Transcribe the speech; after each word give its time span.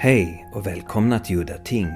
Hej 0.00 0.48
och 0.52 0.66
välkomna 0.66 1.18
till 1.18 1.36
Udda 1.36 1.58
Ting, 1.58 1.86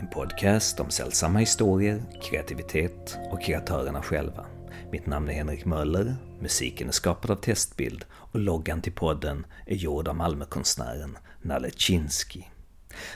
en 0.00 0.06
podcast 0.06 0.80
om 0.80 0.90
sällsamma 0.90 1.38
historier, 1.38 2.02
kreativitet 2.22 3.18
och 3.30 3.42
kreatörerna 3.42 4.02
själva. 4.02 4.46
Mitt 4.92 5.06
namn 5.06 5.28
är 5.28 5.32
Henrik 5.32 5.64
Möller, 5.64 6.16
musiken 6.40 6.88
är 6.88 6.92
skapad 6.92 7.30
av 7.30 7.36
Testbild 7.36 8.04
och 8.12 8.40
loggan 8.40 8.82
till 8.82 8.92
podden 8.92 9.46
är 9.66 9.74
gjord 9.74 10.08
av 10.08 10.16
Malmökonstnären 10.16 11.18
Nalle 11.42 11.70
Chinsky. 11.70 12.42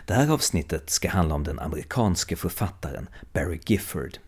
Det 0.07 0.15
här 0.15 0.31
avsnittet 0.31 0.91
ska 0.91 1.09
handla 1.09 1.35
om 1.35 1.45
den 1.45 1.59
amerikanske 1.59 2.37
författaren 2.37 3.09
Barry 3.33 3.61
Gifford. 3.67 4.19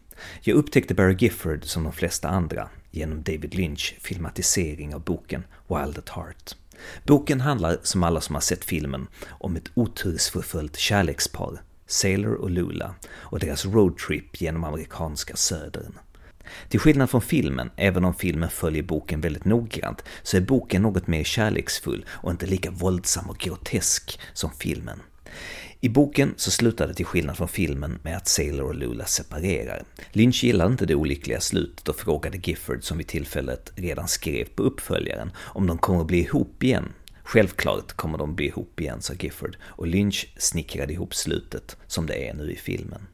Jag 0.40 0.56
upptäckte 0.56 0.94
Barry 0.94 1.16
Gifford 1.18 1.64
som 1.64 1.84
de 1.84 1.92
flesta 1.92 2.28
andra 2.28 2.68
genom 2.90 3.22
David 3.22 3.54
Lynch 3.54 3.96
filmatisering 4.00 4.94
av 4.94 5.04
boken 5.04 5.44
Wild 5.68 5.98
at 5.98 6.08
Heart. 6.08 6.54
Boken 7.04 7.40
handlar, 7.40 7.78
som 7.82 8.02
alla 8.02 8.20
som 8.20 8.34
har 8.34 8.40
sett 8.40 8.64
filmen, 8.64 9.06
om 9.28 9.56
ett 9.56 9.70
otursförföljt 9.74 10.76
kärlekspar, 10.76 11.60
Sailor 11.86 12.34
och 12.34 12.50
Lula, 12.50 12.94
och 13.10 13.38
deras 13.38 13.64
roadtrip 13.64 14.40
genom 14.40 14.64
amerikanska 14.64 15.36
södern. 15.36 15.98
Till 16.68 16.80
skillnad 16.80 17.10
från 17.10 17.22
filmen, 17.22 17.70
även 17.76 18.04
om 18.04 18.14
filmen 18.14 18.50
följer 18.50 18.82
boken 18.82 19.20
väldigt 19.20 19.44
noggrant, 19.44 20.04
så 20.22 20.36
är 20.36 20.40
boken 20.40 20.82
något 20.82 21.06
mer 21.06 21.24
kärleksfull 21.24 22.04
och 22.08 22.30
inte 22.30 22.46
lika 22.46 22.70
våldsam 22.70 23.30
och 23.30 23.38
grotesk 23.38 24.20
som 24.32 24.50
filmen. 24.50 25.00
I 25.80 25.88
boken 25.88 26.34
så 26.36 26.50
slutar 26.50 26.88
det 26.88 26.94
till 26.94 27.06
skillnad 27.06 27.36
från 27.36 27.48
filmen 27.48 27.98
med 28.02 28.16
att 28.16 28.28
Sailor 28.28 28.66
och 28.66 28.74
Lula 28.74 29.04
separerar. 29.04 29.82
Lynch 30.12 30.44
gillade 30.44 30.72
inte 30.72 30.86
det 30.86 30.94
olyckliga 30.94 31.40
slutet 31.40 31.88
och 31.88 31.96
frågade 31.96 32.38
Gifford, 32.38 32.84
som 32.84 32.98
vid 32.98 33.06
tillfället 33.06 33.72
redan 33.76 34.08
skrev 34.08 34.44
på 34.44 34.62
uppföljaren, 34.62 35.30
om 35.38 35.66
de 35.66 35.78
kommer 35.78 36.00
att 36.00 36.06
bli 36.06 36.18
ihop 36.18 36.62
igen. 36.62 36.92
Självklart 37.22 37.92
kommer 37.92 38.18
de 38.18 38.34
bli 38.34 38.46
ihop 38.46 38.80
igen, 38.80 39.02
sa 39.02 39.14
Gifford, 39.14 39.56
och 39.62 39.86
Lynch 39.86 40.28
snickrade 40.36 40.92
ihop 40.92 41.14
slutet, 41.14 41.76
som 41.86 42.06
det 42.06 42.28
är 42.28 42.34
nu 42.34 42.52
i 42.52 42.56
filmen. 42.56 43.06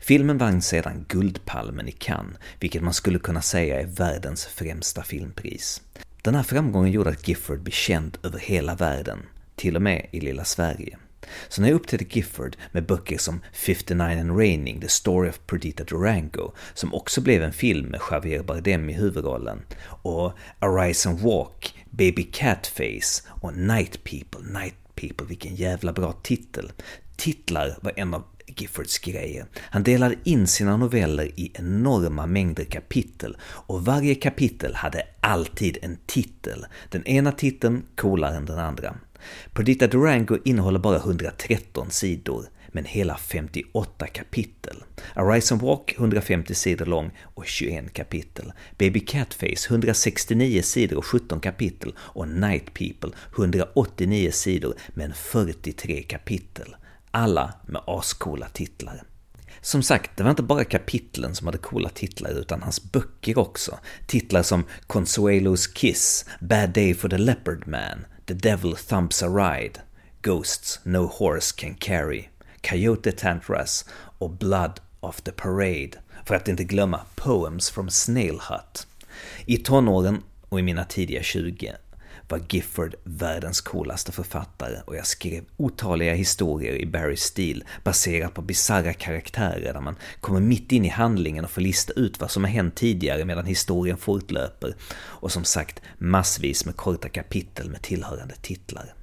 Filmen 0.00 0.38
vann 0.38 0.62
sedan 0.62 1.04
Guldpalmen 1.08 1.88
i 1.88 1.92
Cannes, 1.92 2.38
vilket 2.60 2.82
man 2.82 2.94
skulle 2.94 3.18
kunna 3.18 3.42
säga 3.42 3.80
är 3.80 3.86
världens 3.86 4.46
främsta 4.46 5.02
filmpris. 5.02 5.82
Den 6.22 6.34
här 6.34 6.42
framgången 6.42 6.92
gjorde 6.92 7.10
att 7.10 7.28
Gifford 7.28 7.60
blev 7.60 7.72
känd 7.72 8.18
över 8.22 8.38
hela 8.38 8.74
världen, 8.74 9.18
till 9.56 9.76
och 9.76 9.82
med 9.82 10.06
i 10.10 10.20
lilla 10.20 10.44
Sverige. 10.44 10.98
Så 11.48 11.60
när 11.62 11.68
jag 11.68 11.76
upptäckte 11.76 12.18
Gifford 12.18 12.56
med 12.72 12.86
böcker 12.86 13.18
som 13.18 13.40
59 13.52 14.20
and 14.20 14.38
Raining, 14.38 14.80
The 14.80 14.88
Story 14.88 15.28
of 15.28 15.40
Perdita 15.46 15.84
Durango, 15.84 16.52
som 16.74 16.94
också 16.94 17.20
blev 17.20 17.42
en 17.42 17.52
film 17.52 17.86
med 17.86 18.00
Javier 18.10 18.42
Bardem 18.42 18.90
i 18.90 18.92
huvudrollen, 18.92 19.62
och 20.02 20.32
Arise 20.58 21.08
and 21.08 21.20
Walk, 21.20 21.74
Baby 21.90 22.22
Catface 22.22 23.22
och 23.28 23.56
Night 23.56 24.04
People, 24.04 24.60
Night 24.60 24.74
People, 24.94 25.26
vilken 25.26 25.54
jävla 25.54 25.92
bra 25.92 26.12
titel. 26.12 26.72
Titlar 27.16 27.78
var 27.80 27.92
en 27.96 28.14
av 28.14 28.24
Giffords 28.56 28.98
grejer. 28.98 29.46
Han 29.58 29.82
delade 29.82 30.16
in 30.24 30.46
sina 30.46 30.76
noveller 30.76 31.24
i 31.24 31.52
enorma 31.54 32.26
mängder 32.26 32.64
kapitel 32.64 33.36
och 33.42 33.84
varje 33.84 34.14
kapitel 34.14 34.74
hade 34.74 35.02
alltid 35.20 35.78
en 35.82 35.98
titel. 36.06 36.66
Den 36.88 37.06
ena 37.06 37.32
titeln 37.32 37.82
coolare 37.96 38.36
än 38.36 38.46
den 38.46 38.58
andra. 38.58 38.94
Perdita 39.52 39.86
Durango 39.86 40.38
innehåller 40.44 40.78
bara 40.78 40.96
113 40.96 41.90
sidor, 41.90 42.44
men 42.68 42.84
hela 42.84 43.16
58 43.16 44.06
kapitel. 44.06 44.76
Arise 45.14 45.54
and 45.54 45.62
Walk 45.62 45.94
150 45.98 46.54
sidor 46.54 46.86
lång 46.86 47.10
och 47.22 47.46
21 47.46 47.92
kapitel. 47.92 48.52
Baby 48.78 49.00
Catface 49.00 49.68
169 49.70 50.62
sidor 50.62 50.98
och 50.98 51.06
17 51.06 51.40
kapitel 51.40 51.94
och 51.98 52.28
Night 52.28 52.74
People 52.74 53.10
189 53.36 54.30
sidor 54.32 54.74
men 54.94 55.12
43 55.14 56.02
kapitel. 56.02 56.76
Alla 57.14 57.54
med 57.66 57.82
ascoola 57.86 58.48
titlar. 58.48 59.02
Som 59.60 59.82
sagt, 59.82 60.16
det 60.16 60.22
var 60.22 60.30
inte 60.30 60.42
bara 60.42 60.64
kapitlen 60.64 61.34
som 61.34 61.46
hade 61.46 61.58
coola 61.58 61.88
titlar 61.88 62.30
utan 62.30 62.62
hans 62.62 62.92
böcker 62.92 63.38
också. 63.38 63.78
Titlar 64.06 64.42
som 64.42 64.64
Consuelos 64.86 65.66
Kiss, 65.66 66.24
Bad 66.40 66.70
Day 66.70 66.94
for 66.94 67.08
the 67.08 67.18
Leopard 67.18 67.66
Man, 67.66 68.04
The 68.26 68.34
Devil 68.34 68.76
Thumps 68.76 69.22
a 69.22 69.28
Ride, 69.28 69.80
Ghosts 70.22 70.80
No 70.82 71.06
Horse 71.06 71.54
Can 71.56 71.74
Carry, 71.74 72.28
Coyote 72.60 73.12
Tantras 73.12 73.84
och 74.18 74.30
Blood 74.30 74.80
of 75.00 75.20
the 75.20 75.32
Parade, 75.32 75.92
för 76.24 76.34
att 76.34 76.48
inte 76.48 76.64
glömma 76.64 77.00
Poems 77.14 77.70
from 77.70 77.90
Snail 77.90 78.40
Hut. 78.48 78.86
I 79.46 79.56
tonåren 79.56 80.22
och 80.48 80.58
i 80.58 80.62
mina 80.62 80.84
tidiga 80.84 81.22
20 81.22 81.76
var 82.32 82.40
Gifford 82.48 82.94
världens 83.04 83.60
coolaste 83.60 84.12
författare 84.12 84.80
och 84.84 84.96
jag 84.96 85.06
skrev 85.06 85.44
otaliga 85.56 86.14
historier 86.14 86.74
i 86.74 86.86
Barrys 86.86 87.22
stil 87.22 87.64
baserat 87.84 88.34
på 88.34 88.42
bizarra 88.42 88.92
karaktärer 88.92 89.72
där 89.72 89.80
man 89.80 89.96
kommer 90.20 90.40
mitt 90.40 90.72
in 90.72 90.84
i 90.84 90.88
handlingen 90.88 91.44
och 91.44 91.50
får 91.50 91.60
lista 91.60 91.92
ut 91.92 92.20
vad 92.20 92.30
som 92.30 92.44
har 92.44 92.50
hänt 92.50 92.74
tidigare 92.74 93.24
medan 93.24 93.46
historien 93.46 93.96
fortlöper 93.96 94.74
och 94.94 95.32
som 95.32 95.44
sagt 95.44 95.82
massvis 95.98 96.64
med 96.64 96.76
korta 96.76 97.08
kapitel 97.08 97.70
med 97.70 97.82
tillhörande 97.82 98.34
titlar. 98.42 98.94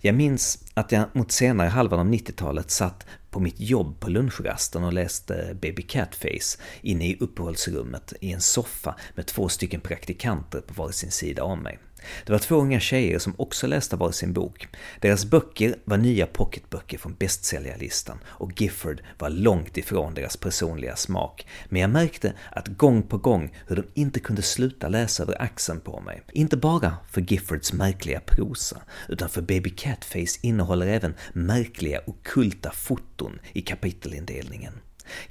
Jag 0.00 0.14
minns 0.14 0.64
att 0.74 0.92
jag 0.92 1.04
mot 1.12 1.32
senare 1.32 1.68
halvan 1.68 2.00
av 2.00 2.06
90-talet 2.06 2.70
satt 2.70 3.06
på 3.30 3.40
mitt 3.40 3.60
jobb 3.60 4.00
på 4.00 4.10
lunchrasten 4.10 4.84
och 4.84 4.92
läste 4.92 5.56
Baby 5.60 5.82
Catface 5.82 6.58
inne 6.82 7.08
i 7.08 7.16
uppehållsrummet 7.20 8.12
i 8.20 8.32
en 8.32 8.40
soffa 8.40 8.96
med 9.14 9.26
två 9.26 9.48
stycken 9.48 9.80
praktikanter 9.80 10.60
på 10.60 10.82
varsin 10.82 11.10
sida 11.10 11.44
om 11.44 11.62
mig. 11.62 11.78
Det 12.24 12.32
var 12.32 12.38
två 12.38 12.56
unga 12.56 12.80
tjejer 12.80 13.18
som 13.18 13.34
också 13.36 13.66
läste 13.66 13.96
varsin 13.96 14.32
bok. 14.32 14.68
Deras 15.00 15.24
böcker 15.24 15.76
var 15.84 15.96
nya 15.96 16.26
pocketböcker 16.26 16.98
från 16.98 17.14
bästsäljarlistan 17.14 18.18
och 18.26 18.60
Gifford 18.60 19.02
var 19.18 19.30
långt 19.30 19.76
ifrån 19.76 20.14
deras 20.14 20.36
personliga 20.36 20.96
smak. 20.96 21.46
Men 21.68 21.80
jag 21.80 21.90
märkte 21.90 22.32
att 22.50 22.68
gång 22.68 23.02
på 23.02 23.18
gång 23.18 23.56
hur 23.66 23.76
de 23.76 23.84
inte 23.94 24.20
kunde 24.20 24.42
sluta 24.42 24.88
läsa 24.88 25.22
över 25.22 25.42
axeln 25.42 25.80
på 25.80 26.00
mig. 26.00 26.22
Inte 26.32 26.56
bara 26.56 26.96
för 27.10 27.20
Giffords 27.20 27.72
märkliga 27.72 28.20
prosa, 28.20 28.82
utan 29.08 29.28
för 29.28 29.42
Baby 29.42 29.70
Catface 29.70 30.38
innehåller 30.42 30.86
även 30.86 31.14
märkliga 31.32 32.00
okulta 32.06 32.70
foton 32.70 33.38
i 33.52 33.62
kapitelindelningen. 33.62 34.72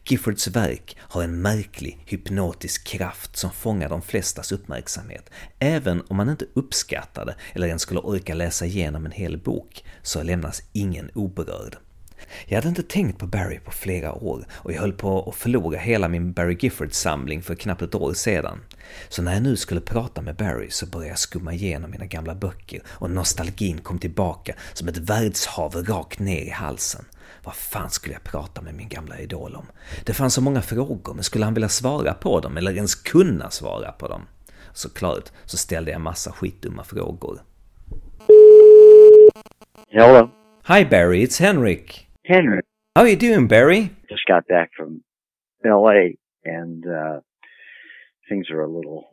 Giffords 0.04 0.48
verk 0.48 0.98
har 1.00 1.24
en 1.24 1.42
märklig 1.42 2.04
hypnotisk 2.06 2.88
kraft 2.88 3.38
som 3.38 3.52
fångar 3.52 3.90
de 3.90 4.02
flestas 4.02 4.52
uppmärksamhet. 4.52 5.30
Även 5.60 6.04
om 6.08 6.18
man 6.18 6.30
inte 6.30 6.46
uppskattar 6.54 7.26
det 7.26 7.36
eller 7.54 7.68
ens 7.68 7.82
skulle 7.82 8.00
orka 8.00 8.34
läsa 8.34 8.66
igenom 8.66 9.06
en 9.06 9.12
hel 9.12 9.38
bok, 9.38 9.84
så 10.02 10.24
lämnas 10.24 10.64
ingen 10.74 11.10
oberörd. 11.14 11.78
Jag 12.46 12.58
hade 12.58 12.70
inte 12.70 12.84
tänkt 12.84 13.20
på 13.20 13.28
Barry 13.28 13.60
på 13.60 13.72
flera 13.72 14.14
år 14.14 14.46
och 14.52 14.74
jag 14.74 14.82
höll 14.82 14.94
på 14.94 15.30
att 15.30 15.36
förlora 15.36 15.80
hela 15.80 16.08
min 16.08 16.34
Barry 16.34 16.58
Gifford-samling 16.60 17.42
för 17.42 17.56
knappt 17.56 17.82
ett 17.82 17.96
år 17.96 18.14
sedan. 18.14 18.60
Så 19.10 19.22
när 19.22 19.34
jag 19.34 19.44
nu 19.44 19.56
skulle 19.56 19.82
prata 19.82 20.22
med 20.22 20.36
Barry 20.36 20.70
så 20.70 20.86
började 20.86 21.10
jag 21.10 21.20
skumma 21.20 21.54
igenom 21.54 21.92
mina 21.92 22.06
gamla 22.06 22.36
böcker 22.36 22.82
och 22.88 23.10
nostalgin 23.10 23.78
kom 23.78 24.00
tillbaka 24.00 24.56
som 24.74 24.88
ett 24.88 24.98
världshav 24.98 25.76
rakt 25.76 26.20
ner 26.20 26.42
i 26.42 26.50
halsen. 26.50 27.06
Vad 27.46 27.56
fan 27.56 27.90
skulle 27.90 28.14
jag 28.16 28.24
prata 28.24 28.62
med 28.62 28.74
min 28.76 28.90
gamla 28.90 29.20
idol 29.20 29.56
om? 29.56 29.66
Det 30.06 30.14
fanns 30.14 30.34
så 30.34 30.42
många 30.42 30.62
frågor, 30.62 31.14
men 31.14 31.24
skulle 31.24 31.46
han 31.46 31.54
vilja 31.54 31.70
svara 31.70 32.14
på 32.14 32.40
dem 32.40 32.58
eller 32.58 32.74
ens 32.74 32.96
kunna 32.96 33.50
svara 33.50 33.92
på 33.92 34.08
dem? 34.08 34.22
Såklart 34.74 35.32
så 35.46 35.58
ställde 35.58 35.92
jag 35.92 36.02
massa 36.02 36.32
skitdumma 36.32 36.84
frågor. 36.84 37.40
Hello. 39.90 40.30
Hi 40.68 40.86
Barry, 40.86 41.26
it's 41.26 41.42
Henrik. 41.42 42.08
Henrik. 42.24 42.66
How 42.96 43.04
are 43.04 43.10
you 43.10 43.20
doing 43.20 43.48
Barry? 43.48 43.90
Just 44.10 44.28
got 44.28 44.48
back 44.48 44.70
from 44.78 45.02
LA 45.64 46.16
and 46.60 46.86
uh 46.86 47.22
things 48.30 48.50
are 48.50 48.64
a 48.64 48.68
little 48.68 49.04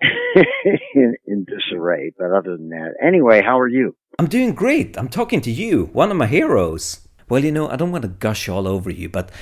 in, 0.94 1.16
in 1.26 1.44
disarray, 1.44 2.12
but 2.18 2.26
other 2.26 2.56
than 2.56 2.68
that. 2.68 2.94
Anyway, 3.02 3.42
how 3.42 3.58
are 3.58 3.68
you? 3.68 3.94
I'm 4.18 4.28
doing 4.28 4.54
great. 4.54 4.96
I'm 4.98 5.08
talking 5.08 5.40
to 5.42 5.50
you, 5.50 5.90
one 5.92 6.10
of 6.10 6.16
my 6.16 6.26
heroes. 6.26 7.05
Well, 7.28 7.44
you 7.44 7.50
know, 7.50 7.68
I 7.68 7.74
don't 7.74 7.90
want 7.90 8.02
to 8.02 8.08
gush 8.08 8.48
all 8.48 8.68
over 8.68 8.88
you, 8.88 9.08
but 9.08 9.32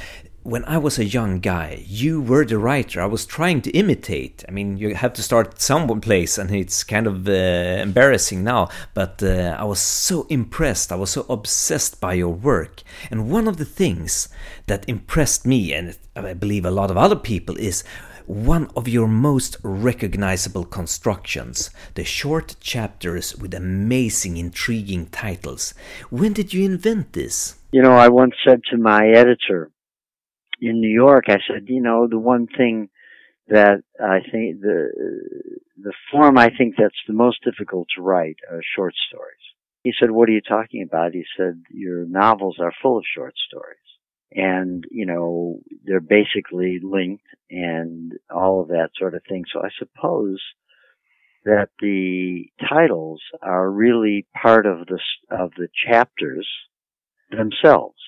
when 0.43 0.65
I 0.65 0.79
was 0.79 0.99
a 0.99 1.05
young 1.05 1.41
guy, 1.41 1.83
you 1.87 2.21
were 2.21 2.47
the 2.47 2.57
writer 2.57 3.01
I 3.01 3.07
was 3.07 3.27
trying 3.27 3.61
to 3.63 3.71
imitate. 3.73 4.43
I 4.49 4.53
mean, 4.53 4.79
you 4.79 4.95
have 4.95 5.13
to 5.15 5.23
start 5.23 5.61
some 5.61 6.01
place, 6.01 6.39
and 6.39 6.51
it's 6.51 6.83
kind 6.83 7.07
of 7.07 7.29
uh, 7.29 7.33
embarrassing 7.33 8.43
now, 8.43 8.69
but 8.95 9.23
uh, 9.23 9.57
I 9.59 9.65
was 9.65 9.81
so 9.81 10.27
impressed. 10.31 10.93
I 10.93 10.97
was 10.97 11.11
so 11.11 11.27
obsessed 11.29 12.01
by 12.01 12.15
your 12.15 12.33
work. 12.33 12.83
And 13.11 13.31
one 13.31 13.47
of 13.47 13.59
the 13.59 13.67
things 13.67 14.29
that 14.67 14.89
impressed 14.89 15.45
me, 15.45 15.75
and 15.75 15.97
I 16.17 16.33
believe 16.33 16.65
a 16.65 16.71
lot 16.71 16.91
of 16.91 16.97
other 16.97 17.17
people, 17.17 17.57
is 17.57 17.85
one 18.27 18.71
of 18.75 18.89
your 18.89 19.07
most 19.07 19.59
recognizable 19.63 20.65
constructions, 20.65 21.69
the 21.95 22.05
short 22.05 22.57
chapters 22.61 23.37
with 23.37 23.53
amazing, 23.53 24.39
intriguing 24.39 25.07
titles. 25.07 25.75
When 26.09 26.33
did 26.33 26.55
you 26.55 26.65
invent 26.65 27.13
this? 27.13 27.57
You 27.75 27.82
know, 27.82 27.94
I 27.94 28.06
once 28.06 28.35
said 28.47 28.61
to 28.71 28.76
my 28.76 29.09
editor 29.09 29.69
in 30.61 30.81
New 30.81 30.94
York, 30.94 31.25
I 31.26 31.38
said, 31.49 31.65
you 31.67 31.82
know, 31.82 32.06
the 32.09 32.21
one 32.21 32.47
thing 32.47 32.88
that 33.49 33.82
I 34.00 34.21
think 34.21 34.61
the 34.61 34.91
the 35.82 35.93
form 36.12 36.38
I 36.38 36.50
think 36.56 36.76
that's 36.79 37.03
the 37.09 37.15
most 37.15 37.43
difficult 37.43 37.88
to 37.97 38.00
write 38.03 38.37
are 38.49 38.61
short 38.76 38.94
stories. 39.09 39.43
He 39.82 39.93
said, 39.99 40.12
what 40.12 40.29
are 40.29 40.32
you 40.32 40.41
talking 40.41 40.85
about? 40.85 41.15
He 41.15 41.25
said, 41.37 41.65
your 41.69 42.06
novels 42.06 42.59
are 42.61 42.73
full 42.81 42.97
of 42.97 43.05
short 43.12 43.35
stories. 43.49 43.88
And, 44.31 44.85
you 44.93 45.06
know, 45.06 45.59
they're 45.85 45.99
basically 45.99 46.79
linked 46.81 47.26
and 47.50 48.12
all 48.32 48.62
of 48.62 48.69
that 48.69 48.91
sort 48.97 49.17
of 49.17 49.23
thing. 49.29 49.47
So 49.53 49.62
I 49.65 49.71
suppose 49.81 50.41
that 51.44 51.71
the 51.81 52.44
titles 52.69 53.21
are 53.43 53.69
really 53.69 54.29
part 54.41 54.65
of 54.65 54.87
the, 54.87 55.00
of 55.29 55.50
the 55.56 55.67
chapters 55.88 56.49
themselves. 57.35 57.99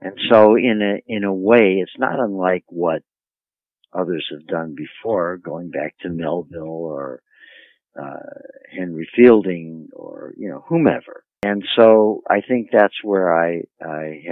And 0.00 0.18
so 0.30 0.56
in 0.56 0.80
a, 0.82 1.02
in 1.06 1.24
a 1.24 1.32
way, 1.32 1.78
it's 1.80 1.98
not 1.98 2.18
unlike 2.18 2.64
what 2.68 3.02
others 3.92 4.26
have 4.30 4.46
done 4.46 4.74
before, 4.74 5.36
going 5.36 5.70
back 5.70 5.94
to 6.00 6.08
Melville 6.08 6.62
or 6.62 7.22
uh, 7.98 8.16
Henry 8.76 9.08
Fielding 9.14 9.88
or 9.92 10.32
you 10.36 10.48
know 10.48 10.64
whomever. 10.68 11.24
And 11.44 11.64
so 11.76 12.22
I 12.28 12.40
think 12.40 12.68
that's 12.72 12.94
where 13.02 13.34
I 13.34 13.62
I 13.82 14.22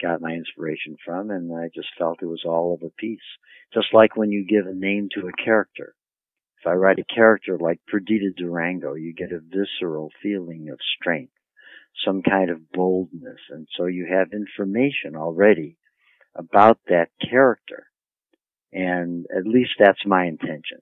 got 0.00 0.20
my 0.20 0.32
inspiration 0.32 0.96
from, 1.04 1.30
and 1.30 1.52
I 1.52 1.68
just 1.74 1.88
felt 1.98 2.22
it 2.22 2.26
was 2.26 2.44
all 2.46 2.74
of 2.74 2.86
a 2.86 2.90
piece. 2.90 3.18
Just 3.74 3.88
like 3.92 4.16
when 4.16 4.30
you 4.30 4.46
give 4.46 4.66
a 4.66 4.74
name 4.74 5.08
to 5.14 5.28
a 5.28 5.44
character. 5.44 5.94
If 6.60 6.66
I 6.66 6.74
write 6.74 6.98
a 6.98 7.14
character 7.14 7.56
like 7.58 7.80
Perdita 7.88 8.32
Durango, 8.36 8.92
you 8.92 9.14
get 9.14 9.32
a 9.32 9.40
visceral 9.40 10.10
feeling 10.22 10.68
of 10.70 10.78
strength, 10.96 11.32
some 12.04 12.22
kind 12.22 12.50
of 12.50 12.70
boldness, 12.72 13.40
and 13.50 13.66
so 13.76 13.86
you 13.86 14.06
have 14.10 14.32
information 14.32 15.16
already 15.16 15.76
about 16.34 16.78
that 16.88 17.08
character. 17.20 17.86
And 18.72 19.26
at 19.36 19.46
least 19.46 19.72
that's 19.78 20.06
my 20.06 20.26
intention 20.26 20.78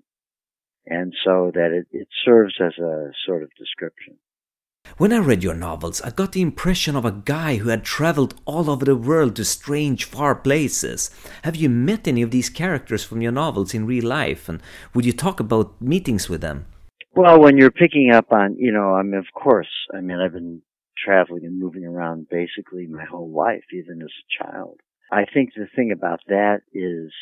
and 0.88 1.14
so 1.24 1.50
that 1.54 1.70
it, 1.72 1.86
it 1.92 2.08
serves 2.24 2.54
as 2.60 2.76
a 2.78 3.10
sort 3.26 3.42
of 3.42 3.50
description. 3.58 4.16
When 4.96 5.12
I 5.12 5.18
read 5.18 5.44
your 5.44 5.54
novels, 5.54 6.00
I 6.00 6.10
got 6.10 6.32
the 6.32 6.40
impression 6.40 6.96
of 6.96 7.04
a 7.04 7.12
guy 7.12 7.56
who 7.56 7.68
had 7.68 7.84
traveled 7.84 8.34
all 8.46 8.70
over 8.70 8.86
the 8.86 8.96
world 8.96 9.36
to 9.36 9.44
strange, 9.44 10.04
far 10.04 10.34
places. 10.34 11.10
Have 11.44 11.56
you 11.56 11.68
met 11.68 12.08
any 12.08 12.22
of 12.22 12.30
these 12.30 12.48
characters 12.48 13.04
from 13.04 13.20
your 13.20 13.32
novels 13.32 13.74
in 13.74 13.86
real 13.86 14.06
life? 14.06 14.48
And 14.48 14.62
would 14.94 15.04
you 15.04 15.12
talk 15.12 15.40
about 15.40 15.80
meetings 15.80 16.30
with 16.30 16.40
them? 16.40 16.66
Well, 17.14 17.38
when 17.38 17.58
you're 17.58 17.70
picking 17.70 18.10
up 18.10 18.32
on, 18.32 18.56
you 18.56 18.72
know, 18.72 18.94
I 18.94 19.02
mean, 19.02 19.14
of 19.14 19.26
course, 19.34 19.68
I 19.94 20.00
mean, 20.00 20.18
I've 20.18 20.32
been 20.32 20.62
traveling 21.04 21.44
and 21.44 21.58
moving 21.58 21.84
around 21.84 22.28
basically 22.28 22.86
my 22.86 23.04
whole 23.04 23.30
life, 23.30 23.64
even 23.72 24.02
as 24.02 24.08
a 24.08 24.44
child. 24.44 24.80
I 25.10 25.24
think 25.24 25.54
the 25.54 25.68
thing 25.74 25.92
about 25.92 26.20
that 26.28 26.60
is 26.72 27.12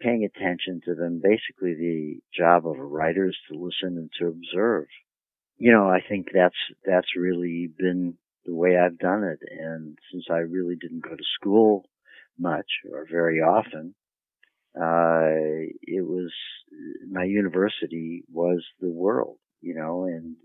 paying 0.00 0.24
attention 0.24 0.80
to 0.84 0.94
them. 0.94 1.20
Basically, 1.22 1.74
the 1.74 2.18
job 2.36 2.66
of 2.66 2.78
a 2.78 2.84
writer 2.84 3.26
is 3.26 3.36
to 3.50 3.58
listen 3.58 3.98
and 3.98 4.10
to 4.18 4.28
observe. 4.28 4.86
You 5.58 5.72
know, 5.72 5.88
I 5.88 6.00
think 6.06 6.28
that's 6.32 6.56
that's 6.84 7.16
really 7.16 7.68
been 7.78 8.14
the 8.44 8.54
way 8.54 8.76
I've 8.76 8.98
done 8.98 9.24
it. 9.24 9.40
And 9.50 9.98
since 10.12 10.26
I 10.30 10.38
really 10.38 10.76
didn't 10.76 11.02
go 11.02 11.16
to 11.16 11.24
school 11.40 11.84
much 12.38 12.66
or 12.90 13.06
very 13.10 13.40
often, 13.40 13.94
uh, 14.78 15.72
it 15.82 16.04
was 16.04 16.32
my 17.10 17.24
university 17.24 18.24
was 18.30 18.64
the 18.80 18.90
world. 18.90 19.38
You 19.62 19.74
know, 19.74 20.04
and 20.04 20.36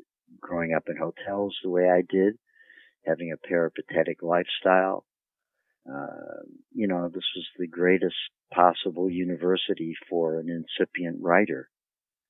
growing 0.42 0.74
up 0.74 0.84
in 0.88 0.98
hotels 0.98 1.56
the 1.64 1.70
way 1.70 1.90
I 1.90 2.02
did, 2.08 2.38
having 3.06 3.32
a 3.32 3.48
peripatetic 3.48 4.22
lifestyle, 4.22 5.06
uh, 5.90 6.44
you 6.74 6.88
know, 6.88 7.08
this 7.08 7.24
was 7.36 7.46
the 7.58 7.68
greatest 7.68 8.16
possible 8.54 9.10
university 9.10 9.94
for 10.10 10.40
an 10.40 10.48
incipient 10.50 11.18
writer. 11.22 11.70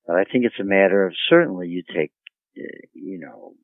But 0.06 0.16
I 0.16 0.24
think 0.24 0.44
it's 0.44 0.60
a 0.60 0.64
matter 0.64 1.06
of 1.06 1.14
certainly 1.28 1.68
you 1.68 1.82
take, 1.94 2.12
uh, 2.58 2.86
you 2.94 3.18
know, 3.18 3.54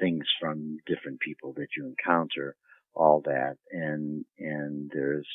things 0.00 0.24
from 0.40 0.78
different 0.86 1.20
people 1.20 1.52
that 1.54 1.68
you 1.76 1.86
encounter, 1.86 2.56
all 2.94 3.22
that, 3.24 3.56
and 3.70 4.24
and 4.38 4.90
there's 4.92 5.28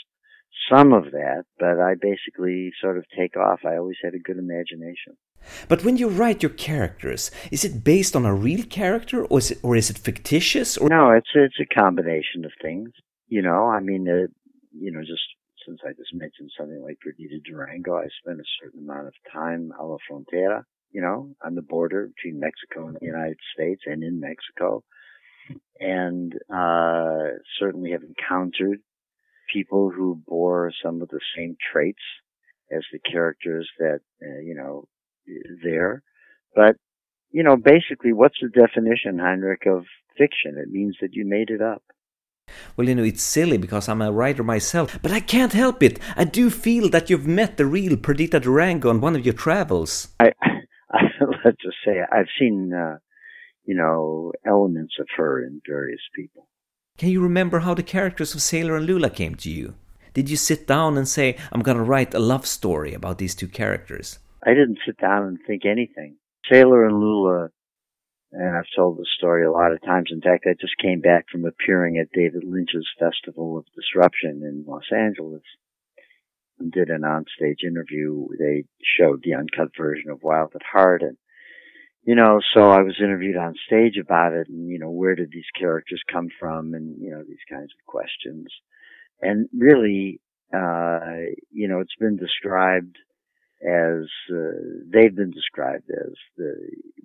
some 0.71 0.93
of 0.93 1.11
that, 1.11 1.43
but 1.59 1.79
I 1.79 1.95
basically 1.99 2.71
sort 2.81 2.97
of 2.97 3.05
take 3.17 3.37
off. 3.37 3.59
I 3.65 3.77
always 3.77 3.97
had 4.03 4.13
a 4.13 4.19
good 4.19 4.37
imagination. 4.37 5.17
But 5.67 5.83
when 5.83 5.97
you 5.97 6.09
write 6.09 6.43
your 6.43 6.51
characters, 6.51 7.31
is 7.51 7.63
it 7.63 7.83
based 7.83 8.15
on 8.15 8.25
a 8.25 8.33
real 8.33 8.65
character, 8.65 9.25
or 9.25 9.39
is 9.39 9.51
it, 9.51 9.59
or 9.63 9.75
is 9.75 9.89
it 9.89 9.97
fictitious? 9.97 10.77
Or 10.77 10.89
no, 10.89 11.11
it's 11.11 11.29
it's 11.33 11.59
a 11.59 11.65
combination 11.73 12.45
of 12.45 12.51
things. 12.61 12.91
You 13.27 13.41
know, 13.41 13.67
I 13.67 13.79
mean, 13.79 14.07
uh, 14.07 14.27
you 14.71 14.91
know, 14.91 15.01
just 15.01 15.23
since 15.67 15.79
I 15.85 15.91
just 15.91 16.13
mentioned 16.13 16.51
something 16.57 16.81
like 16.81 16.99
Perdita 17.01 17.39
Durango, 17.43 17.95
I 17.95 18.07
spent 18.21 18.39
a 18.39 18.53
certain 18.61 18.83
amount 18.83 19.07
of 19.07 19.13
time 19.31 19.71
a 19.77 19.85
la 19.85 19.97
frontera, 20.09 20.63
you 20.91 21.01
know, 21.01 21.35
on 21.43 21.55
the 21.55 21.61
border 21.61 22.09
between 22.15 22.39
Mexico 22.39 22.87
and 22.87 22.97
the 22.99 23.05
United 23.05 23.37
States 23.53 23.81
and 23.85 24.03
in 24.03 24.19
Mexico. 24.19 24.83
And, 25.79 26.33
uh, 26.53 27.37
certainly 27.59 27.91
have 27.91 28.03
encountered 28.03 28.79
people 29.51 29.89
who 29.89 30.21
bore 30.27 30.71
some 30.83 31.01
of 31.01 31.09
the 31.09 31.21
same 31.35 31.55
traits 31.71 32.03
as 32.71 32.83
the 32.91 32.99
characters 32.99 33.69
that, 33.79 34.01
uh, 34.21 34.39
you 34.39 34.55
know, 34.55 34.87
there. 35.63 36.03
But, 36.55 36.75
you 37.31 37.43
know, 37.43 37.55
basically, 37.55 38.13
what's 38.13 38.37
the 38.41 38.49
definition, 38.49 39.19
Heinrich, 39.19 39.65
of 39.67 39.85
fiction? 40.17 40.57
It 40.57 40.69
means 40.69 40.97
that 41.01 41.13
you 41.13 41.25
made 41.25 41.49
it 41.49 41.61
up. 41.61 41.83
Well, 42.75 42.87
you 42.87 42.95
know, 42.95 43.03
it's 43.03 43.23
silly 43.23 43.57
because 43.57 43.89
I'm 43.89 44.01
a 44.01 44.11
writer 44.11 44.43
myself, 44.43 44.97
but 45.01 45.11
I 45.11 45.19
can't 45.19 45.53
help 45.53 45.83
it. 45.83 45.99
I 46.15 46.23
do 46.23 46.49
feel 46.49 46.89
that 46.89 47.09
you've 47.09 47.27
met 47.27 47.57
the 47.57 47.65
real 47.65 47.97
Perdita 47.97 48.39
Durango 48.39 48.89
on 48.89 49.01
one 49.01 49.15
of 49.15 49.25
your 49.25 49.33
travels. 49.33 50.09
I, 50.19 50.31
I 50.41 50.49
let's 51.45 51.61
just 51.61 51.77
say 51.85 52.01
I've 52.11 52.27
seen, 52.39 52.73
uh, 52.73 52.97
you 53.65 53.75
know, 53.75 54.31
elements 54.45 54.95
of 54.99 55.07
her 55.17 55.43
in 55.43 55.61
various 55.67 56.01
people. 56.15 56.47
Can 56.97 57.09
you 57.09 57.21
remember 57.21 57.59
how 57.59 57.73
the 57.73 57.83
characters 57.83 58.33
of 58.33 58.41
Sailor 58.41 58.77
and 58.77 58.85
Lula 58.85 59.09
came 59.09 59.35
to 59.35 59.51
you? 59.51 59.75
Did 60.13 60.29
you 60.29 60.35
sit 60.35 60.65
down 60.65 60.97
and 60.97 61.07
say, 61.07 61.37
I'm 61.51 61.61
going 61.61 61.77
to 61.77 61.83
write 61.83 62.15
a 62.15 62.19
love 62.19 62.47
story 62.47 62.93
about 62.93 63.19
these 63.19 63.35
two 63.35 63.47
characters? 63.47 64.17
I 64.45 64.49
didn't 64.51 64.79
sit 64.85 64.97
down 64.97 65.23
and 65.23 65.39
think 65.45 65.65
anything. 65.65 66.17
Sailor 66.49 66.85
and 66.85 66.99
Lula 66.99 67.49
and 68.31 68.57
I've 68.57 68.65
told 68.75 68.97
the 68.97 69.07
story 69.17 69.45
a 69.45 69.51
lot 69.51 69.71
of 69.71 69.81
times. 69.81 70.09
In 70.11 70.21
fact, 70.21 70.45
I 70.45 70.53
just 70.59 70.77
came 70.81 70.99
back 70.99 71.25
from 71.31 71.45
appearing 71.45 71.97
at 71.97 72.11
David 72.11 72.43
Lynch's 72.43 72.87
Festival 72.99 73.57
of 73.57 73.65
Disruption 73.73 74.41
in 74.43 74.65
Los 74.67 74.91
Angeles 74.91 75.43
and 76.59 76.71
did 76.71 76.89
an 76.89 77.01
onstage 77.01 77.63
interview. 77.65 78.27
They 78.37 78.65
showed 78.83 79.21
the 79.23 79.35
uncut 79.35 79.69
version 79.77 80.09
of 80.09 80.23
Wild 80.23 80.51
at 80.55 80.61
Heart 80.63 81.03
and 81.03 81.17
you 82.03 82.15
know, 82.15 82.39
so 82.53 82.61
I 82.61 82.83
was 82.83 83.01
interviewed 83.03 83.35
on 83.35 83.53
stage 83.65 83.97
about 84.01 84.31
it 84.31 84.47
and, 84.47 84.69
you 84.69 84.79
know, 84.79 84.89
where 84.89 85.13
did 85.13 85.29
these 85.29 85.49
characters 85.59 86.01
come 86.09 86.29
from 86.39 86.73
and, 86.73 86.95
you 87.01 87.11
know, 87.11 87.21
these 87.27 87.43
kinds 87.49 87.73
of 87.77 87.85
questions. 87.85 88.47
And 89.21 89.49
really, 89.53 90.21
uh, 90.53 91.27
you 91.51 91.67
know, 91.67 91.81
it's 91.81 91.95
been 91.99 92.15
described 92.15 92.95
as 93.61 94.05
uh, 94.31 94.85
they've 94.91 95.15
been 95.15 95.31
described 95.31 95.89
as 95.89 96.13
the 96.37 96.55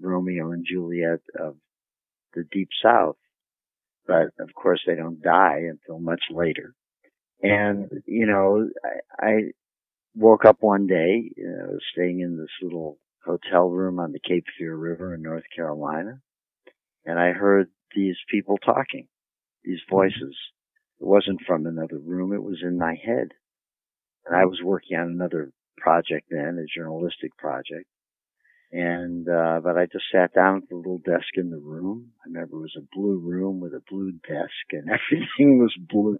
Romeo 0.00 0.52
and 0.52 0.66
Juliet 0.70 1.20
of 1.38 1.56
the 2.34 2.44
Deep 2.50 2.68
South. 2.82 3.16
But 4.06 4.28
of 4.38 4.54
course, 4.54 4.80
they 4.86 4.94
don't 4.96 5.22
die 5.22 5.62
until 5.70 5.98
much 5.98 6.22
later. 6.30 6.74
And 7.42 7.90
you 8.06 8.26
know, 8.26 8.68
I, 8.84 9.26
I 9.26 9.34
woke 10.14 10.44
up 10.44 10.58
one 10.60 10.86
day, 10.86 11.30
you 11.36 11.48
know, 11.48 11.78
staying 11.92 12.20
in 12.20 12.36
this 12.36 12.50
little 12.62 12.98
hotel 13.24 13.68
room 13.68 13.98
on 13.98 14.12
the 14.12 14.20
Cape 14.20 14.44
Fear 14.58 14.76
River 14.76 15.14
in 15.14 15.22
North 15.22 15.44
Carolina, 15.54 16.20
and 17.06 17.18
I 17.18 17.32
heard 17.32 17.68
these 17.94 18.16
people 18.30 18.58
talking, 18.58 19.08
these 19.64 19.80
voices. 19.90 20.36
It 21.00 21.06
wasn't 21.06 21.42
from 21.46 21.66
another 21.66 21.98
room; 21.98 22.32
it 22.32 22.42
was 22.42 22.60
in 22.62 22.78
my 22.78 22.94
head. 22.94 23.28
And 24.26 24.36
I 24.36 24.44
was 24.44 24.60
working 24.62 24.96
on 24.96 25.08
another 25.08 25.50
project 25.82 26.28
then, 26.30 26.58
a 26.58 26.78
journalistic 26.78 27.36
project. 27.36 27.86
And, 28.70 29.28
uh, 29.28 29.60
but 29.62 29.76
I 29.76 29.84
just 29.84 30.06
sat 30.10 30.32
down 30.32 30.62
at 30.62 30.68
the 30.70 30.76
little 30.76 31.02
desk 31.04 31.28
in 31.34 31.50
the 31.50 31.58
room. 31.58 32.12
I 32.24 32.28
remember 32.28 32.56
it 32.56 32.60
was 32.60 32.78
a 32.78 32.96
blue 32.96 33.18
room 33.18 33.60
with 33.60 33.72
a 33.74 33.82
blue 33.90 34.12
desk 34.12 34.64
and 34.70 34.88
everything 34.88 35.58
was 35.58 35.74
blue 35.78 36.16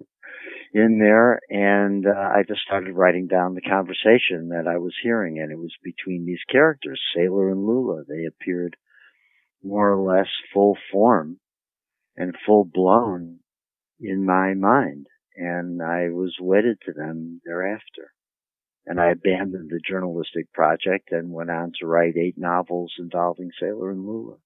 in 0.75 0.99
there. 0.99 1.41
And, 1.49 2.07
uh, 2.07 2.11
I 2.11 2.43
just 2.47 2.61
started 2.61 2.93
writing 2.95 3.27
down 3.27 3.55
the 3.55 3.63
conversation 3.63 4.51
that 4.51 4.69
I 4.69 4.77
was 4.77 4.95
hearing 5.03 5.39
and 5.39 5.51
it 5.51 5.59
was 5.59 5.73
between 5.83 6.27
these 6.27 6.45
characters, 6.51 7.01
Sailor 7.17 7.51
and 7.51 7.65
Lula. 7.65 8.03
They 8.07 8.27
appeared 8.27 8.77
more 9.63 9.91
or 9.91 10.17
less 10.17 10.29
full 10.53 10.77
form 10.91 11.39
and 12.17 12.35
full 12.45 12.65
blown 12.71 13.39
in 13.99 14.27
my 14.27 14.53
mind. 14.53 15.07
And 15.37 15.81
I 15.81 16.11
was 16.11 16.37
wedded 16.39 16.77
to 16.85 16.93
them 16.93 17.41
thereafter 17.47 18.13
and 18.87 19.01
I 19.01 19.11
abandoned 19.11 19.71
the 19.71 19.81
journalistic 19.87 20.53
project 20.53 21.13
and 21.13 21.33
went 21.33 21.51
on 21.51 21.73
to 21.81 21.87
write 21.87 22.17
eight 22.17 22.37
novels 22.37 22.93
involving 22.99 23.51
Sailor 23.61 23.91
and 23.91 24.05
Lula. 24.05 24.37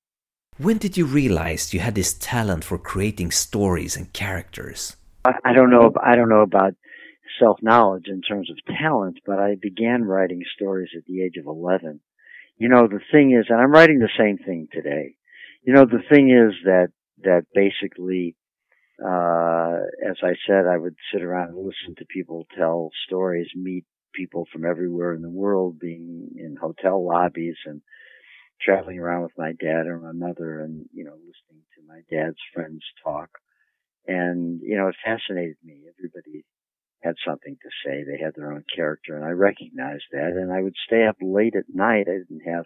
When 0.58 0.78
did 0.78 0.96
you 0.96 1.04
realize 1.04 1.74
you 1.74 1.80
had 1.80 1.94
this 1.94 2.14
talent 2.14 2.64
for 2.64 2.78
creating 2.78 3.30
stories 3.30 3.96
and 3.96 4.12
characters? 4.12 4.96
I 5.44 5.52
don't 5.52 5.70
know. 5.70 5.92
I 6.02 6.14
don't 6.14 6.28
know 6.28 6.42
about 6.42 6.74
self 7.38 7.58
knowledge 7.62 8.06
in 8.06 8.22
terms 8.22 8.50
of 8.50 8.76
talent, 8.76 9.18
but 9.26 9.38
I 9.38 9.56
began 9.60 10.04
writing 10.04 10.42
stories 10.54 10.90
at 10.96 11.04
the 11.06 11.22
age 11.22 11.36
of 11.36 11.46
11. 11.46 12.00
You 12.58 12.68
know, 12.68 12.86
the 12.86 13.00
thing 13.12 13.36
is, 13.38 13.46
and 13.48 13.60
I'm 13.60 13.72
writing 13.72 13.98
the 13.98 14.08
same 14.18 14.38
thing 14.38 14.68
today. 14.72 15.16
You 15.62 15.74
know, 15.74 15.84
the 15.84 16.02
thing 16.10 16.30
is 16.30 16.54
that, 16.64 16.88
that 17.22 17.44
basically, 17.54 18.36
uh, 19.04 20.08
as 20.08 20.16
I 20.22 20.34
said, 20.46 20.66
I 20.66 20.78
would 20.78 20.94
sit 21.12 21.22
around 21.22 21.48
and 21.48 21.58
listen 21.58 21.96
to 21.98 22.06
people 22.06 22.46
tell 22.56 22.90
stories, 23.06 23.48
meet 23.54 23.84
people 24.16 24.46
from 24.52 24.64
everywhere 24.64 25.14
in 25.14 25.22
the 25.22 25.30
world, 25.30 25.78
being 25.78 26.30
in 26.36 26.56
hotel 26.56 27.04
lobbies 27.06 27.56
and 27.66 27.82
traveling 28.60 28.98
around 28.98 29.22
with 29.22 29.32
my 29.36 29.52
dad 29.60 29.86
or 29.86 30.00
my 30.00 30.12
mother 30.12 30.60
and, 30.60 30.86
you 30.92 31.04
know, 31.04 31.12
listening 31.12 31.62
to 31.74 31.82
my 31.86 32.00
dad's 32.10 32.38
friends 32.54 32.82
talk. 33.04 33.28
And, 34.06 34.60
you 34.62 34.76
know, 34.76 34.88
it 34.88 34.96
fascinated 35.04 35.56
me. 35.64 35.82
Everybody 35.98 36.44
had 37.02 37.16
something 37.26 37.56
to 37.62 37.68
say. 37.84 38.02
They 38.02 38.22
had 38.22 38.34
their 38.34 38.52
own 38.52 38.64
character 38.74 39.16
and 39.16 39.24
I 39.24 39.30
recognized 39.30 40.04
that. 40.12 40.32
And 40.34 40.52
I 40.52 40.62
would 40.62 40.76
stay 40.86 41.06
up 41.06 41.16
late 41.20 41.54
at 41.56 41.64
night. 41.72 42.06
I 42.08 42.18
didn't 42.18 42.46
have, 42.46 42.64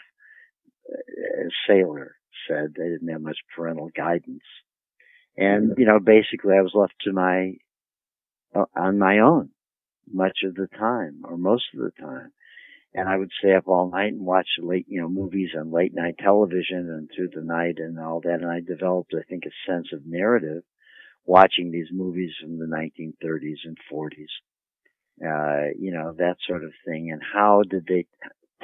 uh, 0.93 1.47
as 1.47 1.53
Sailor 1.67 2.15
said, 2.49 2.75
I 2.79 2.89
didn't 2.89 3.09
have 3.09 3.23
much 3.23 3.39
parental 3.57 3.91
guidance. 3.97 4.45
And, 5.37 5.75
you 5.79 5.87
know, 5.87 5.99
basically 5.99 6.55
I 6.57 6.63
was 6.63 6.73
left 6.75 6.95
to 7.05 7.13
my, 7.13 7.55
uh, 8.55 8.67
on 8.77 8.99
my 8.99 9.19
own 9.19 9.51
much 10.13 10.39
of 10.45 10.55
the 10.55 10.69
time 10.79 11.23
or 11.25 11.37
most 11.37 11.65
of 11.75 11.81
the 11.81 11.93
time 12.01 12.33
and 12.93 13.09
I 13.09 13.17
would 13.17 13.31
stay 13.39 13.55
up 13.55 13.69
all 13.69 13.91
night 13.91 14.13
and 14.13 14.27
watch 14.27 14.49
late, 14.59 14.87
you 14.89 15.01
know, 15.01 15.09
movies 15.09 15.51
on 15.59 15.71
late 15.71 15.95
night 15.95 16.17
television 16.19 16.91
and 16.91 17.09
through 17.15 17.31
the 17.35 17.47
night 17.47 17.77
and 17.79 17.99
all 18.01 18.21
that. 18.21 18.41
And 18.43 18.51
I 18.51 18.61
developed, 18.61 19.15
I 19.15 19.23
think, 19.29 19.45
a 19.47 19.71
sense 19.71 19.89
of 19.93 20.07
narrative 20.07 20.65
watching 21.25 21.71
these 21.71 21.89
movies 21.93 22.33
from 22.41 22.59
the 22.59 22.67
1930s 22.67 23.65
and 23.65 23.77
40s. 23.93 24.33
Uh, 25.23 25.71
you 25.79 25.93
know, 25.93 26.15
that 26.19 26.37
sort 26.47 26.65
of 26.65 26.73
thing. 26.85 27.11
And 27.13 27.23
how 27.23 27.63
did 27.69 27.87
they 27.87 28.07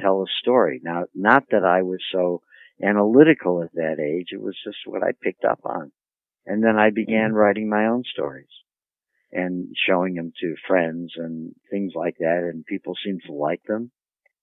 tell 0.00 0.22
a 0.22 0.26
story? 0.40 0.80
Now, 0.82 1.04
not 1.14 1.44
that 1.50 1.64
I 1.64 1.82
was 1.82 2.00
so 2.10 2.42
analytical 2.82 3.62
at 3.62 3.74
that 3.74 4.00
age. 4.00 4.28
It 4.32 4.40
was 4.40 4.56
just 4.64 4.78
what 4.86 5.04
I 5.04 5.12
picked 5.22 5.44
up 5.44 5.60
on. 5.64 5.92
And 6.46 6.64
then 6.64 6.76
I 6.76 6.90
began 6.90 7.28
mm-hmm. 7.28 7.36
writing 7.36 7.68
my 7.68 7.86
own 7.86 8.02
stories 8.12 8.48
and 9.36 9.68
showing 9.88 10.14
them 10.14 10.32
to 10.40 10.54
friends 10.66 11.12
and 11.16 11.54
things 11.70 11.92
like 11.94 12.16
that. 12.18 12.50
And 12.50 12.64
people 12.64 12.94
seemed 13.04 13.22
to 13.26 13.32
like 13.32 13.62
them 13.68 13.90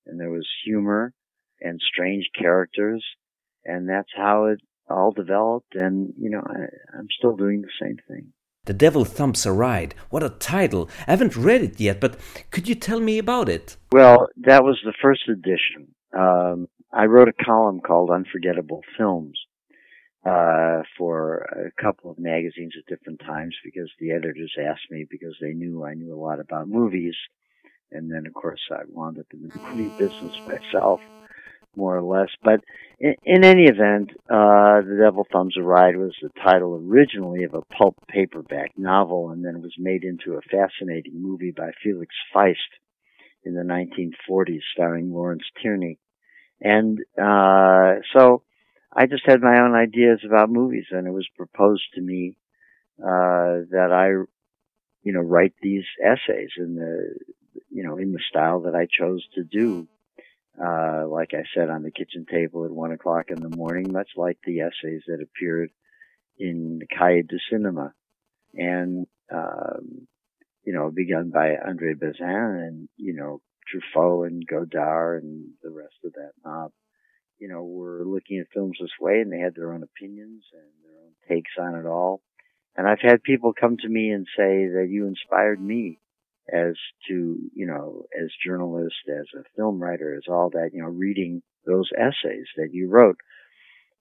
and 0.05 0.19
there 0.19 0.29
was 0.29 0.47
humor 0.65 1.13
and 1.61 1.79
strange 1.81 2.29
characters, 2.37 3.03
and 3.65 3.87
that's 3.87 4.09
how 4.15 4.45
it 4.45 4.59
all 4.89 5.11
developed. 5.11 5.75
And 5.75 6.13
you 6.17 6.29
know, 6.29 6.41
I, 6.45 6.97
I'm 6.97 7.07
still 7.17 7.35
doing 7.35 7.61
the 7.61 7.69
same 7.81 7.97
thing. 8.07 8.33
The 8.65 8.73
Devil 8.73 9.03
Thumbs 9.03 9.45
a 9.45 9.51
Ride. 9.51 9.95
What 10.09 10.23
a 10.23 10.29
title! 10.29 10.89
I 11.07 11.11
haven't 11.11 11.35
read 11.35 11.61
it 11.61 11.79
yet, 11.79 11.99
but 11.99 12.17
could 12.51 12.67
you 12.67 12.75
tell 12.75 12.99
me 12.99 13.17
about 13.17 13.49
it? 13.49 13.77
Well, 13.91 14.27
that 14.37 14.63
was 14.63 14.79
the 14.83 14.93
first 15.01 15.27
edition. 15.29 15.93
Um, 16.17 16.67
I 16.91 17.05
wrote 17.05 17.27
a 17.27 17.43
column 17.43 17.79
called 17.79 18.11
Unforgettable 18.11 18.81
Films 18.97 19.39
uh, 20.25 20.83
for 20.97 21.37
a 21.39 21.81
couple 21.81 22.09
of 22.11 22.17
magazines 22.19 22.73
at 22.77 22.85
different 22.87 23.19
times 23.19 23.55
because 23.63 23.89
the 23.99 24.11
editors 24.11 24.53
asked 24.59 24.89
me 24.89 25.05
because 25.09 25.35
they 25.41 25.53
knew 25.53 25.83
I 25.83 25.93
knew 25.93 26.13
a 26.13 26.19
lot 26.19 26.39
about 26.39 26.67
movies 26.67 27.15
and 27.93 28.11
then 28.11 28.25
of 28.25 28.33
course 28.33 28.59
I 28.71 28.81
wound 28.87 29.19
up 29.19 29.27
in 29.33 29.41
the 29.41 29.51
movie 29.63 29.89
business 29.97 30.33
myself, 30.45 30.99
more 31.75 31.97
or 31.97 32.01
less. 32.01 32.29
But 32.43 32.61
in, 32.99 33.15
in 33.23 33.43
any 33.43 33.63
event, 33.63 34.11
uh, 34.29 34.81
The 34.81 34.97
Devil 35.01 35.25
Thumbs 35.31 35.55
a 35.57 35.61
Ride 35.61 35.95
was 35.95 36.15
the 36.21 36.29
title 36.43 36.75
originally 36.75 37.43
of 37.43 37.53
a 37.53 37.61
pulp 37.61 37.95
paperback 38.07 38.71
novel, 38.77 39.29
and 39.29 39.45
then 39.45 39.61
was 39.61 39.75
made 39.77 40.03
into 40.03 40.37
a 40.37 40.41
fascinating 40.41 41.21
movie 41.21 41.53
by 41.55 41.71
Felix 41.81 42.13
Feist 42.35 42.55
in 43.45 43.53
the 43.53 43.61
1940s, 43.61 44.61
starring 44.73 45.11
Lawrence 45.11 45.43
Tierney. 45.61 45.99
And 46.61 46.99
uh, 47.21 47.95
so 48.13 48.43
I 48.95 49.07
just 49.07 49.23
had 49.25 49.41
my 49.41 49.59
own 49.61 49.75
ideas 49.75 50.19
about 50.25 50.49
movies, 50.49 50.85
and 50.91 51.07
it 51.07 51.11
was 51.11 51.27
proposed 51.35 51.83
to 51.95 52.01
me 52.01 52.37
uh, 52.99 53.65
that 53.71 53.89
I, 53.91 54.09
you 55.03 55.13
know, 55.13 55.21
write 55.21 55.53
these 55.61 55.85
essays 56.03 56.51
in 56.57 56.75
the 56.75 57.15
you 57.69 57.83
know, 57.83 57.97
in 57.97 58.11
the 58.11 58.21
style 58.29 58.61
that 58.61 58.75
I 58.75 58.85
chose 58.85 59.25
to 59.35 59.43
do. 59.43 59.87
Uh, 60.63 61.07
like 61.07 61.31
I 61.33 61.43
said, 61.55 61.69
on 61.69 61.81
the 61.81 61.91
kitchen 61.91 62.25
table 62.29 62.65
at 62.65 62.71
one 62.71 62.91
o'clock 62.91 63.25
in 63.29 63.41
the 63.41 63.55
morning, 63.55 63.91
much 63.91 64.09
like 64.15 64.37
the 64.45 64.61
essays 64.61 65.01
that 65.07 65.23
appeared 65.23 65.71
in 66.37 66.79
the 66.79 66.87
Cahiers 66.87 67.25
du 67.27 67.37
Cinema. 67.51 67.93
And, 68.53 69.07
um, 69.33 70.07
you 70.63 70.73
know, 70.73 70.91
begun 70.91 71.31
by 71.31 71.55
Andre 71.55 71.95
Bazin 71.95 72.19
and, 72.21 72.89
you 72.97 73.15
know, 73.15 73.41
Truffaut 73.67 74.27
and 74.27 74.45
Godard 74.45 75.23
and 75.23 75.47
the 75.63 75.71
rest 75.71 75.95
of 76.05 76.13
that 76.13 76.33
mob, 76.45 76.71
you 77.43 77.49
know, 77.49 77.61
were 77.61 78.05
looking 78.05 78.39
at 78.39 78.47
films 78.53 78.77
this 78.79 78.97
way 79.01 79.19
and 79.19 79.29
they 79.29 79.39
had 79.39 79.53
their 79.53 79.73
own 79.73 79.83
opinions 79.83 80.43
and 80.53 80.71
their 80.81 80.97
own 81.03 81.11
takes 81.27 81.51
on 81.59 81.75
it 81.75 81.85
all. 81.85 82.21
And 82.77 82.87
I've 82.87 83.01
had 83.01 83.21
people 83.21 83.51
come 83.53 83.75
to 83.75 83.89
me 83.89 84.11
and 84.11 84.25
say 84.27 84.67
that 84.75 84.87
you 84.89 85.07
inspired 85.07 85.61
me 85.61 85.99
as 86.47 86.75
to, 87.09 87.37
you 87.53 87.67
know, 87.67 88.03
as 88.17 88.29
journalist, 88.45 88.95
as 89.09 89.25
a 89.37 89.43
film 89.57 89.83
writer, 89.83 90.15
as 90.15 90.23
all 90.29 90.51
that, 90.51 90.69
you 90.71 90.81
know, 90.81 90.87
reading 90.87 91.41
those 91.65 91.89
essays 91.97 92.47
that 92.55 92.69
you 92.71 92.89
wrote. 92.89 93.17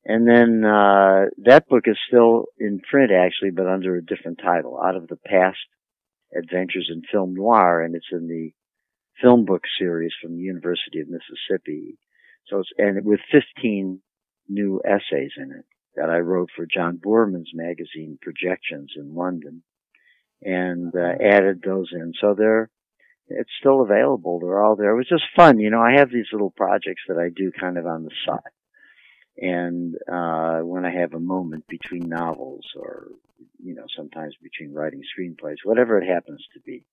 And 0.05 0.25
then, 0.29 0.65
uh, 0.65 1.27
that 1.39 1.67
book 1.69 1.85
is 1.87 1.99
still 2.07 2.45
in 2.61 2.79
print 2.79 3.11
actually, 3.11 3.51
but 3.51 3.67
under 3.67 3.97
a 3.97 4.05
different 4.05 4.39
title, 4.39 4.81
Out 4.81 4.95
of 4.95 5.09
the 5.09 5.17
Past 5.17 5.59
Adventures 6.33 6.89
in 6.93 7.03
Film 7.11 7.35
Noir, 7.35 7.83
and 7.83 7.97
it's 7.97 8.13
in 8.13 8.29
the 8.29 8.53
film 9.21 9.47
book 9.47 9.63
series 9.81 10.13
from 10.23 10.37
the 10.37 10.43
University 10.43 11.01
of 11.01 11.09
Mississippi. 11.09 11.99
So 12.49 12.61
it's, 12.61 12.71
and 12.79 13.05
with 13.05 13.21
15 13.31 14.01
new 14.49 14.81
essays 14.85 15.33
in 15.37 15.53
it 15.53 15.65
that 15.97 16.11
I 16.11 16.19
wrote 16.19 16.51
for 16.55 16.67
John 16.67 16.99
Boorman's 16.99 17.51
magazine 17.55 18.19
Projections 18.21 18.93
in 18.97 19.15
London 19.15 19.63
and 20.43 20.93
uh, 20.95 21.23
added 21.23 21.63
those 21.65 21.91
in. 21.93 22.13
So 22.21 22.35
they're 22.37 22.71
it's 23.29 23.51
still 23.61 23.83
available. 23.83 24.41
They're 24.41 24.63
all 24.63 24.77
there. 24.77 24.93
It 24.93 24.97
was 24.97 25.09
just 25.09 25.25
fun, 25.37 25.59
you 25.59 25.71
know. 25.71 25.81
I 25.81 25.99
have 25.99 26.11
these 26.11 26.27
little 26.33 26.51
projects 26.51 27.03
that 27.09 27.19
I 27.19 27.29
do 27.35 27.53
kind 27.59 27.79
of 27.79 27.87
on 27.87 28.05
the 28.05 28.11
side, 28.27 28.41
and 29.39 29.95
uh, 30.11 30.61
when 30.61 30.85
I 30.85 30.93
have 30.93 31.15
a 31.15 31.21
moment 31.21 31.67
between 31.69 32.09
novels, 32.09 32.67
or 32.77 33.09
you 33.63 33.75
know, 33.75 33.87
sometimes 33.97 34.35
between 34.43 34.75
writing 34.75 35.03
screenplays, 35.03 35.57
whatever 35.65 36.01
it 36.01 36.09
happens 36.09 36.45
to 36.55 36.61
be, 36.61 36.85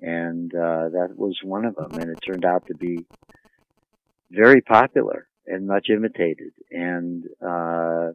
and 0.00 0.52
uh, 0.54 0.88
that 0.90 1.14
was 1.16 1.38
one 1.42 1.64
of 1.64 1.76
them, 1.76 1.92
and 2.00 2.10
it 2.10 2.18
turned 2.26 2.44
out 2.44 2.66
to 2.66 2.74
be 2.74 3.06
very 4.30 4.60
popular 4.60 5.28
and 5.46 5.66
much 5.66 5.88
imitated, 5.90 6.52
and 6.70 7.24
uh, 7.40 8.10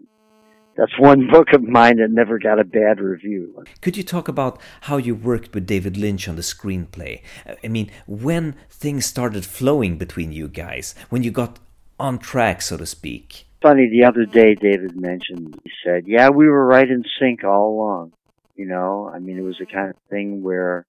that's 0.76 0.98
one 1.00 1.28
book 1.32 1.54
of 1.54 1.64
mine 1.64 1.98
that 1.98 2.12
never 2.12 2.40
got 2.40 2.60
a 2.60 2.64
bad 2.64 3.00
review. 3.00 3.64
Could 3.82 3.98
you 3.98 4.04
talk 4.04 4.28
about 4.28 4.60
how 4.82 4.98
you 4.98 5.16
worked 5.16 5.54
with 5.54 5.66
David 5.66 5.98
Lynch 5.98 6.28
on 6.28 6.36
the 6.36 6.42
screenplay? 6.42 7.22
I 7.64 7.68
mean, 7.68 7.92
when 8.08 8.56
things 8.70 9.06
started 9.06 9.46
flowing 9.46 9.98
between 9.98 10.32
you 10.32 10.48
guys, 10.48 10.96
when 11.10 11.24
you 11.24 11.32
got 11.32 11.60
on 12.00 12.18
track, 12.18 12.62
so 12.62 12.78
to 12.78 12.86
speak. 12.86 13.46
Funny, 13.62 13.88
the 13.90 14.04
other 14.04 14.26
day 14.26 14.56
David 14.56 15.00
mentioned, 15.00 15.60
he 15.64 15.72
said, 15.86 16.08
yeah, 16.08 16.30
we 16.30 16.48
were 16.48 16.66
right 16.66 16.90
in 16.90 17.04
sync 17.20 17.44
all 17.44 17.76
along. 17.76 18.14
You 18.56 18.66
know, 18.66 19.10
I 19.14 19.20
mean, 19.20 19.38
it 19.38 19.44
was 19.44 19.58
the 19.60 19.68
kind 19.68 19.90
of 19.90 19.96
thing 20.10 20.42
where 20.42 20.86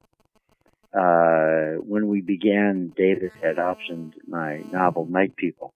uh, 0.95 1.81
when 1.81 2.09
we 2.09 2.21
began, 2.21 2.93
David 2.97 3.33
had 3.41 3.57
optioned 3.57 4.13
my 4.27 4.59
novel 4.71 5.07
Night 5.07 5.37
People. 5.37 5.73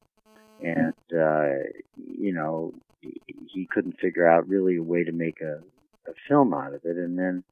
And, 0.62 0.94
uh, 1.12 1.68
you 1.96 2.32
know, 2.32 2.74
he 3.00 3.68
couldn't 3.70 4.00
figure 4.00 4.26
out 4.26 4.48
really 4.48 4.76
a 4.76 4.82
way 4.82 5.04
to 5.04 5.12
make 5.12 5.40
a, 5.40 5.62
a 6.08 6.14
film 6.28 6.54
out 6.54 6.74
of 6.74 6.84
it. 6.84 6.96
And 6.96 7.18
then 7.18 7.44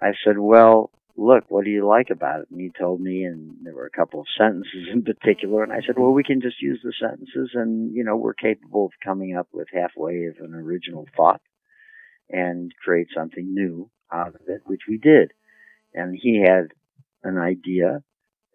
I 0.00 0.12
said, 0.24 0.38
well, 0.38 0.90
look, 1.16 1.44
what 1.48 1.64
do 1.64 1.70
you 1.70 1.86
like 1.86 2.10
about 2.10 2.40
it? 2.40 2.48
And 2.50 2.60
he 2.60 2.70
told 2.78 3.00
me, 3.00 3.24
and 3.24 3.56
there 3.62 3.74
were 3.74 3.86
a 3.86 3.90
couple 3.90 4.20
of 4.20 4.26
sentences 4.36 4.88
in 4.92 5.02
particular. 5.02 5.62
And 5.62 5.72
I 5.72 5.80
said, 5.86 5.98
well, 5.98 6.12
we 6.12 6.24
can 6.24 6.40
just 6.40 6.60
use 6.60 6.80
the 6.82 6.92
sentences 7.00 7.50
and, 7.54 7.94
you 7.94 8.04
know, 8.04 8.16
we're 8.16 8.34
capable 8.34 8.86
of 8.86 8.92
coming 9.02 9.36
up 9.36 9.48
with 9.52 9.68
halfway 9.72 10.26
of 10.26 10.36
an 10.40 10.54
original 10.54 11.06
thought 11.16 11.40
and 12.28 12.72
create 12.82 13.08
something 13.14 13.54
new 13.54 13.90
out 14.12 14.34
of 14.34 14.42
it, 14.48 14.62
which 14.66 14.82
we 14.88 14.98
did. 14.98 15.32
And 15.94 16.18
he 16.20 16.42
had 16.46 16.72
an 17.26 17.38
idea 17.38 18.02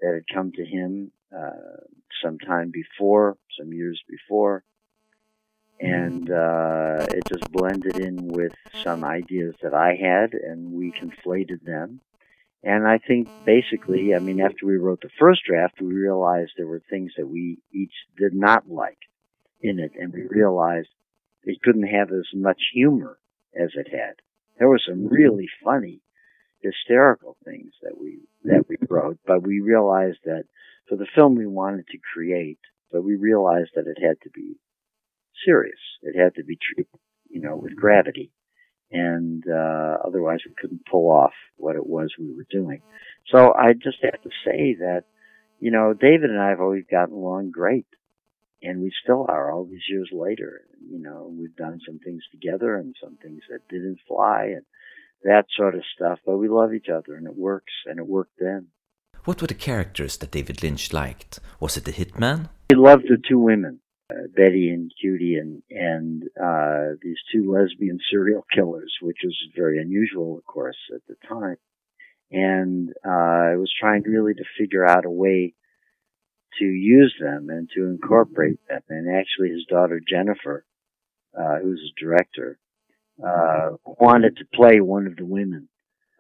that 0.01 0.13
had 0.13 0.35
come 0.35 0.51
to 0.53 0.65
him, 0.65 1.11
uh, 1.35 1.85
some 2.23 2.37
time 2.39 2.71
before, 2.71 3.37
some 3.57 3.73
years 3.73 4.01
before 4.09 4.63
and 5.81 6.29
uh, 6.29 7.07
it 7.09 7.23
just 7.27 7.51
blended 7.51 7.97
in 7.97 8.27
with 8.27 8.53
some 8.83 9.03
ideas 9.03 9.55
that 9.63 9.73
I 9.73 9.95
had, 9.95 10.33
and 10.33 10.71
we 10.71 10.91
conflated 10.91 11.63
them. 11.63 11.99
And 12.63 12.87
I 12.87 12.99
think 12.99 13.27
basically, 13.45 14.13
I 14.13 14.19
mean, 14.19 14.39
after 14.39 14.67
we 14.67 14.77
wrote 14.77 15.01
the 15.01 15.09
first 15.19 15.41
draft, 15.43 15.81
we 15.81 15.91
realized 15.91 16.51
there 16.55 16.67
were 16.67 16.83
things 16.87 17.13
that 17.17 17.27
we 17.27 17.57
each 17.73 17.93
did 18.15 18.35
not 18.35 18.69
like 18.69 18.99
in 19.59 19.79
it, 19.79 19.93
and 19.99 20.13
we 20.13 20.27
realized 20.29 20.89
it 21.43 21.61
couldn't 21.63 21.87
have 21.87 22.11
as 22.11 22.27
much 22.35 22.61
humor 22.71 23.17
as 23.59 23.71
it 23.73 23.87
had. 23.91 24.13
There 24.59 24.69
were 24.69 24.79
some 24.87 25.07
really 25.07 25.47
funny, 25.63 26.01
hysterical 26.61 27.37
things 27.43 27.73
that 27.81 27.99
we 27.99 28.19
that 28.43 28.65
we 28.67 28.77
wrote, 28.89 29.19
but 29.25 29.43
we 29.43 29.59
realized 29.59 30.19
that 30.25 30.43
for 30.87 30.95
the 30.95 31.07
film 31.15 31.35
we 31.35 31.47
wanted 31.47 31.87
to 31.87 31.97
create, 32.13 32.59
but 32.91 33.03
we 33.03 33.15
realized 33.15 33.71
that 33.75 33.87
it 33.87 33.97
had 34.01 34.19
to 34.23 34.29
be 34.29 34.55
serious. 35.45 35.79
It 36.01 36.19
had 36.19 36.35
to 36.35 36.43
be 36.43 36.57
treated, 36.57 36.91
you 37.29 37.41
know, 37.41 37.55
with 37.55 37.75
gravity. 37.75 38.31
And, 38.91 39.43
uh, 39.47 39.97
otherwise 40.05 40.39
we 40.45 40.53
couldn't 40.59 40.85
pull 40.85 41.09
off 41.09 41.33
what 41.55 41.75
it 41.77 41.85
was 41.85 42.13
we 42.19 42.33
were 42.35 42.45
doing. 42.49 42.81
So 43.31 43.53
I 43.53 43.73
just 43.73 43.97
have 44.03 44.21
to 44.23 44.29
say 44.45 44.75
that, 44.79 45.03
you 45.59 45.71
know, 45.71 45.93
David 45.93 46.29
and 46.29 46.41
I 46.41 46.49
have 46.49 46.59
always 46.59 46.83
gotten 46.91 47.15
along 47.15 47.51
great. 47.51 47.87
And 48.63 48.81
we 48.81 48.91
still 49.03 49.25
are 49.29 49.51
all 49.51 49.65
these 49.65 49.87
years 49.89 50.09
later. 50.11 50.61
You 50.89 50.99
know, 50.99 51.33
we've 51.35 51.55
done 51.55 51.79
some 51.87 51.99
things 51.99 52.21
together 52.31 52.75
and 52.75 52.95
some 53.01 53.17
things 53.21 53.41
that 53.49 53.67
didn't 53.69 53.99
fly 54.07 54.53
and 54.55 54.65
that 55.23 55.45
sort 55.55 55.75
of 55.75 55.83
stuff. 55.95 56.19
But 56.25 56.37
we 56.37 56.49
love 56.49 56.73
each 56.73 56.89
other 56.89 57.15
and 57.15 57.27
it 57.27 57.35
works 57.35 57.73
and 57.85 57.99
it 57.99 58.07
worked 58.07 58.39
then. 58.39 58.67
What 59.25 59.39
were 59.39 59.47
the 59.47 59.53
characters 59.53 60.17
that 60.17 60.31
David 60.31 60.63
Lynch 60.63 60.93
liked? 60.93 61.39
Was 61.59 61.77
it 61.77 61.85
the 61.85 61.91
hitman? 61.91 62.49
He 62.69 62.75
loved 62.75 63.03
the 63.03 63.21
two 63.29 63.37
women, 63.37 63.79
uh, 64.09 64.27
Betty 64.35 64.69
and 64.69 64.91
Judy, 64.99 65.35
and 65.35 65.61
and 65.69 66.23
uh, 66.41 66.95
these 67.03 67.19
two 67.31 67.51
lesbian 67.51 67.99
serial 68.09 68.45
killers, 68.51 68.91
which 68.99 69.17
was 69.23 69.37
very 69.55 69.79
unusual, 69.79 70.39
of 70.39 70.45
course, 70.45 70.77
at 70.95 71.01
the 71.07 71.15
time. 71.27 71.57
And 72.31 72.93
uh, 73.05 73.09
I 73.51 73.55
was 73.57 73.71
trying 73.79 74.03
really 74.03 74.33
to 74.33 74.43
figure 74.57 74.87
out 74.87 75.05
a 75.05 75.11
way 75.11 75.53
to 76.59 76.65
use 76.65 77.13
them 77.19 77.49
and 77.49 77.69
to 77.75 77.85
incorporate 77.85 78.59
them. 78.67 78.81
And 78.89 79.15
actually, 79.15 79.49
his 79.49 79.65
daughter 79.69 79.99
Jennifer, 79.99 80.65
uh, 81.37 81.59
who's 81.61 81.81
a 81.91 81.99
director, 81.99 82.57
uh, 83.25 83.71
wanted 83.85 84.37
to 84.37 84.45
play 84.53 84.79
one 84.79 85.07
of 85.07 85.15
the 85.15 85.25
women. 85.25 85.69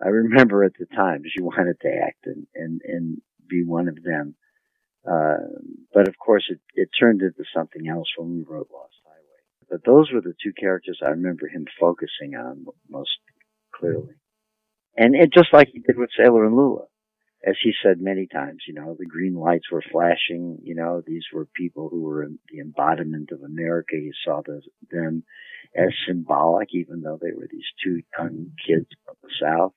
I 0.03 0.09
remember 0.09 0.63
at 0.63 0.73
the 0.79 0.87
time 0.87 1.23
she 1.25 1.41
wanted 1.41 1.79
to 1.81 1.89
act 1.89 2.25
and 2.25 2.47
and 2.55 2.81
and 2.83 3.21
be 3.47 3.63
one 3.63 3.87
of 3.87 3.97
them. 4.03 4.35
Uh, 5.09 5.47
but 5.93 6.07
of 6.07 6.15
course, 6.17 6.45
it 6.49 6.59
it 6.75 6.89
turned 6.99 7.21
into 7.21 7.43
something 7.55 7.87
else 7.87 8.07
when 8.17 8.29
we 8.29 8.43
wrote 8.43 8.69
Lost 8.71 8.95
Highway. 9.05 9.69
But 9.69 9.85
those 9.85 10.11
were 10.11 10.21
the 10.21 10.35
two 10.43 10.53
characters 10.53 10.99
I 11.03 11.09
remember 11.09 11.47
him 11.47 11.65
focusing 11.79 12.35
on 12.35 12.65
most 12.89 13.17
clearly, 13.73 14.15
and 14.95 15.15
it 15.15 15.33
just 15.33 15.53
like 15.53 15.69
he 15.73 15.79
did 15.79 15.97
with 15.97 16.09
Sailor 16.17 16.45
and 16.45 16.55
Lula 16.55 16.85
as 17.45 17.55
he 17.63 17.73
said 17.83 17.99
many 17.99 18.27
times, 18.27 18.63
you 18.67 18.73
know, 18.73 18.95
the 18.97 19.05
green 19.05 19.33
lights 19.33 19.71
were 19.71 19.83
flashing. 19.91 20.59
You 20.63 20.75
know, 20.75 21.01
these 21.05 21.23
were 21.33 21.47
people 21.55 21.89
who 21.89 22.01
were 22.01 22.27
the 22.51 22.59
embodiment 22.59 23.31
of 23.31 23.41
America. 23.41 23.95
He 23.95 24.11
saw 24.23 24.41
the, 24.45 24.61
them 24.91 25.23
as 25.75 25.89
symbolic, 26.07 26.69
even 26.73 27.01
though 27.01 27.17
they 27.19 27.31
were 27.35 27.47
these 27.49 27.65
two 27.83 28.01
young 28.17 28.51
kids 28.65 28.87
from 29.05 29.15
the 29.23 29.29
South. 29.41 29.73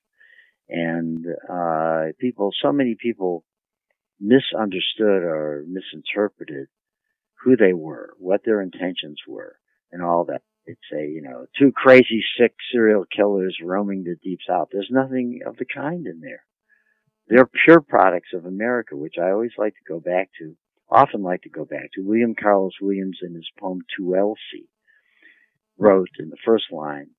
And, 0.68 1.26
uh, 1.48 2.12
people, 2.18 2.50
so 2.62 2.72
many 2.72 2.96
people 3.00 3.44
misunderstood 4.20 5.22
or 5.22 5.64
misinterpreted 5.66 6.68
who 7.42 7.56
they 7.56 7.72
were, 7.72 8.14
what 8.18 8.40
their 8.44 8.60
intentions 8.62 9.20
were, 9.26 9.56
and 9.92 10.02
all 10.02 10.24
that. 10.26 10.42
They'd 10.66 10.76
say, 10.90 11.08
you 11.08 11.20
know, 11.20 11.44
two 11.58 11.72
crazy, 11.72 12.24
sick 12.38 12.54
serial 12.72 13.04
killers 13.14 13.58
roaming 13.62 14.04
the 14.04 14.16
deep 14.22 14.38
south. 14.48 14.68
There's 14.72 14.88
nothing 14.90 15.40
of 15.46 15.56
the 15.58 15.66
kind 15.66 16.06
in 16.06 16.20
there. 16.20 16.42
They're 17.28 17.48
pure 17.64 17.80
products 17.80 18.30
of 18.34 18.44
America, 18.44 18.96
which 18.96 19.14
I 19.20 19.30
always 19.30 19.52
like 19.56 19.74
to 19.74 19.92
go 19.92 20.00
back 20.00 20.30
to, 20.38 20.56
often 20.90 21.22
like 21.22 21.42
to 21.42 21.48
go 21.48 21.64
back 21.64 21.90
to. 21.94 22.02
William 22.02 22.34
Carlos 22.34 22.74
Williams 22.80 23.18
in 23.22 23.34
his 23.34 23.48
poem 23.58 23.80
To 23.96 24.16
Elsie 24.16 24.68
wrote 25.78 26.10
in 26.18 26.28
the 26.28 26.36
first 26.44 26.66
line, 26.70 27.10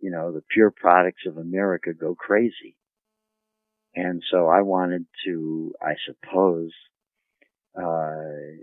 you 0.00 0.10
know, 0.10 0.32
the 0.32 0.42
pure 0.52 0.70
products 0.70 1.22
of 1.26 1.36
America 1.36 1.92
go 1.92 2.14
crazy. 2.14 2.76
And 3.94 4.22
so 4.30 4.46
I 4.46 4.62
wanted 4.62 5.06
to, 5.24 5.74
I 5.82 5.94
suppose, 6.06 6.70
uh, 7.76 8.62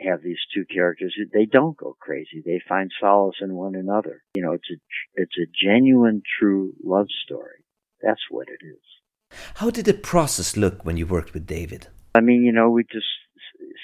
have 0.00 0.22
these 0.22 0.40
two 0.52 0.64
characters. 0.64 1.14
They 1.32 1.46
don't 1.46 1.76
go 1.76 1.96
crazy. 1.98 2.42
They 2.44 2.60
find 2.68 2.90
solace 3.00 3.36
in 3.40 3.54
one 3.54 3.76
another. 3.76 4.22
You 4.34 4.42
know, 4.42 4.52
it's 4.52 4.68
a, 4.70 4.76
it's 5.14 5.36
a 5.38 5.46
genuine, 5.64 6.22
true 6.40 6.72
love 6.82 7.06
story. 7.24 7.64
That's 8.02 8.20
what 8.30 8.48
it 8.48 8.66
is. 8.66 8.82
How 9.58 9.70
did 9.70 9.84
the 9.84 9.94
process 9.94 10.56
look 10.56 10.84
when 10.84 10.96
you 10.96 11.06
worked 11.06 11.32
with 11.32 11.46
David? 11.46 11.86
I 12.14 12.20
mean, 12.20 12.42
you 12.42 12.50
know, 12.52 12.70
we 12.70 12.82
just 12.82 13.06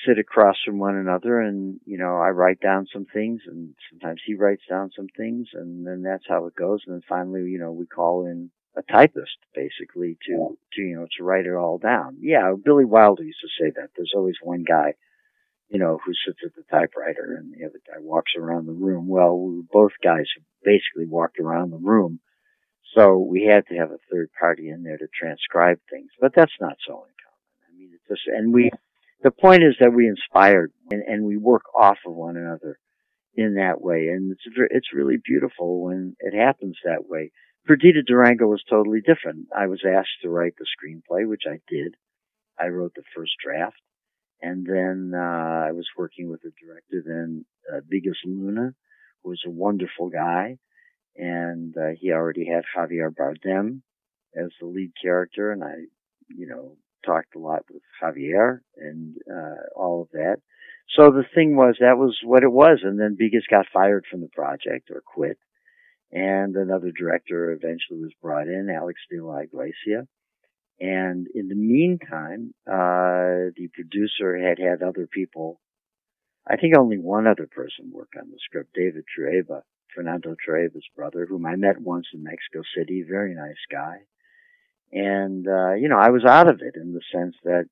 sit 0.05 0.19
across 0.19 0.57
from 0.65 0.81
one 0.81 0.97
another 0.97 1.41
and, 1.41 1.79
you 1.85 1.97
know, 1.97 2.17
I 2.17 2.31
write 2.31 2.61
down 2.61 2.87
some 2.93 3.07
things 3.07 3.43
and 3.47 3.75
sometimes 3.91 4.21
he 4.27 4.35
writes 4.35 4.63
down 4.69 4.91
some 4.97 5.07
things 5.17 5.47
and 5.55 5.87
then 5.87 6.03
that's 6.03 6.25
how 6.29 6.47
it 6.47 6.57
goes. 6.57 6.81
And 6.87 6.97
then 6.97 7.03
finally, 7.09 7.43
you 7.43 7.61
know, 7.61 7.71
we 7.71 7.87
call 7.87 8.27
in 8.27 8.51
a 8.77 8.83
typist 8.83 9.39
basically 9.55 10.19
to, 10.27 10.57
to, 10.75 10.83
you 10.83 10.97
know, 10.97 11.07
to 11.17 11.25
write 11.25 11.47
it 11.47 11.55
all 11.55 11.79
down. 11.79 12.17
Yeah, 12.21 12.53
Billy 12.65 12.85
Wilder 12.85 13.23
used 13.23 13.41
to 13.43 13.65
say 13.65 13.71
that. 13.77 13.91
There's 13.97 14.15
always 14.17 14.37
one 14.43 14.65
guy, 14.65 14.95
you 15.69 15.79
know, 15.79 16.01
who 16.05 16.13
sits 16.13 16.41
at 16.45 16.55
the 16.57 16.65
typewriter 16.69 17.37
and 17.39 17.53
the 17.53 17.65
other 17.65 17.81
guy 17.87 18.01
walks 18.01 18.33
around 18.37 18.67
the 18.67 18.73
room. 18.73 19.07
Well, 19.07 19.39
we 19.39 19.57
were 19.59 19.63
both 19.71 19.93
guys 20.03 20.27
who 20.35 20.43
basically 20.65 21.07
walked 21.07 21.39
around 21.39 21.71
the 21.71 21.79
room 21.79 22.19
so 22.95 23.19
we 23.19 23.45
had 23.45 23.67
to 23.69 23.77
have 23.77 23.91
a 23.91 23.99
third 24.11 24.31
party 24.39 24.69
in 24.69 24.83
there 24.83 24.99
to 24.99 25.07
transcribe 25.19 25.79
things, 25.91 26.11
but 26.21 26.33
that's 26.35 26.53
not 26.61 26.77
so 26.87 26.95
uncommon. 26.95 27.11
I 27.69 27.79
mean, 27.79 27.91
it's 27.95 28.09
just, 28.09 28.27
and 28.27 28.53
we, 28.53 28.71
the 29.23 29.31
point 29.31 29.63
is 29.63 29.77
that 29.81 29.93
we 29.93 30.09
inspired 30.09 30.73
and, 30.91 31.03
and 31.03 31.25
we 31.25 31.37
work 31.37 31.63
off 31.79 31.99
of 32.07 32.15
one 32.15 32.37
another 32.37 32.79
in 33.35 33.55
that 33.55 33.81
way. 33.81 34.09
And 34.09 34.33
it's, 34.33 34.43
it's 34.71 34.93
really 34.93 35.19
beautiful 35.25 35.83
when 35.83 36.17
it 36.19 36.35
happens 36.35 36.77
that 36.85 37.09
way. 37.09 37.31
Perdita 37.67 38.03
Durango 38.03 38.47
was 38.47 38.65
totally 38.69 39.01
different. 39.01 39.47
I 39.57 39.67
was 39.67 39.83
asked 39.87 40.23
to 40.23 40.31
write 40.31 40.55
the 40.59 40.67
screenplay, 40.67 41.29
which 41.29 41.45
I 41.47 41.61
did. 41.69 41.95
I 42.59 42.69
wrote 42.69 42.95
the 42.97 43.03
first 43.15 43.33
draft. 43.45 43.81
And 44.43 44.67
then, 44.67 45.13
uh, 45.15 45.67
I 45.69 45.73
was 45.73 45.87
working 45.97 46.31
with 46.31 46.41
the 46.41 46.51
director 46.61 47.03
then, 47.07 47.45
uh, 47.71 47.81
Bigas 47.81 48.17
Luna, 48.25 48.75
who 49.23 49.31
was 49.31 49.43
a 49.47 49.51
wonderful 49.51 50.09
guy 50.09 50.57
and 51.17 51.75
uh, 51.77 51.91
he 51.99 52.13
already 52.13 52.47
had 52.47 52.65
Javier 52.77 53.11
Bardem 53.15 53.83
as 54.37 54.51
the 54.61 54.67
lead 54.67 54.93
character, 55.03 55.51
and 55.53 55.63
I, 55.65 55.75
you 56.29 56.47
know, 56.47 56.77
talked 57.05 57.35
a 57.35 57.39
lot 57.39 57.65
with 57.73 57.83
Javier 58.03 58.61
and 58.77 59.17
uh, 59.31 59.63
all 59.77 60.03
of 60.03 60.09
that. 60.13 60.37
So 60.97 61.11
the 61.11 61.25
thing 61.35 61.57
was 61.57 61.77
that 61.81 61.99
was 61.99 62.19
what 62.25 62.43
it 62.43 62.51
was, 62.51 62.81
and 62.83 62.99
then 62.99 63.17
Bigas 63.21 63.49
got 63.51 63.67
fired 63.73 64.05
from 64.11 64.21
the 64.21 64.29
project 64.29 64.91
or 64.91 65.03
quit, 65.05 65.39
and 66.11 66.57
another 66.57 66.91
director 66.91 67.53
eventually 67.53 68.01
was 68.01 68.13
brought 68.21 68.49
in, 68.49 68.69
Alex 68.71 69.01
de 69.11 69.25
la 69.25 69.39
Iglesia. 69.39 70.07
And 70.81 71.27
in 71.35 71.49
the 71.49 71.55
meantime, 71.55 72.55
uh, 72.67 73.53
the 73.55 73.69
producer 73.75 74.37
had 74.37 74.59
had 74.59 74.83
other 74.83 75.07
people. 75.07 75.61
I 76.49 76.57
think 76.57 76.75
only 76.77 76.99
one 76.99 77.27
other 77.27 77.47
person 77.47 77.93
work 77.93 78.13
on 78.19 78.31
the 78.31 78.39
script, 78.45 78.75
David 78.75 79.05
Trueba, 79.07 79.63
Fernando 79.95 80.35
Trueba's 80.35 80.87
brother, 80.97 81.27
whom 81.27 81.47
I 81.47 81.57
met 81.57 81.81
once 81.81 82.07
in 82.15 82.23
Mexico 82.23 82.63
City. 82.77 83.05
Very 83.09 83.35
nice 83.35 83.61
guy. 83.71 83.99
And, 84.93 85.47
uh, 85.47 85.75
you 85.75 85.89
know, 85.89 85.99
I 85.99 86.11
was 86.11 86.25
out 86.25 86.49
of 86.49 86.61
it 86.63 86.75
in 86.75 86.93
the 86.93 87.01
sense 87.13 87.37
that, 87.45 87.67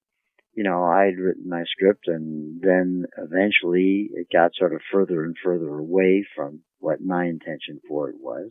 you 0.54 0.62
know, 0.64 0.84
I 0.84 1.04
had 1.04 1.18
written 1.18 1.48
my 1.48 1.64
script 1.64 2.06
and 2.06 2.60
then 2.60 3.06
eventually 3.16 4.10
it 4.12 4.28
got 4.32 4.54
sort 4.54 4.74
of 4.74 4.80
further 4.92 5.24
and 5.24 5.36
further 5.42 5.68
away 5.68 6.24
from 6.34 6.60
what 6.78 7.00
my 7.00 7.24
intention 7.24 7.80
for 7.88 8.08
it 8.08 8.16
was. 8.20 8.50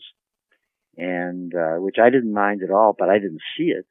And, 0.98 1.54
uh, 1.54 1.76
which 1.76 1.98
I 2.02 2.10
didn't 2.10 2.34
mind 2.34 2.64
at 2.64 2.72
all, 2.72 2.96
but 2.98 3.10
I 3.10 3.20
didn't 3.20 3.42
see 3.58 3.66
it. 3.66 3.86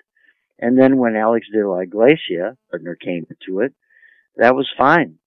And 0.59 0.79
then 0.79 0.97
when 0.97 1.17
Alex 1.17 1.47
de 1.53 1.69
la 1.69 1.79
Iglesia, 1.79 2.57
partner, 2.71 2.97
came 2.97 3.27
to 3.47 3.61
it, 3.61 3.75
that 4.37 4.55
was 4.55 4.69
fine. 4.77 5.19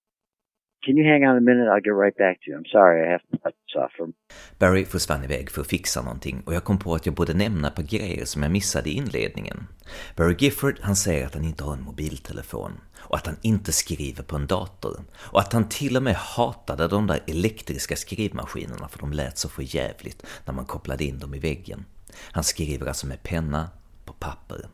Can 0.85 0.97
you 0.97 1.07
hang 1.11 1.23
on 1.27 1.37
a 1.37 1.41
minute? 1.41 1.67
I'll 1.67 1.81
get 1.81 1.93
right 1.93 2.17
back 2.17 2.41
to 2.41 2.51
you. 2.51 2.57
I'm 2.57 2.71
sorry, 2.71 3.07
I 3.07 3.11
have 3.11 3.23
to 3.31 3.37
cut 3.37 3.53
this 3.53 3.75
off 3.75 3.91
from... 3.97 4.13
Barry 4.59 4.85
försvann 4.85 5.23
iväg 5.23 5.51
för 5.51 5.61
att 5.61 5.67
fixa 5.67 6.01
någonting 6.01 6.41
och 6.45 6.53
jag 6.53 6.63
kom 6.63 6.79
på 6.79 6.95
att 6.95 7.05
jag 7.05 7.15
borde 7.15 7.33
nämna 7.33 7.67
ett 7.67 7.75
par 7.75 7.83
grejer 7.83 8.25
som 8.25 8.43
jag 8.43 8.51
missade 8.51 8.89
i 8.89 8.93
inledningen. 8.93 9.67
Barry 10.15 10.35
Gifford, 10.39 10.79
han 10.81 10.95
säger 10.95 11.25
att 11.25 11.33
han 11.33 11.45
inte 11.45 11.63
har 11.63 11.73
en 11.73 11.83
mobiltelefon 11.83 12.71
och 12.97 13.15
att 13.15 13.25
han 13.25 13.35
inte 13.41 13.71
skriver 13.71 14.23
på 14.23 14.35
en 14.35 14.47
dator 14.47 14.99
och 15.15 15.39
att 15.39 15.53
han 15.53 15.69
till 15.69 15.97
och 15.97 16.03
med 16.03 16.15
hatade 16.15 16.87
de 16.87 17.07
där 17.07 17.19
elektriska 17.27 17.95
skrivmaskinerna 17.95 18.87
för 18.87 18.99
de 18.99 19.13
lät 19.13 19.37
så 19.37 19.49
förjävligt 19.49 20.25
när 20.45 20.53
man 20.53 20.65
kopplade 20.65 21.03
in 21.03 21.19
dem 21.19 21.33
i 21.33 21.39
väggen. 21.39 21.85
Han 22.31 22.43
skriver 22.43 22.87
alltså 22.87 23.07
med 23.07 23.23
penna 23.23 23.69
på 24.05 24.13
papper. 24.13 24.67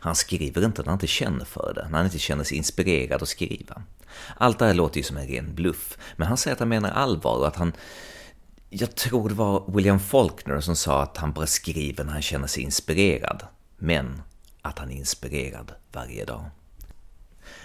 Han 0.00 0.14
skriver 0.14 0.64
inte 0.64 0.82
när 0.82 0.86
han 0.86 0.94
inte 0.94 1.06
känner 1.06 1.44
för 1.44 1.72
det, 1.74 1.88
när 1.90 1.96
han 1.96 2.06
inte 2.06 2.18
känner 2.18 2.44
sig 2.44 2.56
inspirerad 2.56 3.22
att 3.22 3.28
skriva. 3.28 3.82
Allt 4.36 4.58
det 4.58 4.66
här 4.66 4.74
låter 4.74 4.96
ju 4.96 5.02
som 5.02 5.16
en 5.16 5.26
ren 5.26 5.54
bluff, 5.54 5.98
men 6.16 6.28
han 6.28 6.36
säger 6.36 6.52
att 6.52 6.60
han 6.60 6.68
menar 6.68 6.90
allvar 6.90 7.38
och 7.38 7.48
att 7.48 7.56
han 7.56 7.72
jag 8.74 8.94
tror 8.94 9.28
det 9.28 9.34
var 9.34 9.72
William 9.74 10.00
Faulkner 10.00 10.60
som 10.60 10.76
sa 10.76 11.02
att 11.02 11.16
han 11.16 11.32
bara 11.32 11.46
skriver 11.46 12.04
när 12.04 12.12
han 12.12 12.22
känner 12.22 12.46
sig 12.46 12.62
inspirerad, 12.62 13.42
men 13.78 14.22
att 14.62 14.78
han 14.78 14.90
är 14.90 14.96
inspirerad 14.96 15.72
varje 15.92 16.24
dag. 16.24 16.44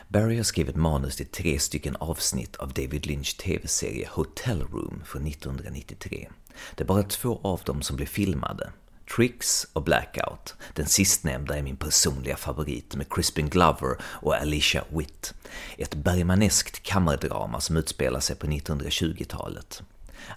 Barry 0.08 0.38
har 0.38 0.44
skrivit 0.44 0.76
manus 0.76 1.16
till 1.16 1.26
tre 1.26 1.60
stycken 1.60 1.96
avsnitt 1.96 2.56
av 2.56 2.74
David 2.74 3.06
Lynch 3.06 3.38
TV-serie 3.38 4.08
Hotel 4.12 4.62
Room 4.62 5.04
från 5.06 5.28
1993. 5.28 6.30
Det 6.76 6.84
är 6.84 6.88
bara 6.88 7.04
två 7.04 7.40
av 7.44 7.62
dem 7.66 7.82
som 7.82 7.96
blir 7.96 8.06
filmade, 8.06 8.72
Tricks 9.16 9.68
och 9.74 9.84
Blackout. 9.84 10.56
Den 10.74 10.86
sistnämnda 10.86 11.58
är 11.58 11.62
min 11.62 11.78
personliga 11.78 12.38
favorit 12.38 12.96
med 12.96 13.14
Crispin 13.14 13.50
Glover 13.50 13.98
och 14.02 14.36
Alicia 14.36 14.84
Witt. 14.90 15.34
Ett 15.78 15.96
Bergmaneskt 15.96 16.84
kammardrama 16.84 17.62
som 17.62 17.78
utspelar 17.78 18.20
sig 18.20 18.36
på 18.36 18.48
1920-talet. 18.48 19.82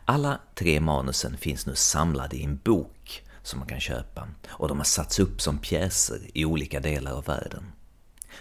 Alla 0.05 0.41
tre 0.55 0.81
manusen 0.81 1.37
finns 1.37 1.67
nu 1.67 1.75
samlade 1.75 2.37
i 2.37 2.45
en 2.45 2.57
bok 2.57 3.23
som 3.43 3.59
man 3.59 3.69
kan 3.69 3.81
köpa 3.81 4.29
och 4.49 4.69
de 4.69 4.79
har 4.79 4.85
satts 4.85 5.19
upp 5.19 5.41
som 5.41 5.59
pjäser 5.59 6.21
i 6.35 6.45
olika 6.45 6.81
delar 6.81 7.13
av 7.13 7.25
världen. 7.25 7.73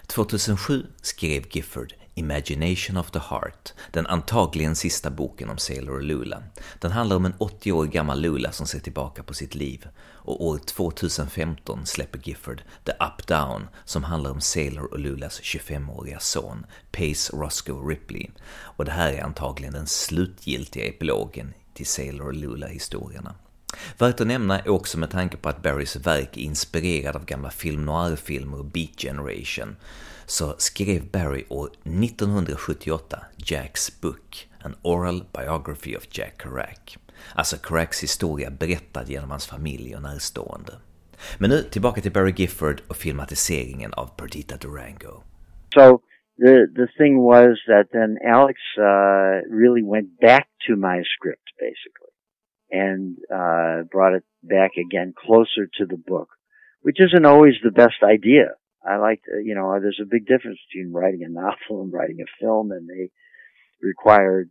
2007 0.07 0.85
skrev 1.01 1.45
Gifford 1.51 1.93
Imagination 2.19 2.97
of 2.97 3.11
the 3.11 3.19
Heart, 3.19 3.73
den 3.91 4.07
antagligen 4.07 4.75
sista 4.75 5.09
boken 5.09 5.49
om 5.49 5.57
Sailor 5.57 6.01
Lula. 6.01 6.43
Den 6.79 6.91
handlar 6.91 7.15
om 7.15 7.25
en 7.25 7.33
80 7.37 7.71
år 7.71 7.85
gammal 7.85 8.21
Lula 8.21 8.51
som 8.51 8.67
ser 8.67 8.79
tillbaka 8.79 9.23
på 9.23 9.33
sitt 9.33 9.55
liv. 9.55 9.87
Och 10.01 10.45
år 10.45 10.57
2015 10.57 11.85
släpper 11.85 12.19
Gifford 12.23 12.61
The 12.85 12.91
Up 12.91 13.27
Down 13.27 13.67
som 13.85 14.03
handlar 14.03 14.31
om 14.31 14.41
Sailor 14.41 14.93
och 14.93 14.99
Lulas 14.99 15.41
25-åriga 15.41 16.19
son, 16.19 16.65
Pace 16.91 17.37
Roscoe 17.37 17.89
Ripley. 17.89 18.27
Och 18.49 18.85
det 18.85 18.91
här 18.91 19.13
är 19.13 19.23
antagligen 19.23 19.73
den 19.73 19.87
slutgiltiga 19.87 20.85
epilogen 20.85 21.53
till 21.73 21.87
Sailor 21.87 22.27
och 22.27 22.33
Lula-historierna. 22.33 23.35
Värt 23.97 24.21
att 24.21 24.27
nämna 24.27 24.59
är 24.59 24.69
också 24.69 24.97
med 24.97 25.11
tanke 25.11 25.37
på 25.37 25.49
att 25.49 25.63
Barrys 25.63 25.95
verk 25.95 26.37
är 26.37 26.41
inspirerad 26.41 27.15
av 27.15 27.25
gamla 27.25 27.49
film 27.49 27.85
noir-filmer 27.85 28.59
och 28.59 28.65
Beat 28.65 29.01
Generation 29.01 29.75
så 30.29 30.45
skrev 30.57 31.01
Barry 31.11 31.43
år 31.49 31.67
1978 31.67 33.17
Jacks 33.51 34.01
Book, 34.01 34.29
An 34.65 34.73
Oral 34.83 35.19
Biography 35.37 35.95
of 35.97 36.03
Jack 36.17 36.41
Kerouac. 36.41 36.97
Alltså 37.35 37.55
Kerouacs 37.67 38.03
historia 38.03 38.49
berättad 38.49 39.05
genom 39.09 39.29
hans 39.29 39.47
familj 39.47 39.95
och 39.95 40.01
närstående. 40.01 40.73
Men 41.39 41.49
nu 41.49 41.59
tillbaka 41.61 42.01
till 42.01 42.11
Barry 42.11 42.33
Gifford 42.35 42.81
och 42.89 42.95
filmatiseringen 42.95 43.91
av 43.93 44.07
Perdita 44.17 44.55
Durango. 44.61 45.13
So 45.75 46.01
the 46.45 46.55
the 46.79 46.87
thing 46.97 47.13
was 47.31 47.51
that 47.71 47.85
then 47.91 48.11
Alex 48.35 48.57
uh, 48.77 49.35
really 49.61 49.83
went 49.93 50.09
back 50.29 50.47
to 50.67 50.71
my 50.75 50.97
script 51.13 51.47
basically 51.67 52.13
and 52.83 53.17
uh, 53.41 53.77
brought 53.93 54.15
it 54.19 54.25
back 54.41 54.71
again 54.85 55.13
closer 55.25 55.63
to 55.77 55.83
the 55.93 56.01
book, 56.11 56.29
which 56.85 56.99
isn't 57.07 57.25
always 57.25 57.55
the 57.63 57.75
best 57.83 57.99
idea. 58.17 58.47
I 58.85 58.97
like, 58.97 59.21
to, 59.23 59.41
you 59.43 59.55
know, 59.55 59.77
there's 59.81 59.99
a 60.01 60.09
big 60.09 60.25
difference 60.25 60.59
between 60.71 60.93
writing 60.93 61.23
a 61.23 61.29
novel 61.29 61.83
and 61.83 61.93
writing 61.93 62.19
a 62.21 62.29
film, 62.39 62.71
and 62.71 62.87
they 62.87 63.11
require 63.81 64.47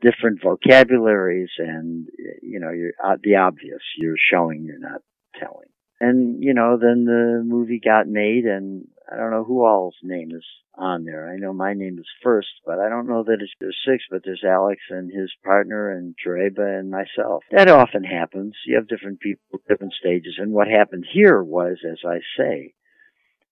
different 0.00 0.40
vocabularies 0.42 1.50
and, 1.58 2.08
you 2.42 2.60
know, 2.60 2.70
you're 2.70 2.92
uh, 3.04 3.16
the 3.22 3.36
obvious. 3.36 3.82
You're 3.96 4.16
showing, 4.32 4.64
you're 4.64 4.78
not 4.78 5.02
telling. 5.38 5.68
And, 6.00 6.42
you 6.42 6.54
know, 6.54 6.78
then 6.80 7.04
the 7.04 7.42
movie 7.44 7.80
got 7.84 8.08
made 8.08 8.44
and 8.44 8.88
I 9.12 9.16
don't 9.16 9.30
know 9.30 9.44
who 9.44 9.64
all's 9.64 9.96
name 10.02 10.30
is 10.32 10.44
on 10.74 11.04
there. 11.04 11.28
I 11.28 11.36
know 11.36 11.52
my 11.52 11.74
name 11.74 11.98
is 11.98 12.06
first, 12.22 12.48
but 12.64 12.78
I 12.78 12.88
don't 12.88 13.08
know 13.08 13.24
that 13.24 13.38
it's 13.40 13.52
there's 13.60 13.76
six, 13.86 14.04
but 14.10 14.22
there's 14.24 14.44
Alex 14.46 14.80
and 14.88 15.12
his 15.12 15.30
partner 15.44 15.90
and 15.90 16.14
Trueba 16.16 16.78
and 16.78 16.90
myself. 16.90 17.42
That 17.50 17.68
often 17.68 18.04
happens. 18.04 18.54
You 18.66 18.76
have 18.76 18.88
different 18.88 19.20
people, 19.20 19.60
different 19.68 19.92
stages. 19.92 20.36
And 20.38 20.52
what 20.52 20.68
happened 20.68 21.04
here 21.12 21.42
was, 21.42 21.78
as 21.84 21.98
I 22.06 22.20
say, 22.38 22.72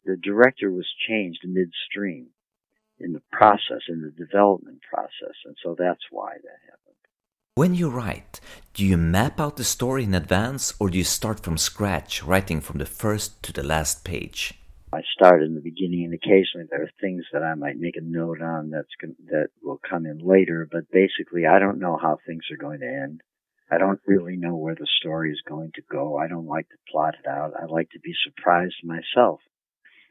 the 0.09 0.17
director 0.17 0.71
was 0.71 0.89
changed 1.07 1.41
midstream 1.45 2.29
in 2.99 3.13
the 3.13 3.23
process, 3.31 3.83
in 3.89 4.01
the 4.01 4.11
development 4.11 4.81
process. 4.91 5.37
And 5.45 5.55
so 5.63 5.77
that's 5.79 6.07
why 6.11 6.33
that 6.33 6.61
happened. 6.65 6.97
When 7.55 7.75
you 7.75 7.91
write, 7.91 8.41
do 8.73 8.87
you 8.87 8.97
map 8.97 9.39
out 9.39 9.57
the 9.59 9.65
story 9.65 10.05
in 10.05 10.15
advance 10.15 10.73
or 10.81 10.89
do 10.89 10.97
you 10.97 11.05
start 11.05 11.41
from 11.41 11.59
scratch, 11.59 12.23
writing 12.25 12.63
from 12.63 12.79
the 12.79 12.87
first 12.87 13.43
to 13.43 13.53
the 13.53 13.63
last 13.63 14.03
page? 14.03 14.55
I 14.95 15.03
start 15.15 15.43
in 15.43 15.55
the 15.55 15.61
beginning, 15.61 16.05
and 16.05 16.15
occasionally 16.15 16.67
there 16.71 16.83
are 16.83 16.91
things 16.99 17.25
that 17.35 17.43
I 17.43 17.53
might 17.55 17.77
make 17.77 17.97
a 17.99 18.01
note 18.01 18.41
on 18.41 18.71
that's 18.71 18.89
that 19.27 19.49
will 19.63 19.81
come 19.87 20.07
in 20.07 20.19
later. 20.19 20.67
But 20.71 20.91
basically, 20.91 21.45
I 21.45 21.59
don't 21.59 21.79
know 21.79 21.99
how 22.01 22.17
things 22.27 22.45
are 22.51 22.57
going 22.57 22.81
to 22.81 22.87
end. 22.87 23.21
I 23.71 23.77
don't 23.77 24.01
really 24.07 24.39
know 24.39 24.57
where 24.57 24.75
the 24.75 24.87
story 24.99 25.31
is 25.31 25.43
going 25.47 25.73
to 25.75 25.83
go. 25.91 26.17
I 26.17 26.27
don't 26.27 26.47
like 26.47 26.71
to 26.71 26.77
plot 26.91 27.17
it 27.23 27.29
out. 27.29 27.53
I 27.61 27.67
like 27.67 27.91
to 27.91 28.01
be 28.01 28.15
surprised 28.25 28.83
myself. 28.83 29.41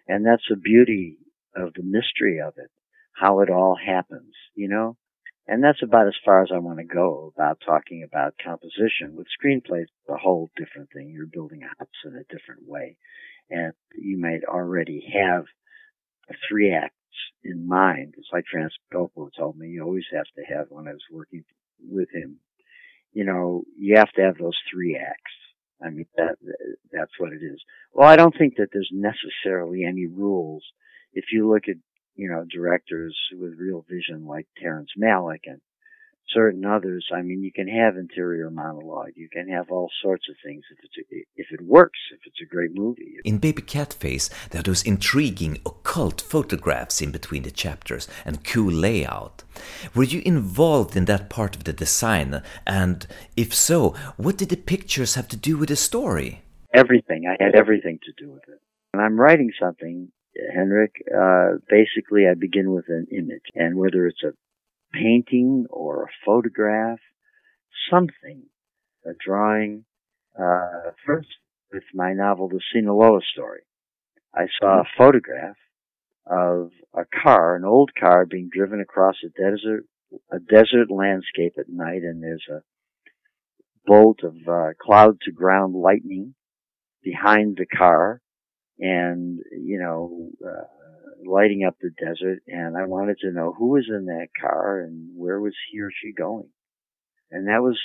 And 0.07 0.25
that's 0.25 0.45
the 0.49 0.55
beauty 0.55 1.17
of 1.55 1.73
the 1.73 1.83
mystery 1.83 2.39
of 2.39 2.53
it, 2.57 2.71
how 3.13 3.41
it 3.41 3.49
all 3.49 3.75
happens, 3.75 4.33
you 4.55 4.67
know? 4.67 4.97
And 5.47 5.63
that's 5.63 5.81
about 5.81 6.07
as 6.07 6.15
far 6.25 6.43
as 6.43 6.49
I 6.53 6.57
want 6.59 6.79
to 6.79 6.83
go 6.83 7.31
about 7.35 7.61
talking 7.65 8.03
about 8.03 8.35
composition. 8.43 9.15
With 9.15 9.27
screenplays, 9.27 9.83
it's 9.83 10.09
a 10.09 10.17
whole 10.17 10.49
different 10.57 10.89
thing. 10.91 11.09
You're 11.09 11.25
building 11.25 11.63
a 11.63 11.67
house 11.67 11.87
in 12.05 12.15
a 12.15 12.23
different 12.33 12.67
way. 12.67 12.97
And 13.49 13.73
you 13.95 14.19
might 14.19 14.43
already 14.43 15.07
have 15.13 15.45
three 16.49 16.73
acts 16.73 16.93
in 17.45 17.65
mind. 17.65 18.15
It's 18.17 18.27
like 18.33 18.43
Francis 18.51 18.77
Coppola 18.93 19.29
told 19.37 19.57
me 19.57 19.69
you 19.69 19.83
always 19.83 20.05
have 20.13 20.25
to 20.35 20.53
have 20.53 20.67
when 20.69 20.87
I 20.87 20.91
was 20.91 21.05
working 21.11 21.45
with 21.89 22.09
him. 22.13 22.39
You 23.13 23.23
know, 23.23 23.63
you 23.79 23.95
have 23.97 24.11
to 24.13 24.21
have 24.21 24.37
those 24.37 24.57
three 24.71 24.97
acts. 24.97 25.46
I 25.83 25.89
mean, 25.89 26.07
that, 26.17 26.35
that's 26.91 27.11
what 27.19 27.33
it 27.33 27.43
is. 27.43 27.61
Well, 27.93 28.07
I 28.07 28.15
don't 28.15 28.35
think 28.37 28.55
that 28.57 28.69
there's 28.73 28.91
necessarily 28.91 29.83
any 29.85 30.07
rules. 30.07 30.63
If 31.13 31.25
you 31.31 31.49
look 31.49 31.63
at, 31.67 31.75
you 32.15 32.29
know, 32.29 32.45
directors 32.49 33.15
with 33.33 33.59
real 33.59 33.85
vision 33.87 34.25
like 34.25 34.47
Terrence 34.59 34.89
Malick 34.99 35.41
and 35.45 35.61
certain 36.33 36.65
others, 36.65 37.07
I 37.13 37.21
mean, 37.21 37.43
you 37.43 37.51
can 37.51 37.67
have 37.67 37.97
interior 37.97 38.49
monologue. 38.49 39.11
You 39.15 39.29
can 39.29 39.49
have 39.49 39.71
all 39.71 39.89
sorts 40.01 40.25
of 40.29 40.35
things 40.43 40.63
if 40.71 40.77
it's 40.83 40.97
a, 40.97 41.25
if 41.35 41.47
it 41.51 41.65
works, 41.65 41.99
if 42.13 42.19
it's 42.25 42.41
a 42.41 42.45
great 42.45 42.71
movie. 42.73 43.15
In 43.23 43.37
Baby 43.37 43.61
Cat 43.61 43.93
Face, 43.93 44.29
there 44.49 44.59
are 44.59 44.63
those 44.63 44.83
intriguing 44.83 45.59
occult 45.65 46.21
photographs 46.21 47.01
in 47.01 47.11
between 47.11 47.43
the 47.43 47.51
chapters 47.51 48.07
and 48.25 48.43
cool 48.43 48.71
layout. 48.71 49.43
Were 49.95 50.03
you 50.03 50.21
involved 50.25 50.95
in 50.95 51.05
that 51.05 51.29
part 51.29 51.55
of 51.55 51.63
the 51.63 51.73
design? 51.73 52.41
And 52.65 53.07
if 53.35 53.53
so, 53.53 53.95
what 54.17 54.37
did 54.37 54.49
the 54.49 54.57
pictures 54.57 55.15
have 55.15 55.27
to 55.29 55.37
do 55.37 55.57
with 55.57 55.69
the 55.69 55.75
story? 55.75 56.41
Everything. 56.73 57.23
I 57.27 57.41
had 57.43 57.55
everything 57.55 57.99
to 58.03 58.23
do 58.23 58.31
with 58.31 58.43
it. 58.47 58.59
When 58.91 59.03
I'm 59.03 59.19
writing 59.19 59.51
something, 59.59 60.11
Henrik, 60.53 60.95
uh, 61.15 61.57
basically 61.69 62.27
I 62.27 62.33
begin 62.33 62.71
with 62.71 62.85
an 62.89 63.07
image. 63.11 63.45
And 63.55 63.77
whether 63.77 64.05
it's 64.07 64.23
a 64.23 64.33
painting 64.93 65.65
or 65.69 66.03
a 66.03 66.07
photograph, 66.25 66.99
something, 67.91 68.43
a 69.05 69.11
drawing. 69.23 69.85
Uh, 70.37 70.91
first, 71.05 71.27
with 71.71 71.83
my 71.93 72.13
novel, 72.13 72.47
The 72.47 72.61
Sinaloa 72.73 73.19
Story, 73.33 73.61
I 74.33 74.45
saw 74.59 74.81
a 74.81 74.89
photograph 74.97 75.57
of 76.29 76.71
a 76.93 77.03
car, 77.23 77.55
an 77.55 77.65
old 77.65 77.91
car 77.99 78.25
being 78.25 78.49
driven 78.51 78.81
across 78.81 79.15
a 79.23 79.29
desert, 79.29 79.85
a 80.31 80.39
desert 80.39 80.91
landscape 80.91 81.53
at 81.57 81.69
night, 81.69 82.03
and 82.03 82.21
there's 82.21 82.45
a 82.51 82.61
bolt 83.85 84.19
of 84.23 84.35
uh, 84.47 84.73
cloud 84.79 85.17
to 85.21 85.31
ground 85.31 85.73
lightning 85.73 86.35
behind 87.03 87.57
the 87.57 87.65
car, 87.65 88.21
and 88.79 89.39
you 89.51 89.79
know, 89.79 90.29
uh, 90.45 90.65
lighting 91.25 91.63
up 91.65 91.75
the 91.81 91.89
desert 91.89 92.39
and 92.47 92.77
I 92.77 92.85
wanted 92.85 93.17
to 93.19 93.31
know 93.31 93.53
who 93.57 93.69
was 93.69 93.87
in 93.89 94.05
that 94.05 94.27
car 94.39 94.81
and 94.81 95.11
where 95.15 95.39
was 95.39 95.55
he 95.71 95.79
or 95.81 95.89
she 95.91 96.13
going. 96.13 96.49
And 97.31 97.47
that 97.47 97.61
was 97.61 97.79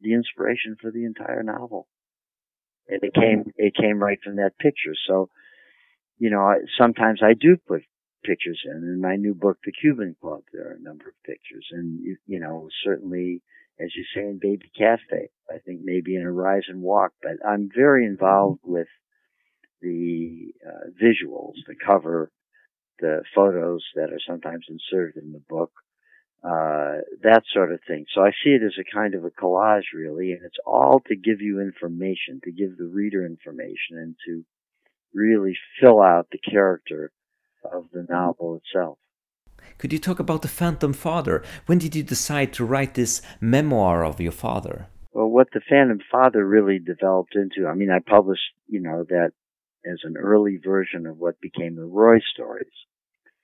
the 0.00 0.14
inspiration 0.14 0.76
for 0.80 0.90
the 0.90 1.04
entire 1.04 1.42
novel. 1.42 1.88
And 2.88 3.00
it 3.02 3.14
came, 3.14 3.52
it 3.56 3.74
came 3.74 3.98
right 3.98 4.18
from 4.22 4.36
that 4.36 4.58
picture. 4.58 4.94
So, 5.08 5.28
you 6.18 6.30
know, 6.30 6.54
sometimes 6.78 7.20
I 7.22 7.34
do 7.34 7.56
put 7.56 7.82
pictures 8.24 8.60
in. 8.64 8.76
In 8.76 9.00
my 9.00 9.16
new 9.16 9.34
book, 9.34 9.58
The 9.64 9.72
Cuban 9.72 10.16
Club, 10.20 10.42
there 10.52 10.68
are 10.68 10.76
a 10.76 10.82
number 10.82 11.08
of 11.08 11.14
pictures. 11.24 11.66
And, 11.72 12.00
you, 12.00 12.16
you 12.26 12.40
know, 12.40 12.68
certainly, 12.84 13.42
as 13.80 13.88
you 13.94 14.04
say 14.14 14.22
in 14.22 14.38
Baby 14.40 14.70
Catface, 14.80 15.34
I 15.50 15.58
think 15.58 15.80
maybe 15.84 16.16
in 16.16 16.22
Arise 16.22 16.64
and 16.68 16.80
Walk, 16.80 17.12
but 17.22 17.32
I'm 17.46 17.68
very 17.74 18.06
involved 18.06 18.60
with 18.64 18.88
the 19.82 20.52
uh, 20.66 20.90
visuals, 21.02 21.54
the 21.66 21.74
cover, 21.84 22.30
the 23.00 23.22
photos 23.34 23.84
that 23.94 24.12
are 24.12 24.20
sometimes 24.26 24.66
inserted 24.68 25.22
in 25.22 25.32
the 25.32 25.42
book, 25.48 25.72
uh, 26.44 27.02
that 27.22 27.42
sort 27.52 27.72
of 27.72 27.80
thing. 27.86 28.06
So 28.14 28.22
I 28.22 28.30
see 28.30 28.50
it 28.50 28.62
as 28.62 28.74
a 28.78 28.96
kind 28.96 29.14
of 29.14 29.24
a 29.24 29.30
collage, 29.30 29.92
really, 29.94 30.32
and 30.32 30.42
it's 30.44 30.58
all 30.64 31.00
to 31.08 31.16
give 31.16 31.40
you 31.40 31.60
information, 31.60 32.40
to 32.44 32.52
give 32.52 32.76
the 32.76 32.86
reader 32.86 33.24
information, 33.26 33.98
and 33.98 34.14
to 34.26 34.44
really 35.12 35.56
fill 35.80 36.00
out 36.00 36.28
the 36.30 36.38
character 36.38 37.10
of 37.64 37.86
the 37.92 38.06
novel 38.08 38.60
itself. 38.60 38.98
Could 39.78 39.92
you 39.92 39.98
talk 39.98 40.20
about 40.20 40.42
the 40.42 40.48
Phantom 40.48 40.92
Father? 40.92 41.42
When 41.66 41.78
did 41.78 41.96
you 41.96 42.02
decide 42.02 42.52
to 42.54 42.64
write 42.64 42.94
this 42.94 43.22
memoir 43.40 44.04
of 44.04 44.20
your 44.20 44.32
father? 44.32 44.86
Well, 45.12 45.28
what 45.28 45.48
the 45.52 45.60
Phantom 45.68 46.00
Father 46.10 46.46
really 46.46 46.78
developed 46.78 47.34
into, 47.34 47.66
I 47.68 47.74
mean, 47.74 47.90
I 47.90 47.98
published, 47.98 48.52
you 48.68 48.80
know, 48.80 49.04
that 49.08 49.32
as 49.90 50.00
an 50.04 50.16
early 50.16 50.58
version 50.62 51.06
of 51.06 51.18
what 51.18 51.40
became 51.40 51.76
the 51.76 51.84
Roy 51.84 52.18
stories. 52.32 52.66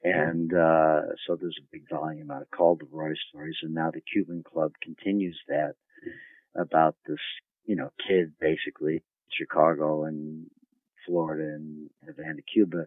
And 0.04 0.52
uh, 0.52 1.02
so 1.26 1.36
there's 1.36 1.58
a 1.60 1.68
big 1.70 1.88
volume 1.88 2.30
out 2.30 2.48
called 2.54 2.80
the 2.80 2.88
Roy 2.90 3.12
stories, 3.28 3.56
and 3.62 3.72
now 3.72 3.90
the 3.92 4.00
Cuban 4.00 4.42
Club 4.42 4.72
continues 4.82 5.38
that 5.46 5.74
about 6.56 6.96
this, 7.06 7.20
you 7.64 7.76
know, 7.76 7.90
kid 8.06 8.32
basically 8.40 9.02
Chicago 9.30 10.04
and 10.04 10.46
Florida 11.06 11.44
and 11.44 11.90
Havana, 12.04 12.42
Cuba, 12.52 12.86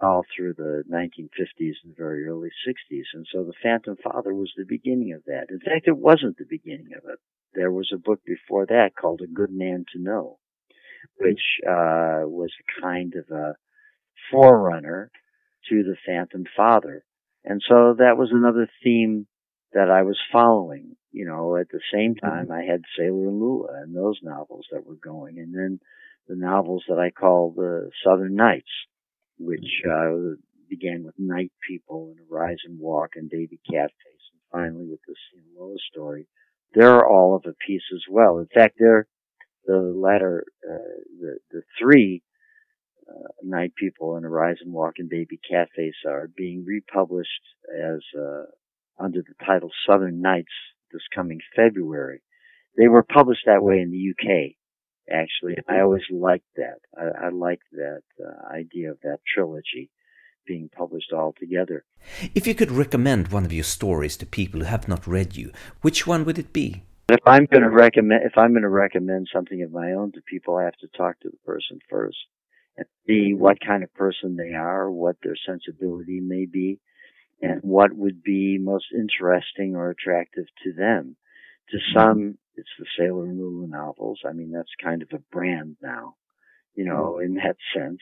all 0.00 0.24
through 0.34 0.54
the 0.54 0.84
1950s 0.90 1.74
and 1.84 1.96
very 1.96 2.26
early 2.26 2.50
60s. 2.66 3.04
And 3.14 3.26
so 3.32 3.44
The 3.44 3.52
Phantom 3.62 3.96
Father 4.02 4.34
was 4.34 4.52
the 4.56 4.64
beginning 4.66 5.12
of 5.12 5.24
that. 5.26 5.46
In 5.50 5.60
fact, 5.60 5.86
it 5.86 5.96
wasn't 5.96 6.36
the 6.36 6.46
beginning 6.48 6.90
of 6.96 7.08
it. 7.08 7.18
There 7.54 7.72
was 7.72 7.90
a 7.92 7.98
book 7.98 8.20
before 8.24 8.66
that 8.66 8.90
called 8.98 9.22
A 9.22 9.26
Good 9.26 9.50
Man 9.50 9.86
to 9.92 9.98
Know, 9.98 10.38
which 11.18 11.40
uh, 11.66 12.22
was 12.24 12.50
a 12.60 12.82
kind 12.82 13.14
of 13.14 13.34
a 13.34 13.54
forerunner 14.30 15.10
to 15.68 15.82
The 15.82 15.96
Phantom 16.06 16.44
Father. 16.56 17.04
And 17.44 17.62
so 17.66 17.94
that 17.98 18.16
was 18.16 18.30
another 18.32 18.68
theme 18.82 19.26
that 19.72 19.90
I 19.90 20.02
was 20.02 20.18
following. 20.32 20.96
You 21.12 21.26
know, 21.26 21.56
at 21.56 21.68
the 21.70 21.80
same 21.92 22.14
mm-hmm. 22.14 22.26
time, 22.26 22.50
I 22.50 22.62
had 22.64 22.82
Sailor 22.98 23.28
and 23.28 23.40
Lula 23.40 23.82
and 23.82 23.94
those 23.94 24.18
novels 24.22 24.66
that 24.72 24.86
were 24.86 24.96
going, 24.96 25.38
and 25.38 25.54
then 25.54 25.80
the 26.28 26.36
novels 26.36 26.84
that 26.88 26.98
I 26.98 27.10
call 27.10 27.52
the 27.56 27.90
Southern 28.04 28.34
Nights, 28.34 28.70
which 29.38 29.82
mm-hmm. 29.86 30.32
uh, 30.32 30.36
began 30.68 31.04
with 31.04 31.14
Night 31.18 31.52
People 31.66 32.14
and 32.16 32.26
Arise 32.30 32.58
and 32.64 32.78
Walk 32.78 33.10
and 33.14 33.30
Baby 33.30 33.60
Catface, 33.70 34.26
and 34.32 34.40
finally 34.52 34.86
with 34.86 35.00
the 35.06 35.14
Sinaloa 35.30 35.76
story. 35.90 36.26
They're 36.74 37.06
all 37.06 37.36
of 37.36 37.44
a 37.46 37.54
piece 37.66 37.84
as 37.94 38.02
well. 38.10 38.38
In 38.38 38.48
fact, 38.52 38.76
they're 38.78 39.06
the 39.66 39.76
latter, 39.76 40.44
uh, 40.68 41.02
the 41.20 41.38
the 41.50 41.62
three 41.80 42.22
uh, 43.08 43.28
Night 43.42 43.74
People 43.76 44.16
and 44.16 44.24
Arise 44.24 44.58
and 44.60 44.72
Walk 44.72 44.94
and 44.98 45.08
Baby 45.08 45.38
Catface 45.50 46.08
are 46.08 46.28
being 46.36 46.64
republished 46.66 47.30
as 47.72 48.00
uh, 48.18 48.44
under 48.98 49.20
the 49.20 49.44
title 49.44 49.70
Southern 49.86 50.20
Nights 50.20 50.52
this 50.92 51.02
coming 51.14 51.40
February. 51.54 52.22
They 52.76 52.88
were 52.88 53.02
published 53.02 53.42
that 53.46 53.62
way 53.62 53.80
in 53.80 53.90
the 53.90 54.10
UK, 54.10 54.52
actually. 55.10 55.56
I 55.68 55.80
always 55.80 56.02
liked 56.10 56.46
that. 56.56 56.78
I, 56.96 57.26
I 57.26 57.28
liked 57.30 57.64
that 57.72 58.02
uh, 58.20 58.54
idea 58.54 58.90
of 58.90 59.00
that 59.02 59.18
trilogy 59.34 59.90
being 60.46 60.68
published 60.68 61.12
all 61.12 61.34
together. 61.38 61.84
If 62.34 62.46
you 62.46 62.54
could 62.54 62.70
recommend 62.70 63.28
one 63.28 63.44
of 63.44 63.52
your 63.52 63.64
stories 63.64 64.16
to 64.18 64.26
people 64.26 64.60
who 64.60 64.66
have 64.66 64.88
not 64.88 65.06
read 65.06 65.36
you, 65.36 65.52
which 65.80 66.06
one 66.06 66.24
would 66.24 66.38
it 66.38 66.52
be? 66.52 66.82
If 67.08 67.20
I'm 67.24 67.46
going 67.46 67.62
to 67.62 67.70
recommend, 67.70 68.24
if 68.24 68.36
I'm 68.36 68.50
going 68.50 68.62
to 68.62 68.68
recommend 68.68 69.28
something 69.32 69.62
of 69.62 69.70
my 69.70 69.92
own 69.92 70.10
to 70.12 70.20
people, 70.22 70.56
I 70.56 70.64
have 70.64 70.76
to 70.78 70.88
talk 70.88 71.20
to 71.20 71.30
the 71.30 71.36
person 71.44 71.78
first 71.88 72.16
and 72.76 72.86
see 73.06 73.32
what 73.32 73.60
kind 73.64 73.84
of 73.84 73.94
person 73.94 74.36
they 74.36 74.54
are, 74.54 74.90
what 74.90 75.16
their 75.22 75.36
sensibility 75.46 76.20
may 76.20 76.46
be, 76.46 76.80
and 77.40 77.60
what 77.62 77.92
would 77.94 78.22
be 78.22 78.58
most 78.58 78.86
interesting 78.92 79.76
or 79.76 79.90
attractive 79.90 80.46
to 80.64 80.72
them. 80.72 81.16
To 81.70 81.78
some, 81.94 82.38
it's 82.56 82.68
the 82.78 82.86
Sailor 82.98 83.26
and 83.26 83.38
Lula 83.38 83.68
novels. 83.68 84.20
I 84.28 84.32
mean, 84.32 84.50
that's 84.50 84.68
kind 84.82 85.02
of 85.02 85.08
a 85.12 85.22
brand 85.32 85.76
now, 85.80 86.16
you 86.74 86.84
know, 86.84 87.18
in 87.18 87.34
that 87.34 87.56
sense. 87.74 88.00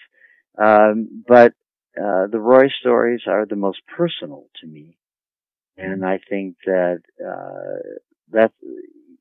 Um, 0.57 1.25
but 1.27 1.53
uh, 1.99 2.27
the 2.31 2.41
Roy 2.41 2.69
stories 2.81 3.23
are 3.27 3.45
the 3.47 3.57
most 3.57 3.81
personal 3.97 4.47
to 4.61 4.67
me, 4.67 4.97
and 5.77 6.05
I 6.05 6.21
think 6.29 6.57
that 6.67 7.01
uh, 7.21 7.99
that 8.35 8.53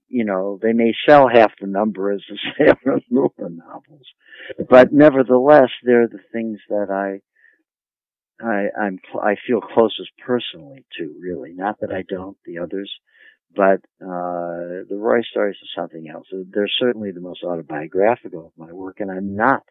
you 0.07 0.25
know 0.25 0.59
they 0.61 0.73
may 0.73 0.93
sell 1.07 1.27
half 1.27 1.51
the 1.59 1.67
number 1.67 2.11
as 2.11 2.21
the 2.29 2.37
Sailor 2.57 2.95
and 2.95 3.03
Lula 3.09 3.49
novels, 3.49 4.07
but 4.69 4.93
nevertheless, 4.93 5.69
they're 5.83 6.07
the 6.07 6.19
things 6.31 6.59
that 6.69 6.89
I 6.91 7.21
I, 8.43 8.67
I'm 8.79 8.99
I 9.21 9.35
feel 9.47 9.61
closest 9.61 10.11
personally 10.25 10.85
to 10.97 11.15
really. 11.19 11.53
Not 11.53 11.79
that 11.81 11.91
I 11.91 12.03
don't 12.07 12.37
the 12.45 12.59
others, 12.59 12.91
but 13.55 13.79
uh, 14.01 14.83
the 14.89 14.97
Roy 14.97 15.21
stories 15.21 15.57
are 15.61 15.81
something 15.81 16.09
else. 16.09 16.27
They're 16.31 16.67
certainly 16.79 17.11
the 17.11 17.21
most 17.21 17.43
autobiographical 17.43 18.47
of 18.47 18.57
my 18.57 18.73
work, 18.73 18.97
and 18.99 19.11
I'm 19.11 19.35
not 19.35 19.63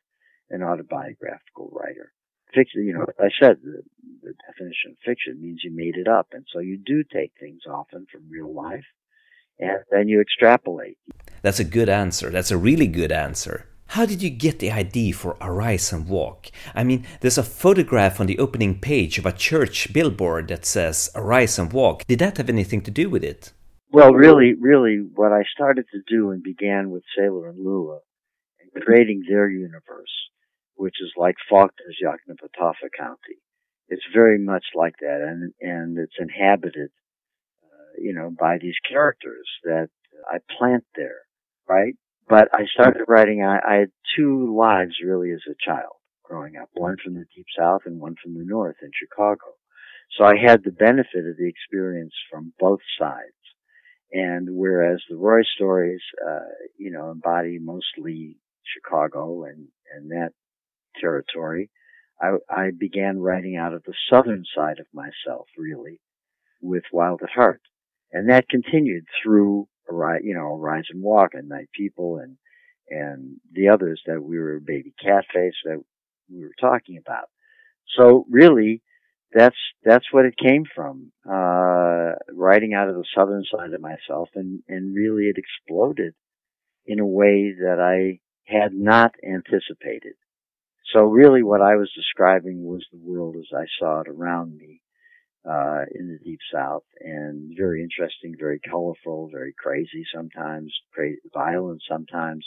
an 0.50 0.62
autobiographical 0.62 1.70
writer. 1.72 2.12
Fiction, 2.54 2.84
you 2.84 2.92
know, 2.92 3.06
I 3.18 3.28
said 3.40 3.56
the, 3.62 3.82
the 4.22 4.34
definition 4.46 4.92
of 4.92 4.96
fiction 5.04 5.40
means 5.40 5.62
you 5.64 5.74
made 5.74 5.96
it 5.96 6.06
up, 6.06 6.28
and 6.32 6.44
so 6.52 6.60
you 6.60 6.78
do 6.78 7.02
take 7.02 7.32
things 7.40 7.62
often 7.68 8.06
from 8.12 8.28
real 8.30 8.54
life, 8.54 8.84
and 9.58 9.78
then 9.90 10.08
you 10.08 10.20
extrapolate. 10.20 10.98
That's 11.42 11.60
a 11.60 11.64
good 11.64 11.88
answer. 11.88 12.30
That's 12.30 12.50
a 12.50 12.56
really 12.56 12.86
good 12.86 13.12
answer. 13.12 13.66
How 13.92 14.06
did 14.06 14.22
you 14.22 14.30
get 14.30 14.58
the 14.58 14.70
idea 14.70 15.12
for 15.12 15.36
Arise 15.40 15.92
and 15.92 16.08
Walk? 16.08 16.46
I 16.74 16.82
mean, 16.82 17.06
there's 17.20 17.36
a 17.36 17.42
photograph 17.42 18.20
on 18.20 18.26
the 18.26 18.38
opening 18.38 18.80
page 18.80 19.18
of 19.18 19.26
a 19.26 19.32
church 19.32 19.92
billboard 19.92 20.48
that 20.48 20.64
says 20.64 21.10
Arise 21.14 21.58
and 21.58 21.70
Walk. 21.70 22.06
Did 22.06 22.20
that 22.20 22.38
have 22.38 22.48
anything 22.48 22.80
to 22.82 22.90
do 22.90 23.10
with 23.10 23.22
it? 23.22 23.52
Well, 23.92 24.14
really, 24.14 24.54
really, 24.58 25.06
what 25.14 25.32
I 25.32 25.42
started 25.52 25.84
to 25.92 26.00
do 26.08 26.30
and 26.30 26.42
began 26.42 26.90
with 26.90 27.02
Sailor 27.14 27.50
and 27.50 27.62
Lula 27.62 27.98
and 28.72 28.82
creating 28.82 29.24
their 29.28 29.50
universe, 29.50 30.30
which 30.76 30.94
is 31.02 31.12
like 31.18 31.34
Faulkner's 31.50 32.00
Yoknapatawpha 32.02 32.88
County. 32.98 33.42
It's 33.88 34.06
very 34.14 34.38
much 34.38 34.64
like 34.74 34.94
that, 35.00 35.20
and 35.20 35.52
and 35.60 35.98
it's 35.98 36.16
inhabited, 36.18 36.90
you 37.98 38.14
know, 38.14 38.30
by 38.38 38.58
these 38.60 38.76
characters 38.88 39.46
that 39.64 39.88
I 40.30 40.38
plant 40.58 40.84
there, 40.96 41.20
right? 41.68 41.94
But 42.28 42.48
I 42.52 42.66
started 42.72 43.04
writing, 43.08 43.42
I, 43.42 43.58
I 43.58 43.74
had 43.80 43.90
two 44.16 44.56
lives 44.56 44.94
really 45.04 45.32
as 45.32 45.42
a 45.50 45.54
child 45.64 45.96
growing 46.24 46.56
up, 46.56 46.68
one 46.74 46.96
from 47.02 47.14
the 47.14 47.24
deep 47.34 47.46
south 47.58 47.82
and 47.84 48.00
one 48.00 48.14
from 48.22 48.34
the 48.34 48.44
north 48.44 48.76
in 48.82 48.90
Chicago. 48.98 49.56
So 50.16 50.24
I 50.24 50.36
had 50.36 50.62
the 50.62 50.70
benefit 50.70 51.26
of 51.26 51.36
the 51.36 51.48
experience 51.48 52.14
from 52.30 52.52
both 52.58 52.80
sides. 52.98 53.36
And 54.12 54.48
whereas 54.50 55.02
the 55.08 55.16
Roy 55.16 55.42
stories, 55.54 56.02
uh, 56.26 56.40
you 56.78 56.90
know, 56.90 57.10
embody 57.10 57.58
mostly 57.58 58.36
Chicago 58.64 59.44
and, 59.44 59.68
and 59.94 60.10
that 60.10 60.32
territory, 61.00 61.70
I, 62.20 62.36
I 62.48 62.70
began 62.78 63.18
writing 63.18 63.56
out 63.56 63.72
of 63.72 63.82
the 63.84 63.94
southern 64.10 64.44
side 64.54 64.78
of 64.78 64.86
myself, 64.92 65.48
really, 65.56 66.00
with 66.60 66.84
Wild 66.92 67.20
at 67.22 67.30
Heart. 67.30 67.62
And 68.12 68.28
that 68.28 68.48
continued 68.48 69.04
through 69.22 69.68
you 70.22 70.34
know, 70.34 70.56
Rise 70.56 70.84
and 70.90 71.02
Walk 71.02 71.30
and 71.34 71.48
Night 71.48 71.68
People 71.74 72.18
and 72.18 72.36
and 72.88 73.40
the 73.52 73.68
others 73.68 74.02
that 74.06 74.22
we 74.22 74.38
were 74.38 74.60
Baby 74.60 74.92
Catface 75.02 75.52
that 75.64 75.82
we 76.30 76.40
were 76.40 76.54
talking 76.60 76.98
about. 76.98 77.28
So 77.96 78.26
really, 78.30 78.82
that's 79.34 79.56
that's 79.84 80.06
what 80.12 80.26
it 80.26 80.36
came 80.36 80.64
from. 80.74 81.12
Uh, 81.26 82.12
writing 82.32 82.74
out 82.74 82.88
of 82.88 82.96
the 82.96 83.04
southern 83.16 83.44
side 83.50 83.72
of 83.72 83.80
myself, 83.80 84.28
and 84.34 84.62
and 84.68 84.94
really 84.94 85.24
it 85.24 85.36
exploded 85.38 86.14
in 86.86 87.00
a 87.00 87.06
way 87.06 87.54
that 87.58 87.78
I 87.80 88.18
had 88.44 88.74
not 88.74 89.14
anticipated. 89.24 90.14
So 90.92 91.04
really, 91.04 91.42
what 91.42 91.62
I 91.62 91.76
was 91.76 91.90
describing 91.94 92.64
was 92.64 92.84
the 92.92 92.98
world 92.98 93.36
as 93.38 93.48
I 93.56 93.64
saw 93.78 94.00
it 94.00 94.08
around 94.08 94.56
me, 94.56 94.81
uh, 95.48 95.82
in 95.94 96.08
the 96.08 96.18
deep 96.24 96.40
south 96.52 96.84
and 97.00 97.52
very 97.56 97.82
interesting, 97.82 98.34
very 98.38 98.60
colorful, 98.60 99.28
very 99.32 99.54
crazy 99.58 100.04
sometimes, 100.14 100.72
crazy, 100.92 101.18
violent 101.34 101.82
sometimes, 101.88 102.46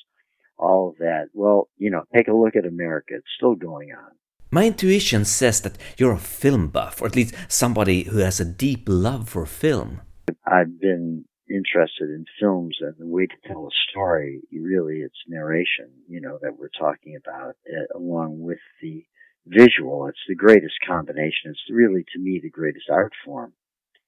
all 0.57 0.89
of 0.89 0.97
that. 0.97 1.25
Well, 1.33 1.69
you 1.77 1.89
know, 1.91 2.03
take 2.13 2.27
a 2.27 2.33
look 2.33 2.55
at 2.55 2.65
America. 2.65 3.15
It's 3.15 3.25
still 3.35 3.55
going 3.55 3.91
on. 3.91 4.11
My 4.51 4.67
intuition 4.67 5.25
says 5.25 5.61
that 5.61 5.77
you're 5.97 6.13
a 6.13 6.17
film 6.17 6.69
buff, 6.69 7.01
or 7.01 7.07
at 7.07 7.15
least 7.15 7.35
somebody 7.49 8.03
who 8.03 8.19
has 8.19 8.39
a 8.39 8.45
deep 8.45 8.85
love 8.87 9.27
for 9.27 9.45
film. 9.45 10.01
I've 10.45 10.79
been 10.79 11.25
interested 11.49 12.09
in 12.09 12.25
films 12.39 12.77
and 12.79 12.95
the 12.97 13.07
way 13.07 13.27
to 13.27 13.47
tell 13.47 13.67
a 13.67 13.91
story. 13.91 14.41
Really, 14.53 14.99
it's 14.99 15.15
narration, 15.27 15.89
you 16.07 16.21
know, 16.21 16.39
that 16.41 16.57
we're 16.57 16.69
talking 16.79 17.17
about, 17.17 17.55
uh, 17.67 17.97
along 17.97 18.39
with 18.39 18.59
the 18.81 19.05
visual. 19.45 20.07
It's 20.07 20.25
the 20.27 20.35
greatest 20.35 20.75
combination. 20.87 21.51
It's 21.51 21.61
really, 21.69 22.03
to 22.13 22.19
me, 22.19 22.39
the 22.41 22.49
greatest 22.49 22.89
art 22.89 23.13
form 23.23 23.53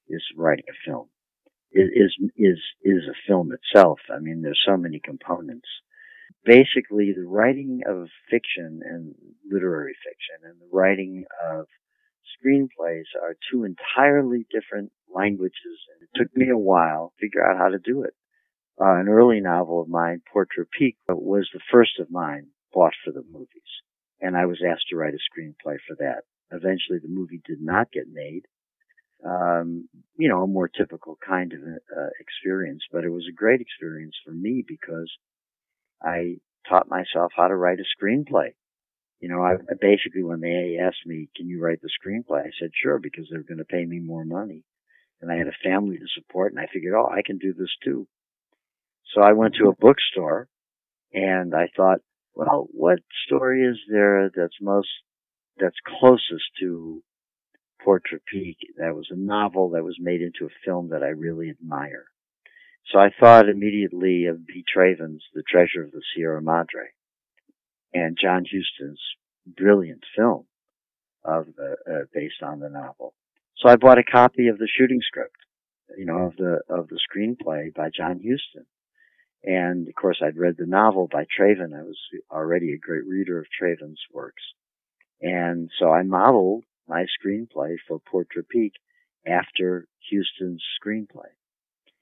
is 0.08 0.22
writing 0.36 0.64
a 0.68 0.90
film. 0.90 1.08
It 1.70 1.90
is 1.94 2.16
is 2.36 2.58
is 2.82 3.02
a 3.08 3.18
film 3.26 3.52
itself. 3.52 4.00
I 4.10 4.20
mean, 4.20 4.42
there's 4.42 4.62
so 4.66 4.76
many 4.76 5.00
components. 5.04 5.68
Basically, 6.44 7.12
the 7.12 7.26
writing 7.26 7.82
of 7.86 8.08
fiction 8.30 8.80
and 8.82 9.14
literary 9.50 9.94
fiction 10.02 10.48
and 10.48 10.60
the 10.60 10.68
writing 10.72 11.24
of 11.52 11.66
screenplays 12.32 13.04
are 13.22 13.36
two 13.52 13.64
entirely 13.64 14.46
different 14.50 14.92
languages. 15.14 15.76
And 15.92 16.08
it 16.08 16.10
took 16.14 16.34
me 16.34 16.48
a 16.48 16.56
while 16.56 17.12
to 17.18 17.26
figure 17.26 17.44
out 17.44 17.58
how 17.58 17.68
to 17.68 17.78
do 17.78 18.02
it. 18.02 18.14
Uh, 18.80 18.94
an 19.00 19.08
early 19.08 19.40
novel 19.40 19.82
of 19.82 19.88
mine, 19.88 20.22
Port 20.32 20.48
Tropique, 20.56 20.96
was 21.08 21.50
the 21.52 21.60
first 21.70 21.98
of 21.98 22.10
mine 22.10 22.48
bought 22.72 22.94
for 23.04 23.12
the 23.12 23.24
movies 23.30 23.82
and 24.20 24.36
I 24.36 24.46
was 24.46 24.62
asked 24.66 24.88
to 24.90 24.96
write 24.96 25.14
a 25.14 25.18
screenplay 25.18 25.76
for 25.86 25.96
that. 25.98 26.22
Eventually, 26.50 26.98
the 27.00 27.08
movie 27.08 27.40
did 27.46 27.60
not 27.60 27.92
get 27.92 28.08
made. 28.10 28.46
Um, 29.24 29.88
you 30.16 30.28
know, 30.28 30.42
a 30.42 30.46
more 30.46 30.68
typical 30.68 31.18
kind 31.26 31.52
of 31.52 31.60
uh, 31.60 32.08
experience, 32.20 32.82
but 32.92 33.04
it 33.04 33.10
was 33.10 33.26
a 33.28 33.34
great 33.34 33.60
experience 33.60 34.14
for 34.24 34.30
me 34.30 34.64
because 34.66 35.10
I 36.02 36.36
taught 36.68 36.88
myself 36.88 37.32
how 37.36 37.48
to 37.48 37.56
write 37.56 37.78
a 37.80 38.04
screenplay. 38.04 38.54
You 39.20 39.28
know, 39.28 39.42
I 39.42 39.56
basically 39.80 40.22
when 40.22 40.40
they 40.40 40.78
asked 40.80 41.04
me, 41.04 41.28
"Can 41.36 41.48
you 41.48 41.60
write 41.60 41.80
the 41.82 41.90
screenplay?" 41.90 42.42
I 42.46 42.50
said, 42.60 42.70
"Sure," 42.74 42.98
because 43.00 43.26
they're 43.28 43.42
going 43.42 43.58
to 43.58 43.64
pay 43.64 43.84
me 43.84 43.98
more 43.98 44.24
money, 44.24 44.64
and 45.20 45.30
I 45.32 45.36
had 45.36 45.48
a 45.48 45.64
family 45.64 45.98
to 45.98 46.06
support, 46.14 46.52
and 46.52 46.60
I 46.60 46.68
figured, 46.72 46.94
"Oh, 46.94 47.08
I 47.10 47.22
can 47.22 47.38
do 47.38 47.52
this 47.52 47.74
too." 47.82 48.06
So 49.14 49.20
I 49.20 49.32
went 49.32 49.56
to 49.56 49.68
a 49.68 49.74
bookstore, 49.74 50.48
and 51.12 51.54
I 51.54 51.68
thought, 51.76 52.00
well, 52.38 52.68
what 52.70 53.00
story 53.26 53.64
is 53.64 53.76
there 53.90 54.30
that's 54.34 54.56
most 54.60 54.88
that's 55.58 55.76
closest 55.98 56.44
to 56.60 57.02
Port 57.82 58.04
Tropique. 58.04 58.76
That 58.76 58.94
was 58.94 59.08
a 59.10 59.16
novel 59.16 59.70
that 59.70 59.82
was 59.82 59.96
made 59.98 60.22
into 60.22 60.46
a 60.46 60.64
film 60.64 60.90
that 60.90 61.02
I 61.02 61.08
really 61.08 61.50
admire. 61.50 62.04
So 62.92 62.98
I 63.00 63.10
thought 63.18 63.48
immediately 63.48 64.26
of 64.26 64.46
B. 64.46 64.64
Traven's 64.72 65.24
The 65.34 65.42
Treasure 65.50 65.82
of 65.82 65.90
the 65.90 66.02
Sierra 66.14 66.40
Madre 66.40 66.92
and 67.92 68.16
John 68.20 68.44
Huston's 68.44 69.00
brilliant 69.46 70.04
film 70.16 70.46
of 71.24 71.46
the, 71.56 71.76
uh, 71.90 72.04
based 72.14 72.42
on 72.42 72.60
the 72.60 72.70
novel. 72.70 73.14
So 73.56 73.68
I 73.68 73.76
bought 73.76 73.98
a 73.98 74.04
copy 74.04 74.46
of 74.46 74.58
the 74.58 74.68
shooting 74.78 75.00
script, 75.02 75.36
you 75.96 76.06
know, 76.06 76.18
of 76.18 76.36
the, 76.36 76.60
of 76.68 76.88
the 76.88 77.00
screenplay 77.10 77.74
by 77.74 77.90
John 77.94 78.20
Huston. 78.24 78.66
And 79.44 79.88
of 79.88 79.94
course 79.94 80.18
I'd 80.22 80.36
read 80.36 80.56
the 80.58 80.66
novel 80.66 81.08
by 81.10 81.24
Traven. 81.24 81.78
I 81.78 81.82
was 81.82 81.98
already 82.30 82.72
a 82.72 82.78
great 82.78 83.06
reader 83.06 83.38
of 83.38 83.46
Traven's 83.60 84.00
works. 84.12 84.42
And 85.20 85.70
so 85.78 85.90
I 85.90 86.02
modeled 86.02 86.64
my 86.88 87.06
screenplay 87.06 87.76
for 87.86 87.98
Port 87.98 88.28
Tropique 88.34 88.76
after 89.26 89.86
Huston's 90.10 90.62
screenplay. 90.80 91.30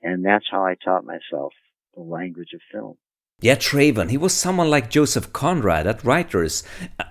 And 0.02 0.24
that's 0.24 0.46
how 0.50 0.64
I 0.64 0.74
taught 0.74 1.04
myself 1.04 1.52
the 1.94 2.02
language 2.02 2.52
of 2.54 2.60
film. 2.72 2.96
Yeah, 3.40 3.56
Traven, 3.56 4.10
he 4.10 4.16
was 4.16 4.32
someone 4.32 4.70
like 4.70 4.88
Joseph 4.88 5.32
Conrad 5.32 5.84
that 5.84 6.04
writers, 6.04 6.62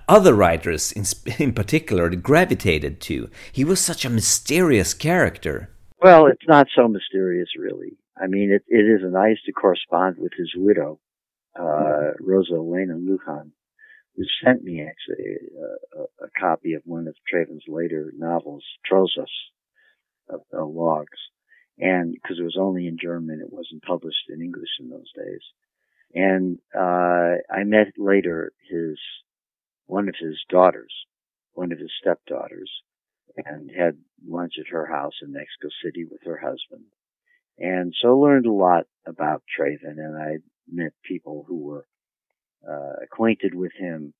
other 0.07 0.33
writers 0.33 0.91
in, 0.91 1.05
in 1.37 1.53
particular, 1.53 2.09
gravitated 2.09 2.99
to. 3.01 3.29
He 3.51 3.63
was 3.63 3.79
such 3.79 4.05
a 4.05 4.09
mysterious 4.09 4.95
character. 4.95 5.69
Well, 6.01 6.25
it's 6.25 6.47
not 6.47 6.67
so 6.75 6.87
mysterious, 6.87 7.49
really. 7.57 7.97
I 8.17 8.27
mean, 8.27 8.51
it, 8.51 8.63
it 8.67 8.83
is 8.83 9.01
nice 9.03 9.37
to 9.45 9.51
correspond 9.51 10.17
with 10.17 10.31
his 10.37 10.53
widow, 10.55 10.99
uh, 11.59 12.11
Rosa 12.19 12.53
Elena 12.53 12.93
Lujan, 12.93 13.51
who 14.15 14.23
sent 14.43 14.63
me 14.63 14.81
actually 14.81 15.35
a, 15.35 15.99
a, 15.99 16.25
a, 16.25 16.29
copy 16.39 16.73
of 16.73 16.81
one 16.85 17.07
of 17.07 17.15
Traven's 17.27 17.63
later 17.67 18.13
novels, 18.17 18.63
Trozas, 18.89 19.31
of 20.29 20.41
the 20.51 20.63
logs. 20.63 21.19
And 21.77 22.13
because 22.13 22.39
it 22.39 22.43
was 22.43 22.57
only 22.57 22.87
in 22.87 22.97
German, 23.01 23.41
it 23.41 23.51
wasn't 23.51 23.83
published 23.83 24.29
in 24.29 24.41
English 24.41 24.69
in 24.79 24.89
those 24.89 25.11
days. 25.13 25.41
And, 26.13 26.59
uh, 26.73 27.41
I 27.53 27.63
met 27.65 27.93
later 27.97 28.53
his, 28.69 28.97
one 29.87 30.07
of 30.07 30.15
his 30.17 30.37
daughters, 30.49 30.93
one 31.53 31.73
of 31.73 31.79
his 31.79 31.91
stepdaughters, 32.01 32.71
and 33.45 33.69
had 33.69 33.97
lunch 34.25 34.53
at 34.57 34.71
her 34.71 34.85
house 34.85 35.15
in 35.21 35.33
Mexico 35.33 35.67
City 35.83 36.05
with 36.09 36.21
her 36.23 36.37
husband. 36.37 36.85
And 37.57 37.93
so 38.01 38.19
learned 38.19 38.45
a 38.45 38.51
lot 38.51 38.85
about 39.07 39.43
Traven 39.57 39.97
and 39.97 40.17
I 40.17 40.37
met 40.71 40.93
people 41.03 41.45
who 41.47 41.59
were 41.63 41.85
uh, 42.67 43.03
acquainted 43.03 43.53
with 43.55 43.71
him 43.77 44.13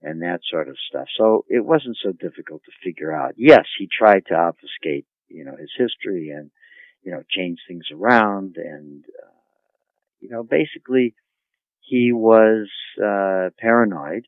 and 0.00 0.22
that 0.22 0.40
sort 0.48 0.68
of 0.68 0.76
stuff. 0.88 1.08
So 1.16 1.44
it 1.48 1.64
wasn't 1.64 1.98
so 2.02 2.12
difficult 2.12 2.62
to 2.64 2.72
figure 2.84 3.12
out. 3.12 3.34
Yes, 3.36 3.66
he 3.78 3.88
tried 3.88 4.26
to 4.26 4.34
obfuscate, 4.34 5.06
you 5.28 5.44
know, 5.44 5.56
his 5.58 5.72
history 5.76 6.30
and, 6.30 6.50
you 7.02 7.10
know, 7.10 7.22
change 7.28 7.58
things 7.66 7.86
around 7.92 8.56
and, 8.56 9.04
uh, 9.04 9.30
you 10.20 10.30
know, 10.30 10.42
basically 10.42 11.14
he 11.80 12.12
was, 12.12 12.68
uh, 13.02 13.50
paranoid 13.58 14.26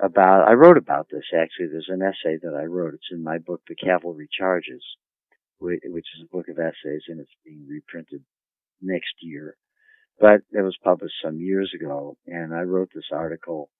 about, 0.00 0.48
I 0.48 0.54
wrote 0.54 0.78
about 0.78 1.08
this 1.10 1.24
actually. 1.34 1.68
There's 1.68 1.90
an 1.90 2.02
essay 2.02 2.38
that 2.42 2.58
I 2.58 2.64
wrote. 2.64 2.94
It's 2.94 3.12
in 3.12 3.22
my 3.22 3.38
book, 3.38 3.62
The 3.68 3.74
Cavalry 3.76 4.28
Charges, 4.36 4.82
which 5.58 6.06
is 6.16 6.22
a 6.22 6.36
book 6.36 6.48
of 6.48 6.58
essays 6.58 7.02
and 7.08 7.20
it's 7.20 7.30
being 7.44 7.66
reprinted 7.68 8.22
next 8.80 9.14
year 9.20 9.56
but 10.18 10.42
it 10.52 10.62
was 10.62 10.76
published 10.82 11.16
some 11.22 11.40
years 11.40 11.72
ago, 11.74 12.16
and 12.26 12.54
I 12.54 12.62
wrote 12.62 12.90
this 12.94 13.10
article 13.12 13.70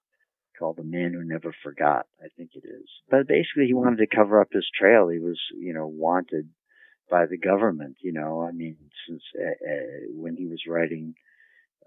called 0.59 0.77
"The 0.77 0.85
Man 0.85 1.13
Who 1.13 1.23
Never 1.23 1.55
Forgot." 1.63 2.07
I 2.21 2.29
think 2.37 2.51
it 2.55 2.67
is. 2.67 2.89
But 3.09 3.29
basically, 3.29 3.67
he 3.67 3.75
wanted 3.75 3.99
to 3.99 4.17
cover 4.17 4.41
up 4.41 4.53
his 4.53 4.69
trail. 4.79 5.09
He 5.09 5.21
was, 5.21 5.39
you 5.57 5.73
know, 5.73 5.87
wanted 5.87 6.51
by 7.09 7.27
the 7.27 7.39
government. 7.39 7.99
You 8.01 8.13
know, 8.13 8.43
I 8.43 8.51
mean, 8.51 8.77
since 9.07 9.23
uh, 9.39 9.45
uh, 9.45 10.07
when 10.11 10.37
he 10.37 10.47
was 10.47 10.63
writing, 10.67 11.15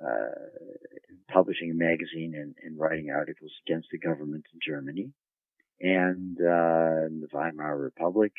uh, 0.02 1.30
publishing 1.30 1.71
a 1.71 1.73
magazine 1.73 2.34
and, 2.36 2.56
and, 2.63 2.80
writing 2.80 3.10
articles 3.10 3.52
against 3.67 3.89
the 3.91 3.97
government 3.97 4.45
in 4.54 4.60
Germany 4.65 5.12
and 5.82 6.38
uh, 6.39 7.10
the 7.10 7.28
Weimar 7.34 7.78
Republic, 7.78 8.32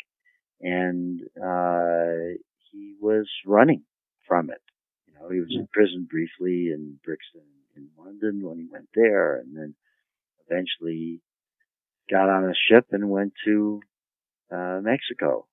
and 0.60 1.20
uh, 1.42 2.36
he 2.72 2.94
was 3.00 3.28
running 3.46 3.82
from 4.26 4.50
it 4.50 4.62
You 5.06 5.14
know, 5.14 5.30
he 5.30 5.40
was 5.40 5.50
in 5.54 5.68
prison 5.72 6.06
briefly 6.10 6.70
in 6.72 6.98
Brixton 7.04 7.42
in 7.76 7.88
London 7.98 8.42
when 8.46 8.58
he 8.58 8.66
went 8.70 8.88
there, 8.94 9.36
and 9.36 9.56
then 9.56 9.74
eventually 10.48 11.20
got 12.10 12.28
on 12.28 12.44
a 12.44 12.54
ship 12.68 12.86
and 12.92 13.10
went 13.10 13.32
to 13.46 13.80
uh, 14.52 14.80
Mexico. 14.82 15.46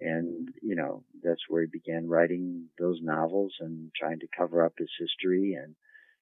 And, 0.00 0.48
you 0.62 0.76
know, 0.76 1.04
that's 1.22 1.42
where 1.48 1.62
he 1.62 1.68
began 1.68 2.08
writing 2.08 2.66
those 2.78 3.00
novels 3.02 3.54
and 3.60 3.90
trying 3.98 4.20
to 4.20 4.28
cover 4.36 4.64
up 4.64 4.74
his 4.78 4.90
history 4.98 5.54
and 5.54 5.74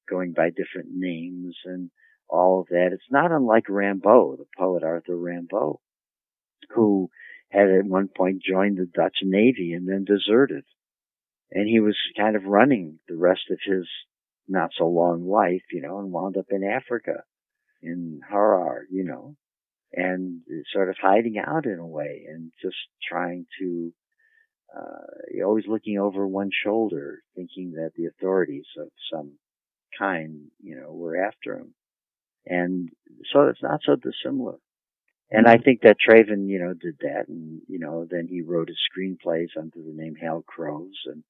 going 0.09 0.33
by 0.33 0.51
different 0.51 0.91
names 0.93 1.57
and 1.65 1.91
all 2.29 2.61
of 2.61 2.69
that. 2.69 2.91
It's 2.93 3.11
not 3.11 3.33
unlike 3.33 3.67
Rimbaud, 3.69 4.39
the 4.39 4.47
poet 4.57 4.83
Arthur 4.83 5.17
Rimbaud, 5.17 5.79
who 6.71 7.11
had 7.51 7.69
at 7.71 7.85
one 7.85 8.09
point 8.09 8.43
joined 8.43 8.79
the 8.79 8.87
Dutch 8.87 9.19
Navy 9.23 9.73
and 9.73 9.89
then 9.89 10.05
deserted 10.05 10.65
and 11.51 11.69
he 11.69 11.81
was 11.81 11.97
kind 12.17 12.37
of 12.37 12.45
running 12.45 12.99
the 13.09 13.17
rest 13.17 13.51
of 13.51 13.59
his 13.65 13.87
not 14.49 14.71
so 14.77 14.87
long 14.87 15.27
life, 15.29 15.63
you 15.73 15.83
know, 15.83 15.99
and 15.99 16.13
wound 16.13 16.37
up 16.37 16.47
in 16.51 16.65
Africa, 16.65 17.23
in 17.83 18.21
Harar, 18.29 18.85
you 18.91 19.05
know, 19.05 19.37
and 19.93 20.41
sort 20.73 20.89
of 20.89 20.97
hiding 21.01 21.37
out 21.39 21.67
in 21.67 21.79
a 21.79 21.87
way 21.87 22.27
and 22.29 22.53
just 22.63 22.77
trying 23.07 23.47
to, 23.61 23.93
uh, 24.77 25.45
always 25.45 25.65
looking 25.67 25.99
over 25.99 26.27
one 26.27 26.51
shoulder, 26.65 27.23
thinking 27.35 27.73
that 27.73 27.93
the 27.97 28.07
authorities 28.07 28.67
of 28.79 28.89
some 29.13 29.33
kind, 29.99 30.51
you 30.63 30.77
know, 30.77 30.93
were 30.93 31.17
after 31.17 31.55
him. 31.57 31.75
And 32.47 32.91
so 33.33 33.49
it's 33.49 33.63
not 33.63 33.81
so 33.85 33.97
dissimilar. 33.97 34.57
And 35.31 35.47
I 35.47 35.59
think 35.59 35.83
that 35.83 35.97
Traven, 35.99 36.49
you 36.49 36.59
know, 36.59 36.73
did 36.73 36.99
that. 37.01 37.29
And, 37.29 37.61
you 37.69 37.79
know, 37.79 38.07
then 38.11 38.27
he 38.29 38.41
wrote 38.41 38.69
his 38.69 38.79
screenplays 38.79 39.49
under 39.59 39.79
the 39.79 39.93
name 39.95 40.15
Hal 40.15 40.43
Croves 40.47 40.97
and 41.07 41.23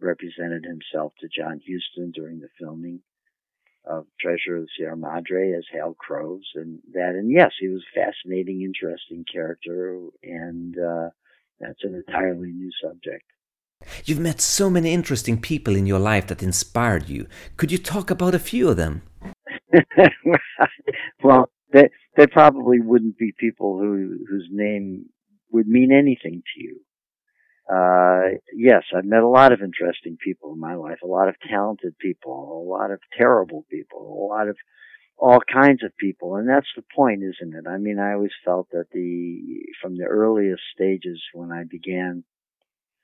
represented 0.00 0.64
himself 0.64 1.12
to 1.20 1.28
John 1.28 1.60
Huston 1.60 2.10
during 2.12 2.40
the 2.40 2.48
filming 2.58 3.00
of 3.84 4.06
Treasure 4.18 4.56
of 4.56 4.62
the 4.62 4.68
Sierra 4.78 4.96
Madre 4.96 5.52
as 5.52 5.64
Hal 5.70 5.94
Croves 5.94 6.46
and 6.54 6.78
that. 6.94 7.10
And 7.10 7.30
yes, 7.30 7.52
he 7.60 7.68
was 7.68 7.82
a 7.82 8.00
fascinating, 8.00 8.62
interesting 8.62 9.24
character. 9.30 10.00
And, 10.22 10.78
uh, 10.78 11.10
that's 11.60 11.84
an 11.84 12.02
entirely 12.06 12.50
new 12.50 12.70
subject. 12.82 13.24
You've 14.04 14.20
met 14.20 14.40
so 14.40 14.70
many 14.70 14.92
interesting 14.92 15.40
people 15.40 15.76
in 15.76 15.86
your 15.86 15.98
life 15.98 16.26
that 16.28 16.42
inspired 16.42 17.08
you. 17.08 17.26
Could 17.56 17.70
you 17.70 17.78
talk 17.78 18.10
about 18.10 18.34
a 18.34 18.38
few 18.38 18.68
of 18.68 18.76
them? 18.76 19.02
well, 21.22 21.50
they, 21.72 21.90
they 22.16 22.26
probably 22.26 22.80
wouldn't 22.80 23.18
be 23.18 23.32
people 23.38 23.78
who, 23.78 24.18
whose 24.28 24.48
name 24.50 25.06
would 25.50 25.66
mean 25.66 25.92
anything 25.92 26.42
to 26.54 26.62
you 26.62 26.80
uh, 27.70 28.36
yes, 28.54 28.82
I've 28.94 29.06
met 29.06 29.22
a 29.22 29.28
lot 29.28 29.52
of 29.52 29.62
interesting 29.62 30.18
people 30.22 30.52
in 30.52 30.60
my 30.60 30.74
life, 30.74 30.98
a 31.02 31.06
lot 31.06 31.28
of 31.28 31.36
talented 31.48 31.96
people, 31.98 32.62
a 32.62 32.68
lot 32.68 32.90
of 32.90 33.00
terrible 33.16 33.64
people, 33.70 34.00
a 34.00 34.28
lot 34.28 34.48
of 34.48 34.56
all 35.16 35.40
kinds 35.50 35.82
of 35.82 35.96
people. 35.98 36.36
And 36.36 36.48
that's 36.48 36.68
the 36.76 36.82
point, 36.94 37.22
isn't 37.22 37.54
it? 37.54 37.66
I 37.68 37.78
mean, 37.78 37.98
I 37.98 38.12
always 38.12 38.32
felt 38.44 38.68
that 38.72 38.90
the, 38.92 39.40
from 39.80 39.96
the 39.96 40.04
earliest 40.04 40.62
stages 40.74 41.22
when 41.32 41.52
I 41.52 41.64
began 41.64 42.24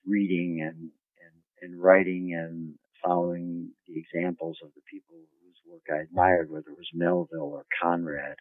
reading 0.06 0.60
and, 0.60 0.90
and, 1.24 1.72
and 1.72 1.82
writing 1.82 2.34
and 2.38 2.74
following 3.02 3.70
the 3.88 3.94
examples 3.98 4.58
of 4.62 4.72
the 4.74 4.82
people 4.90 5.14
whose 5.16 5.72
work 5.72 5.84
I 5.90 6.02
admired, 6.02 6.50
whether 6.50 6.68
it 6.68 6.76
was 6.76 6.90
Melville 6.92 7.54
or 7.54 7.64
Conrad 7.82 8.36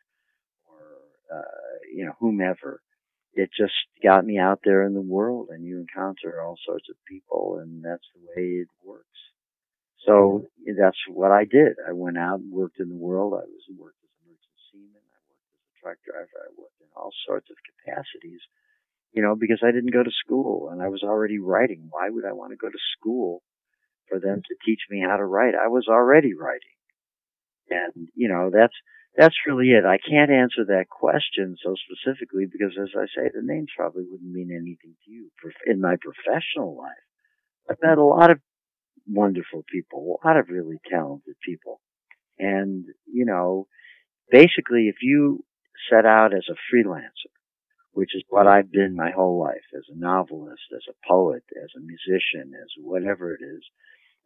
uh, 1.33 1.77
you 1.93 2.05
know, 2.05 2.13
whomever, 2.19 2.81
it 3.33 3.49
just 3.55 3.73
got 4.03 4.25
me 4.25 4.37
out 4.37 4.59
there 4.63 4.83
in 4.83 4.93
the 4.93 5.01
world 5.01 5.49
and 5.51 5.63
you 5.63 5.79
encounter 5.79 6.41
all 6.41 6.57
sorts 6.65 6.87
of 6.89 6.95
people 7.07 7.59
and 7.61 7.83
that's 7.83 8.07
the 8.15 8.21
way 8.27 8.47
it 8.61 8.67
works. 8.83 9.05
So 10.05 10.45
that's 10.65 10.97
what 11.07 11.31
I 11.31 11.43
did. 11.45 11.75
I 11.87 11.93
went 11.93 12.17
out 12.17 12.39
and 12.39 12.51
worked 12.51 12.79
in 12.79 12.89
the 12.89 12.95
world. 12.95 13.33
I 13.33 13.45
was 13.45 13.65
worked 13.77 13.99
as 14.03 14.09
a 14.09 14.29
merchant 14.29 14.57
seaman. 14.71 15.03
I 15.05 15.19
worked 15.29 15.45
as 15.53 15.61
a 15.61 15.79
truck 15.81 15.97
driver. 16.05 16.39
I 16.47 16.49
worked 16.57 16.81
in 16.81 16.87
all 16.95 17.11
sorts 17.27 17.49
of 17.51 17.57
capacities, 17.67 18.41
you 19.11 19.21
know, 19.21 19.35
because 19.35 19.59
I 19.61 19.71
didn't 19.71 19.93
go 19.93 20.03
to 20.03 20.21
school 20.25 20.69
and 20.71 20.81
I 20.81 20.87
was 20.87 21.03
already 21.03 21.37
writing. 21.37 21.87
Why 21.89 22.09
would 22.09 22.25
I 22.25 22.33
want 22.33 22.51
to 22.51 22.57
go 22.57 22.69
to 22.69 22.87
school 22.97 23.43
for 24.09 24.19
them 24.19 24.41
to 24.41 24.55
teach 24.65 24.81
me 24.89 25.03
how 25.05 25.17
to 25.17 25.25
write? 25.25 25.53
I 25.53 25.67
was 25.67 25.87
already 25.87 26.33
writing. 26.33 26.77
And, 27.69 28.07
you 28.15 28.29
know, 28.29 28.49
that's, 28.51 28.73
that's 29.19 29.35
really 29.45 29.71
it. 29.71 29.83
I 29.83 29.97
can't 29.99 30.31
answer 30.31 30.63
that 30.67 30.87
question 30.89 31.57
so 31.61 31.75
specifically 31.75 32.45
because, 32.49 32.71
as 32.81 32.95
I 32.95 33.03
say, 33.11 33.27
the 33.27 33.43
names 33.43 33.67
probably 33.75 34.05
wouldn't 34.09 34.31
mean 34.31 34.49
anything 34.49 34.95
to 35.05 35.11
you 35.11 35.29
in 35.67 35.81
my 35.81 35.95
professional 35.99 36.77
life. 36.77 37.03
I've 37.69 37.83
met 37.83 37.97
a 37.97 38.03
lot 38.03 38.31
of 38.31 38.39
wonderful 39.05 39.65
people, 39.69 40.21
a 40.23 40.27
lot 40.27 40.37
of 40.37 40.47
really 40.47 40.77
talented 40.89 41.35
people. 41.45 41.81
And, 42.39 42.85
you 43.11 43.25
know, 43.25 43.67
basically, 44.31 44.87
if 44.87 44.95
you 45.01 45.43
set 45.91 46.05
out 46.05 46.33
as 46.33 46.47
a 46.49 46.55
freelancer, 46.73 47.35
which 47.91 48.15
is 48.15 48.23
what 48.29 48.47
I've 48.47 48.71
been 48.71 48.95
my 48.95 49.11
whole 49.11 49.37
life 49.37 49.67
as 49.75 49.83
a 49.89 49.99
novelist, 49.99 50.63
as 50.73 50.83
a 50.87 51.07
poet, 51.07 51.43
as 51.61 51.71
a 51.75 51.81
musician, 51.81 52.53
as 52.55 52.69
whatever 52.81 53.33
it 53.33 53.43
is. 53.43 53.63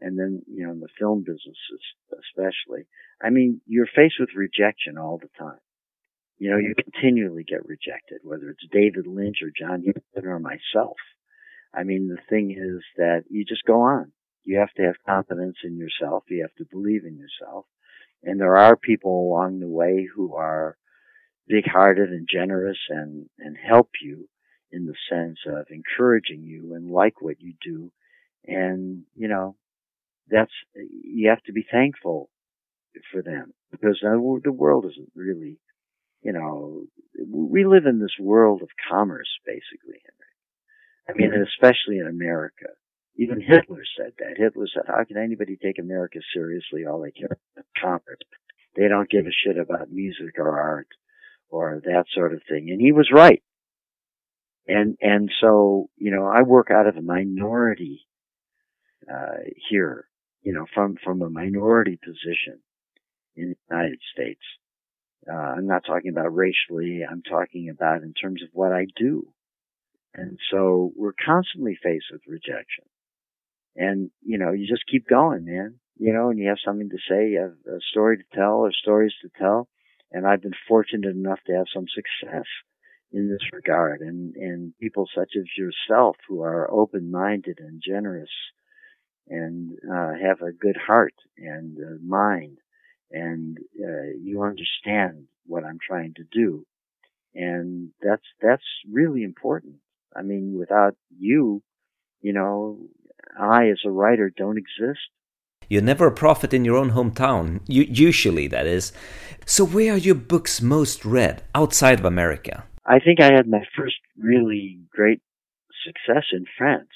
And 0.02 0.20
then, 0.20 0.42
you 0.48 0.66
know, 0.66 0.72
in 0.72 0.80
the 0.80 0.88
film 1.00 1.20
business 1.20 1.58
especially, 2.12 2.86
I 3.22 3.30
mean, 3.30 3.62
you're 3.66 3.88
faced 3.88 4.16
with 4.20 4.36
rejection 4.36 4.98
all 4.98 5.18
the 5.18 5.30
time. 5.38 5.60
You 6.38 6.52
know, 6.52 6.58
you 6.58 6.74
mm-hmm. 6.76 6.92
continually 6.92 7.44
get 7.44 7.66
rejected, 7.66 8.20
whether 8.24 8.50
it's 8.50 8.68
David 8.72 9.08
Lynch 9.08 9.38
or 9.42 9.52
John 9.58 9.82
mm-hmm. 9.82 9.92
Huston 10.14 10.30
or 10.30 10.40
myself. 10.40 10.98
I 11.74 11.84
mean, 11.84 12.08
the 12.08 12.22
thing 12.30 12.52
is 12.52 12.84
that 12.98 13.24
you 13.30 13.46
just 13.46 13.64
go 13.66 13.82
on. 13.82 14.12
You 14.44 14.60
have 14.60 14.74
to 14.74 14.84
have 14.84 14.96
confidence 15.08 15.58
in 15.64 15.78
yourself. 15.78 16.26
You 16.30 16.42
have 16.42 16.56
to 16.56 16.70
believe 16.70 17.06
in 17.06 17.18
yourself. 17.18 17.66
And 18.24 18.40
there 18.40 18.58
are 18.58 18.76
people 18.76 19.12
along 19.12 19.60
the 19.60 19.68
way 19.68 20.08
who 20.14 20.36
are 20.36 20.78
big 21.48 21.66
hearted 21.66 22.10
and 22.10 22.28
generous 22.32 22.78
and, 22.90 23.30
and 23.40 23.58
help 23.58 23.90
you 24.02 24.28
in 24.72 24.86
the 24.86 24.96
sense 25.10 25.40
of 25.48 25.68
encouraging 25.70 26.44
you 26.44 26.74
and 26.74 26.90
like 26.90 27.22
what 27.22 27.40
you 27.40 27.54
do. 27.64 27.92
And, 28.46 29.04
you 29.16 29.28
know, 29.28 29.56
that's, 30.34 30.52
you 30.76 31.30
have 31.30 31.44
to 31.44 31.54
be 31.54 31.66
thankful 31.72 32.30
for 33.12 33.22
them 33.22 33.54
because 33.72 34.00
the 34.02 34.52
world 34.52 34.86
isn't 34.86 35.12
really, 35.16 35.60
you 36.22 36.34
know, 36.34 36.84
we 37.28 37.66
live 37.66 37.86
in 37.86 38.00
this 38.00 38.18
world 38.20 38.62
of 38.62 38.70
commerce 38.90 39.30
basically, 39.46 40.02
Henry. 40.04 40.34
I 41.08 41.14
mean, 41.16 41.46
especially 41.48 42.00
in 42.00 42.08
America. 42.08 42.66
Even 43.16 43.42
Hitler 43.42 43.84
said 43.98 44.14
that. 44.18 44.38
Hitler 44.38 44.66
said, 44.74 44.84
how 44.88 45.04
can 45.04 45.18
anybody 45.18 45.56
take 45.62 45.78
America 45.78 46.20
seriously? 46.34 46.86
All 46.86 47.02
they 47.02 47.12
care 47.12 47.38
about 47.56 47.66
commerce. 47.80 48.20
They 48.76 48.88
don't 48.88 49.10
give 49.10 49.28
a 49.28 49.32
shit 49.32 49.58
about 49.58 49.92
music 49.92 50.40
or 50.40 50.60
art 50.60 50.88
or 51.50 51.82
that 51.86 52.06
sort 52.16 52.34
of 52.34 52.42
thing. 52.50 52.70
And 52.72 52.82
he 52.82 52.92
was 52.92 53.12
right. 53.14 53.44
And, 54.68 54.98
and 55.02 55.30
so, 55.42 55.90
you 55.98 56.10
know, 56.10 56.26
I 56.26 56.42
work 56.42 56.72
out 56.72 56.88
of 56.88 56.96
a 56.98 57.02
minority, 57.02 58.08
uh, 59.12 59.44
here, 59.70 60.08
you 60.44 60.54
know, 60.54 60.66
from, 60.74 60.98
from 61.04 61.22
a 61.22 61.30
minority 61.30 61.98
position 62.04 62.60
in 63.36 63.50
the 63.50 63.76
United 63.76 64.00
States. 64.14 64.42
Uh, 65.28 65.34
I'm 65.36 65.68
not 65.68 65.86
talking 65.86 66.12
about 66.12 66.36
racially. 66.36 67.02
I'm 67.10 67.24
talking 67.24 67.70
about 67.70 68.04
in 68.04 68.14
terms 68.14 68.44
of 68.44 68.50
what 68.52 68.74
I 68.74 68.88
do. 68.96 69.28
And 70.14 70.38
so 70.52 70.92
we're 70.96 71.14
constantly 71.26 71.78
faced 71.82 72.06
with 72.12 72.22
rejection. 72.28 72.86
And, 73.76 74.12
you 74.22 74.38
know, 74.38 74.52
you 74.52 74.68
just 74.68 74.86
keep 74.92 75.08
going, 75.08 75.46
man. 75.46 75.80
You 75.98 76.14
know, 76.14 76.30
and 76.30 76.40
you 76.40 76.50
have 76.50 76.58
something 76.64 76.90
to 76.90 76.98
say, 77.10 77.30
you 77.30 77.40
have 77.40 77.74
a 77.74 77.80
story 77.92 78.18
to 78.18 78.24
tell 78.34 78.60
or 78.66 78.72
stories 78.72 79.14
to 79.22 79.30
tell. 79.40 79.68
And 80.12 80.28
I've 80.28 80.42
been 80.42 80.54
fortunate 80.68 81.16
enough 81.16 81.40
to 81.48 81.54
have 81.54 81.66
some 81.74 81.86
success 81.88 82.46
in 83.12 83.30
this 83.30 83.48
regard. 83.54 84.02
And, 84.02 84.36
and 84.36 84.74
people 84.80 85.08
such 85.16 85.32
as 85.38 85.46
yourself 85.58 86.18
who 86.28 86.42
are 86.42 86.70
open-minded 86.70 87.60
and 87.60 87.82
generous 87.86 88.30
and, 89.28 89.78
uh, 89.92 90.14
have 90.22 90.42
a 90.42 90.52
good 90.52 90.78
heart 90.78 91.16
and 91.38 91.78
uh, 91.78 91.98
mind 92.06 92.58
and, 93.12 93.58
uh, 93.80 94.12
you 94.22 94.44
understand 94.44 95.26
what 95.46 95.64
I'm 95.64 95.80
trying 95.86 96.14
to 96.16 96.24
do. 96.32 96.66
And 97.36 97.90
that's, 98.02 98.26
that's 98.42 98.64
really 98.92 99.24
important. 99.24 99.76
I 100.16 100.22
mean, 100.22 100.58
without 100.58 100.96
you, 101.18 101.64
you 102.22 102.34
know, 102.34 102.80
I 103.38 103.70
as 103.70 103.82
a 103.86 103.92
writer 103.92 104.32
don't 104.36 104.58
exist. 104.58 105.10
You're 105.70 105.82
never 105.82 106.08
a 106.08 106.12
prophet 106.12 106.54
in 106.54 106.66
your 106.66 106.78
own 106.78 106.92
hometown, 106.92 107.62
usually, 107.68 108.48
that 108.48 108.68
is. 108.68 108.92
So, 109.46 109.66
where 109.66 109.94
are 109.94 109.98
your 109.98 110.16
books 110.16 110.62
most 110.62 111.06
read 111.06 111.44
outside 111.56 112.00
of 112.00 112.06
America? 112.06 112.66
I 112.86 113.00
think 113.00 113.22
I 113.22 113.34
had 113.34 113.48
my 113.48 113.64
first 113.76 113.96
really 114.18 114.80
great 114.92 115.22
success 115.86 116.26
in 116.32 116.46
France. 116.58 116.90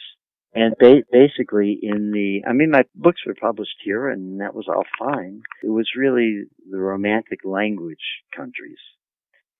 And 0.53 0.73
ba- 0.79 1.03
basically, 1.11 1.77
in 1.81 2.11
the, 2.11 2.41
I 2.47 2.53
mean, 2.53 2.71
my 2.71 2.85
books 2.95 3.21
were 3.25 3.35
published 3.35 3.77
here, 3.83 4.09
and 4.09 4.41
that 4.41 4.55
was 4.55 4.67
all 4.67 4.85
fine. 4.97 5.41
It 5.63 5.69
was 5.69 5.89
really 5.95 6.45
the 6.69 6.79
romantic 6.79 7.39
language 7.43 8.23
countries 8.35 8.79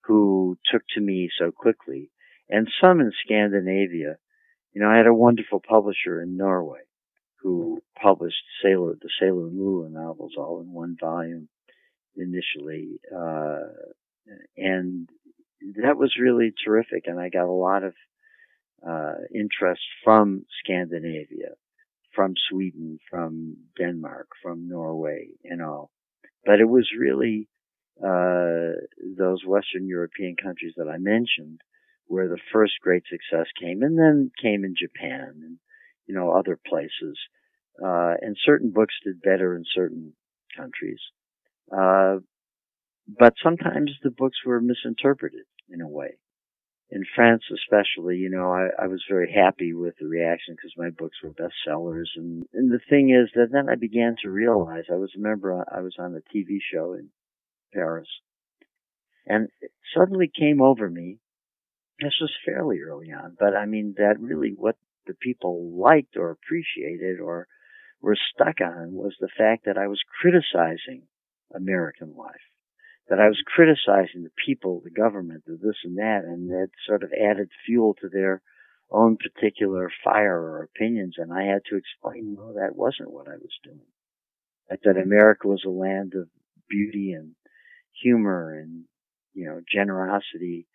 who 0.05 0.57
took 0.71 0.81
to 0.95 1.01
me 1.01 1.29
so 1.37 1.51
quickly, 1.51 2.09
and 2.49 2.67
some 2.81 3.01
in 3.01 3.11
Scandinavia 3.25 4.17
you 4.77 4.83
know, 4.83 4.91
I 4.91 4.97
had 4.97 5.07
a 5.07 5.13
wonderful 5.13 5.59
publisher 5.59 6.21
in 6.21 6.37
Norway 6.37 6.81
who 7.41 7.81
published 7.99 8.43
Sailor, 8.61 8.93
the 9.01 9.09
Sailor 9.19 9.47
Lula 9.47 9.89
novels 9.89 10.33
all 10.37 10.61
in 10.61 10.71
one 10.71 10.95
volume 10.99 11.49
initially. 12.15 12.99
Uh, 13.11 13.73
and 14.55 15.09
that 15.81 15.97
was 15.97 16.15
really 16.21 16.53
terrific. 16.63 17.05
And 17.07 17.19
I 17.19 17.29
got 17.29 17.47
a 17.47 17.51
lot 17.51 17.83
of, 17.83 17.95
uh, 18.85 19.15
interest 19.33 19.81
from 20.03 20.45
Scandinavia, 20.63 21.55
from 22.13 22.33
Sweden, 22.49 22.99
from 23.09 23.57
Denmark, 23.77 24.27
from 24.41 24.67
Norway 24.67 25.29
and 25.43 25.61
all. 25.61 25.91
But 26.45 26.59
it 26.59 26.69
was 26.69 26.89
really, 26.97 27.47
uh, 28.03 28.79
those 29.17 29.45
Western 29.45 29.87
European 29.87 30.35
countries 30.35 30.73
that 30.77 30.89
I 30.89 30.97
mentioned 30.97 31.61
where 32.07 32.27
the 32.29 32.39
first 32.53 32.73
great 32.81 33.03
success 33.09 33.47
came, 33.59 33.83
and 33.83 33.97
then 33.97 34.31
came 34.41 34.63
in 34.63 34.75
Japan 34.79 35.41
and 35.43 35.57
you 36.05 36.15
know 36.15 36.31
other 36.31 36.57
places. 36.67 37.17
Uh, 37.83 38.15
and 38.21 38.35
certain 38.43 38.71
books 38.71 38.95
did 39.03 39.21
better 39.21 39.55
in 39.55 39.63
certain 39.75 40.13
countries, 40.55 40.99
uh, 41.71 42.15
but 43.07 43.33
sometimes 43.43 43.91
the 44.01 44.09
books 44.09 44.37
were 44.45 44.59
misinterpreted 44.59 45.45
in 45.69 45.81
a 45.81 45.87
way. 45.87 46.17
In 46.89 47.03
France, 47.15 47.43
especially, 47.53 48.15
you 48.15 48.29
know, 48.29 48.51
I, 48.51 48.69
I 48.83 48.87
was 48.87 49.03
very 49.09 49.31
happy 49.31 49.73
with 49.73 49.95
the 49.99 50.07
reaction 50.07 50.55
because 50.55 50.71
my 50.77 50.89
books 50.89 51.17
were 51.21 51.31
bestsellers. 51.31 52.07
And, 52.15 52.45
and 52.53 52.71
the 52.71 52.79
thing 52.89 53.09
is 53.09 53.29
that 53.35 53.51
then 53.51 53.67
I 53.69 53.75
began 53.75 54.15
to 54.23 54.29
realize 54.29 54.85
I 54.89 54.95
was 54.95 55.11
a 55.15 55.19
member, 55.19 55.65
I 55.69 55.81
was 55.81 55.95
on 55.99 56.15
a 56.15 56.37
TV 56.37 56.59
show 56.73 56.93
in 56.93 57.09
Paris. 57.73 58.07
And 59.25 59.49
it 59.59 59.71
suddenly 59.93 60.31
came 60.33 60.61
over 60.61 60.89
me 60.89 61.19
this 61.99 62.13
was 62.21 62.31
fairly 62.45 62.79
early 62.81 63.11
on, 63.11 63.35
but 63.39 63.55
I 63.55 63.65
mean, 63.65 63.95
that 63.97 64.19
really 64.19 64.53
what 64.55 64.75
the 65.07 65.15
people 65.15 65.71
liked 65.71 66.15
or 66.15 66.29
appreciated 66.29 67.19
or 67.19 67.47
were 68.01 68.17
stuck 68.33 68.61
on 68.61 68.93
was 68.93 69.15
the 69.19 69.29
fact 69.35 69.65
that 69.65 69.77
I 69.77 69.87
was 69.87 70.01
criticizing 70.21 71.03
American 71.55 72.13
life, 72.15 72.35
that 73.09 73.19
I 73.19 73.27
was 73.27 73.41
criticizing 73.45 74.23
the 74.23 74.31
people, 74.45 74.81
the 74.83 74.89
government, 74.89 75.43
the 75.45 75.57
this 75.61 75.77
and 75.83 75.97
that, 75.97 76.23
and 76.25 76.49
that 76.49 76.69
sort 76.85 77.03
of 77.03 77.11
added 77.13 77.49
fuel 77.65 77.95
to 78.01 78.09
their 78.09 78.41
own 78.91 79.17
particular 79.17 79.89
fire 80.03 80.37
or 80.39 80.63
opinions. 80.63 81.15
And 81.17 81.31
I 81.31 81.43
had 81.43 81.61
to 81.69 81.77
explain, 81.77 82.35
no, 82.35 82.53
that 82.53 82.75
wasn't 82.75 83.11
what 83.11 83.27
I 83.27 83.35
was 83.35 83.57
doing. 83.63 83.81
That, 84.69 84.79
that 84.83 85.01
America 85.01 85.47
was 85.47 85.63
a 85.65 85.69
land 85.69 86.13
of 86.15 86.27
beauty 86.69 87.13
and 87.13 87.31
humor 88.01 88.53
and, 88.53 88.83
you 89.33 89.45
know, 89.45 89.61
generosity 89.71 90.67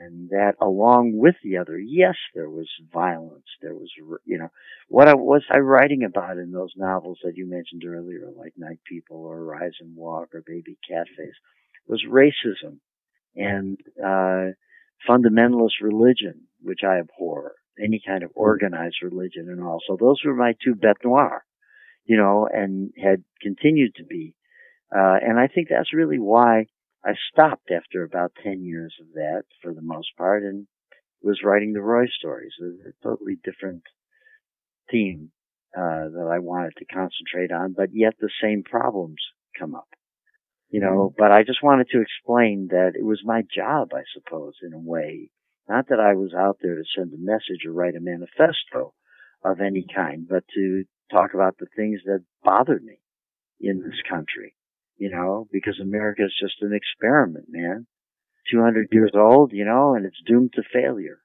and 0.00 0.30
that 0.30 0.54
along 0.60 1.12
with 1.14 1.36
the 1.42 1.58
other, 1.58 1.78
yes, 1.78 2.16
there 2.34 2.50
was 2.50 2.68
violence. 2.92 3.46
There 3.62 3.74
was, 3.74 3.90
you 4.24 4.38
know, 4.38 4.48
what 4.88 5.08
I, 5.08 5.14
was 5.14 5.42
I 5.50 5.58
writing 5.58 6.04
about 6.04 6.38
in 6.38 6.52
those 6.52 6.72
novels 6.76 7.18
that 7.24 7.36
you 7.36 7.48
mentioned 7.48 7.82
earlier, 7.86 8.28
like 8.36 8.54
Night 8.56 8.80
People 8.84 9.24
or 9.24 9.38
Arise 9.38 9.76
and 9.80 9.96
Walk 9.96 10.34
or 10.34 10.42
Baby 10.46 10.78
Catface, 10.90 11.38
was 11.86 12.04
racism 12.08 12.78
and 13.34 13.78
uh, 14.02 14.52
fundamentalist 15.08 15.82
religion, 15.82 16.42
which 16.62 16.80
I 16.84 16.98
abhor. 16.98 17.54
Any 17.78 18.00
kind 18.04 18.22
of 18.22 18.30
organized 18.34 18.96
religion 19.02 19.48
and 19.50 19.62
all. 19.62 19.80
So 19.86 19.98
those 20.00 20.22
were 20.24 20.34
my 20.34 20.54
two 20.64 20.74
bêtes 20.74 21.04
noires, 21.04 21.42
you 22.06 22.16
know, 22.16 22.48
and 22.50 22.90
had 22.96 23.22
continued 23.42 23.94
to 23.96 24.04
be. 24.04 24.34
Uh, 24.90 25.16
and 25.20 25.38
I 25.38 25.48
think 25.48 25.68
that's 25.68 25.92
really 25.92 26.18
why 26.18 26.66
I 27.04 27.12
stopped 27.30 27.70
after 27.70 28.02
about 28.02 28.32
10 28.42 28.64
years 28.64 28.94
of 29.00 29.12
that 29.14 29.42
for 29.62 29.74
the 29.74 29.82
most 29.82 30.08
part 30.16 30.42
and 30.42 30.66
was 31.22 31.42
writing 31.44 31.72
the 31.72 31.82
Roy 31.82 32.06
stories, 32.06 32.52
a, 32.62 32.88
a 32.88 32.92
totally 33.02 33.36
different 33.44 33.82
theme, 34.90 35.30
uh, 35.76 36.08
that 36.08 36.30
I 36.32 36.38
wanted 36.38 36.72
to 36.78 36.86
concentrate 36.86 37.52
on, 37.52 37.74
but 37.76 37.90
yet 37.92 38.14
the 38.18 38.30
same 38.42 38.62
problems 38.62 39.18
come 39.58 39.74
up. 39.74 39.88
You 40.68 40.80
know, 40.80 41.10
mm-hmm. 41.10 41.14
but 41.16 41.32
I 41.32 41.42
just 41.42 41.62
wanted 41.62 41.88
to 41.90 42.00
explain 42.00 42.68
that 42.70 42.92
it 42.98 43.04
was 43.04 43.22
my 43.24 43.42
job, 43.42 43.90
I 43.94 44.02
suppose, 44.14 44.54
in 44.62 44.72
a 44.72 44.78
way. 44.78 45.30
Not 45.68 45.88
that 45.88 46.00
I 46.00 46.14
was 46.14 46.32
out 46.34 46.58
there 46.62 46.76
to 46.76 46.84
send 46.96 47.12
a 47.12 47.18
message 47.18 47.64
or 47.66 47.72
write 47.72 47.94
a 47.94 48.00
manifesto 48.00 48.94
of 49.44 49.60
any 49.60 49.84
kind, 49.94 50.26
but 50.28 50.44
to 50.54 50.84
talk 51.10 51.34
about 51.34 51.58
the 51.58 51.66
things 51.76 52.00
that 52.04 52.24
bothered 52.42 52.84
me 52.84 52.98
in 53.60 53.80
this 53.82 54.00
country 54.08 54.56
you 54.98 55.10
know, 55.10 55.46
because 55.52 55.78
America 55.80 56.24
is 56.24 56.34
just 56.40 56.62
an 56.62 56.72
experiment, 56.72 57.46
man. 57.48 57.86
200 58.50 58.88
years 58.92 59.12
old, 59.14 59.52
you 59.52 59.64
know, 59.64 59.94
and 59.94 60.06
it's 60.06 60.20
doomed 60.26 60.52
to 60.54 60.62
failure. 60.72 61.20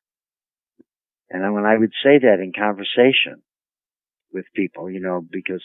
And 1.30 1.54
when 1.54 1.66
I 1.66 1.78
would 1.78 1.94
say 2.04 2.20
that 2.20 2.39
in 2.42 2.52
conversation 2.52 3.44
with 4.34 4.46
people, 4.56 4.89
you 4.89 5.00
know, 5.00 5.22
because 5.22 5.64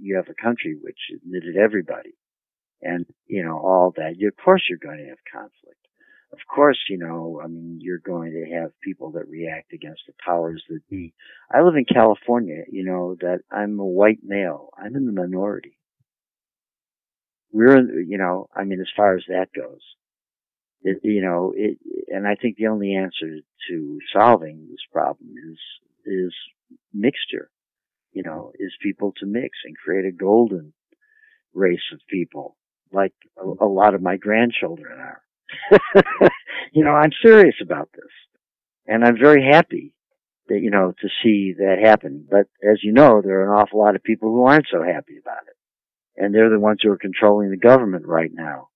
you 0.00 0.16
have 0.16 0.28
a 0.28 0.42
country 0.42 0.76
which 0.80 0.98
admitted 1.14 1.56
everybody 1.56 2.14
and, 2.82 3.06
you 3.26 3.44
know, 3.44 3.58
all 3.58 3.92
that, 3.96 4.14
you, 4.18 4.28
of 4.28 4.36
course 4.36 4.62
you're 4.68 4.78
going 4.78 4.98
to 4.98 5.08
have 5.08 5.18
conflict. 5.30 5.78
of 6.32 6.38
course, 6.52 6.78
you 6.88 6.98
know, 6.98 7.40
I 7.44 7.46
mean, 7.46 7.78
you're 7.80 7.98
going 7.98 8.32
to 8.32 8.54
have 8.54 8.70
people 8.80 9.12
that 9.12 9.28
react 9.28 9.72
against 9.72 10.02
the 10.06 10.14
powers 10.24 10.62
that 10.68 10.80
be. 10.88 11.12
I 11.52 11.60
live 11.60 11.76
in 11.76 11.84
California, 11.84 12.64
you 12.70 12.84
know, 12.84 13.16
that 13.20 13.40
I'm 13.50 13.78
a 13.78 13.84
white 13.84 14.20
male. 14.24 14.70
I'm 14.76 14.96
in 14.96 15.04
the 15.06 15.12
minority. 15.12 15.78
We're, 17.52 18.02
you 18.02 18.16
know, 18.16 18.48
I 18.56 18.64
mean, 18.64 18.80
as 18.80 18.88
far 18.96 19.14
as 19.14 19.24
that 19.28 19.48
goes, 19.54 19.82
it, 20.82 21.00
you 21.02 21.20
know, 21.20 21.52
it, 21.54 21.78
and 22.08 22.26
I 22.26 22.34
think 22.34 22.56
the 22.56 22.68
only 22.68 22.94
answer 22.94 23.40
to 23.68 23.98
solving 24.16 24.68
this 24.70 24.80
problem 24.90 25.34
is, 25.50 25.58
is 26.06 26.34
mixture, 26.94 27.50
you 28.12 28.22
know, 28.22 28.52
is 28.58 28.72
people 28.82 29.12
to 29.18 29.26
mix 29.26 29.50
and 29.64 29.76
create 29.76 30.06
a 30.06 30.12
golden 30.12 30.72
race 31.52 31.92
of 31.92 32.00
people 32.08 32.56
like 32.92 33.14
a, 33.38 33.64
a 33.64 33.66
lot 33.66 33.94
of 33.94 34.02
my 34.02 34.16
grandchildren 34.16 34.98
are. 34.98 35.22
you 36.72 36.84
know, 36.84 36.92
I'm 36.92 37.12
serious 37.22 37.56
about 37.62 37.90
this. 37.92 38.10
And 38.86 39.04
I'm 39.04 39.18
very 39.18 39.48
happy 39.50 39.94
that, 40.48 40.60
you 40.60 40.70
know, 40.70 40.92
to 41.00 41.08
see 41.22 41.54
that 41.58 41.76
happen. 41.82 42.26
But 42.28 42.46
as 42.62 42.82
you 42.82 42.92
know, 42.92 43.22
there 43.22 43.40
are 43.40 43.54
an 43.54 43.60
awful 43.60 43.80
lot 43.80 43.96
of 43.96 44.02
people 44.02 44.30
who 44.30 44.44
aren't 44.44 44.66
so 44.70 44.82
happy 44.82 45.18
about 45.20 45.44
it. 45.46 45.56
And 46.16 46.34
they're 46.34 46.50
the 46.50 46.60
ones 46.60 46.80
who 46.82 46.90
are 46.90 46.98
controlling 46.98 47.50
the 47.50 47.56
government 47.56 48.06
right 48.06 48.30
now. 48.32 48.68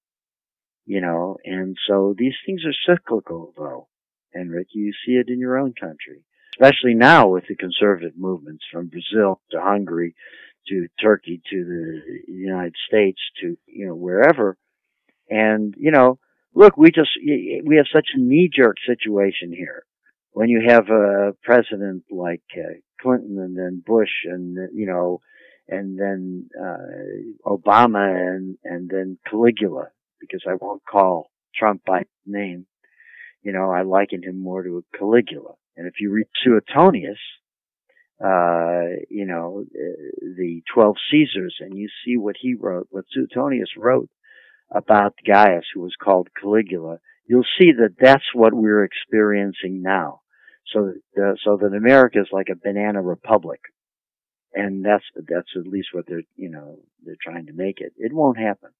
You 0.84 1.00
know, 1.00 1.36
and 1.44 1.76
so 1.88 2.14
these 2.16 2.34
things 2.46 2.62
are 2.64 2.94
cyclical 2.94 3.52
though. 3.56 3.88
And 4.32 4.52
Rick, 4.52 4.68
you 4.72 4.92
see 5.04 5.12
it 5.12 5.28
in 5.28 5.40
your 5.40 5.58
own 5.58 5.74
country. 5.78 6.22
Especially 6.54 6.94
now 6.94 7.28
with 7.28 7.44
the 7.48 7.56
conservative 7.56 8.12
movements 8.16 8.64
from 8.72 8.88
Brazil 8.88 9.40
to 9.50 9.60
Hungary 9.60 10.14
to 10.68 10.88
Turkey 11.00 11.40
to 11.50 11.64
the 11.64 12.32
United 12.32 12.74
States 12.88 13.20
to, 13.40 13.56
you 13.66 13.86
know, 13.86 13.94
wherever. 13.94 14.56
And, 15.28 15.74
you 15.76 15.90
know, 15.90 16.18
look, 16.54 16.76
we 16.76 16.90
just, 16.90 17.10
we 17.64 17.76
have 17.76 17.86
such 17.92 18.08
a 18.14 18.20
knee 18.20 18.50
jerk 18.52 18.76
situation 18.86 19.52
here. 19.52 19.84
When 20.32 20.48
you 20.48 20.62
have 20.68 20.88
a 20.90 21.34
president 21.42 22.04
like 22.10 22.42
uh, 22.56 22.74
Clinton 23.00 23.38
and 23.38 23.56
then 23.56 23.82
Bush 23.84 24.10
and, 24.24 24.56
you 24.74 24.86
know, 24.86 25.20
and 25.68 25.98
then, 25.98 26.48
uh, 26.60 27.48
Obama 27.48 28.14
and, 28.14 28.56
and 28.62 28.88
then 28.88 29.18
Caligula, 29.28 29.88
because 30.20 30.44
I 30.48 30.54
won't 30.60 30.82
call 30.84 31.30
Trump 31.54 31.84
by 31.84 32.04
name. 32.26 32.66
You 33.42 33.52
know, 33.52 33.70
I 33.70 33.82
liken 33.82 34.22
him 34.22 34.40
more 34.42 34.62
to 34.62 34.78
a 34.78 34.96
Caligula. 34.98 35.54
And 35.76 35.86
if 35.86 35.94
you 36.00 36.10
read 36.10 36.26
Suetonius, 36.44 37.18
uh, 38.22 39.04
you 39.10 39.26
know, 39.26 39.64
uh, 39.64 40.34
the 40.36 40.62
12 40.72 40.96
Caesars 41.10 41.56
and 41.60 41.76
you 41.76 41.88
see 42.04 42.16
what 42.16 42.36
he 42.40 42.54
wrote, 42.54 42.88
what 42.90 43.04
Suetonius 43.10 43.76
wrote 43.76 44.08
about 44.70 45.14
Gaius, 45.26 45.64
who 45.74 45.82
was 45.82 45.94
called 46.02 46.28
Caligula, 46.40 46.98
you'll 47.26 47.44
see 47.58 47.72
that 47.72 47.96
that's 48.00 48.24
what 48.34 48.54
we're 48.54 48.84
experiencing 48.84 49.82
now. 49.82 50.20
So, 50.72 50.94
uh, 51.16 51.34
so 51.44 51.58
that 51.58 51.76
America 51.76 52.20
is 52.20 52.28
like 52.32 52.48
a 52.50 52.56
banana 52.56 53.02
republic. 53.02 53.60
And 54.54 54.84
that's, 54.84 55.04
that's 55.14 55.50
at 55.54 55.66
least 55.66 55.88
what 55.92 56.06
they're, 56.08 56.22
you 56.36 56.48
know, 56.48 56.78
they're 57.04 57.16
trying 57.22 57.46
to 57.46 57.52
make 57.52 57.80
it. 57.80 57.92
It 57.98 58.12
won't 58.12 58.38
happen. 58.38 58.70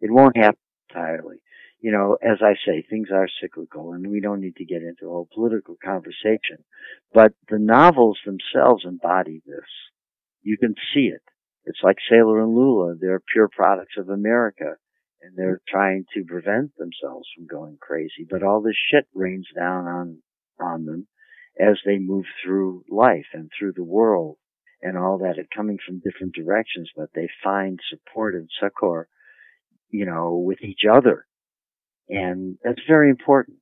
It 0.00 0.10
won't 0.10 0.36
happen 0.36 0.58
entirely. 0.88 1.36
You 1.82 1.90
know, 1.90 2.16
as 2.22 2.38
I 2.40 2.54
say, 2.64 2.82
things 2.88 3.08
are 3.12 3.26
cyclical 3.40 3.92
and 3.92 4.06
we 4.06 4.20
don't 4.20 4.40
need 4.40 4.56
to 4.56 4.64
get 4.64 4.82
into 4.82 5.06
a 5.06 5.10
whole 5.10 5.28
political 5.34 5.76
conversation. 5.84 6.64
But 7.12 7.32
the 7.50 7.58
novels 7.58 8.18
themselves 8.24 8.84
embody 8.86 9.42
this. 9.44 9.68
You 10.42 10.56
can 10.58 10.74
see 10.94 11.06
it. 11.06 11.22
It's 11.64 11.80
like 11.82 11.96
Sailor 12.08 12.40
and 12.40 12.54
Lula. 12.54 12.94
They're 12.98 13.20
pure 13.32 13.48
products 13.48 13.94
of 13.98 14.08
America 14.08 14.76
and 15.22 15.36
they're 15.36 15.60
trying 15.68 16.04
to 16.14 16.24
prevent 16.24 16.70
themselves 16.76 17.28
from 17.34 17.46
going 17.46 17.78
crazy. 17.80 18.26
But 18.30 18.44
all 18.44 18.62
this 18.62 18.76
shit 18.90 19.06
rains 19.12 19.48
down 19.56 19.86
on, 19.86 20.18
on 20.60 20.86
them 20.86 21.08
as 21.60 21.78
they 21.84 21.98
move 21.98 22.26
through 22.44 22.84
life 22.88 23.26
and 23.32 23.50
through 23.58 23.72
the 23.72 23.84
world 23.84 24.36
and 24.82 24.96
all 24.96 25.18
that 25.18 25.38
it 25.38 25.48
coming 25.54 25.78
from 25.84 26.00
different 26.00 26.34
directions, 26.34 26.90
but 26.96 27.10
they 27.14 27.28
find 27.42 27.80
support 27.88 28.34
and 28.34 28.48
succor, 28.60 29.08
you 29.90 30.06
know, 30.06 30.36
with 30.36 30.60
each 30.62 30.82
other. 30.90 31.26
And 32.08 32.58
that's 32.62 32.80
very 32.86 33.10
important. 33.10 33.58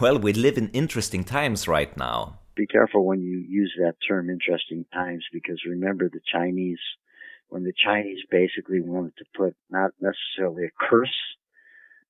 Well, 0.00 0.18
we 0.18 0.32
live 0.32 0.58
in 0.58 0.68
interesting 0.70 1.24
times 1.24 1.68
right 1.68 1.96
now. 1.96 2.40
Be 2.56 2.66
careful 2.66 3.06
when 3.06 3.20
you 3.22 3.38
use 3.48 3.72
that 3.78 3.94
term 4.06 4.28
interesting 4.28 4.84
times 4.92 5.24
because 5.32 5.62
remember 5.66 6.08
the 6.08 6.20
Chinese 6.32 6.80
when 7.48 7.64
the 7.64 7.72
Chinese 7.72 8.18
basically 8.30 8.80
wanted 8.80 9.16
to 9.16 9.24
put 9.36 9.56
not 9.70 9.92
necessarily 10.00 10.64
a 10.64 10.88
curse 10.88 11.16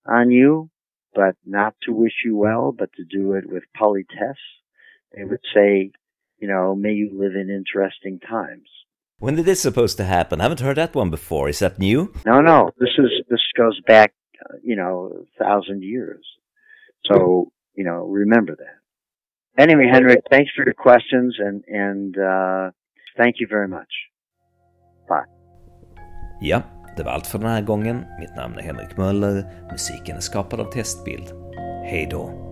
on 0.07 0.31
you, 0.31 0.71
but 1.14 1.37
not 1.47 1.75
to 1.85 1.93
wish 1.93 2.12
you 2.25 2.37
well, 2.37 2.73
but 2.77 2.91
to 2.95 3.05
do 3.05 3.35
it 3.35 3.45
with 3.49 3.62
politesse. 3.77 4.37
They 5.14 5.25
would 5.25 5.41
say, 5.55 5.93
you 6.39 6.49
know, 6.49 6.75
may 6.75 6.93
you 6.93 7.11
live 7.12 7.35
in 7.35 7.51
interesting 7.51 8.21
times. 8.21 8.69
When 9.19 9.35
did 9.35 9.47
this 9.47 9.61
supposed 9.61 9.97
to 9.97 10.05
happen? 10.05 10.41
I 10.41 10.45
haven't 10.45 10.61
heard 10.61 10.77
that 10.77 10.95
one 10.95 11.11
before. 11.11 11.49
Is 11.49 11.59
that 11.59 11.79
new? 11.79 12.12
No, 12.25 12.41
no. 12.41 12.71
This 12.79 12.91
is 12.99 13.11
this 13.29 13.41
goes 13.57 13.81
back, 13.87 14.12
you 14.62 14.76
know, 14.76 15.24
thousand 15.39 15.82
years. 15.82 16.24
So, 17.05 17.51
you 17.74 17.84
know, 17.84 18.07
remember 18.07 18.57
that. 18.57 18.78
Anyway, 19.59 19.89
Henrik, 19.93 20.20
thanks 20.30 20.51
for 20.55 20.64
your 20.64 20.74
questions 20.74 21.36
and 21.39 21.64
and 21.68 22.16
uh, 22.16 22.70
thank 23.16 23.41
you 23.41 23.47
very 23.51 23.68
much. 23.68 23.93
Bye. 25.09 25.26
Ja, 26.41 26.62
det 26.97 27.03
var 27.03 27.12
allt 27.12 27.26
för 27.26 27.39
den 27.39 27.49
här 27.49 27.62
gången. 27.62 28.05
Mitt 28.20 28.36
namn 28.36 28.59
är 28.59 28.62
Henrik 28.62 28.97
Möller. 28.97 29.45
Musiken 29.70 30.16
är 30.16 30.20
skapad 30.20 30.61
av 30.61 30.64
Testbild. 30.64 31.32
Hej 31.84 32.09
då! 32.11 32.47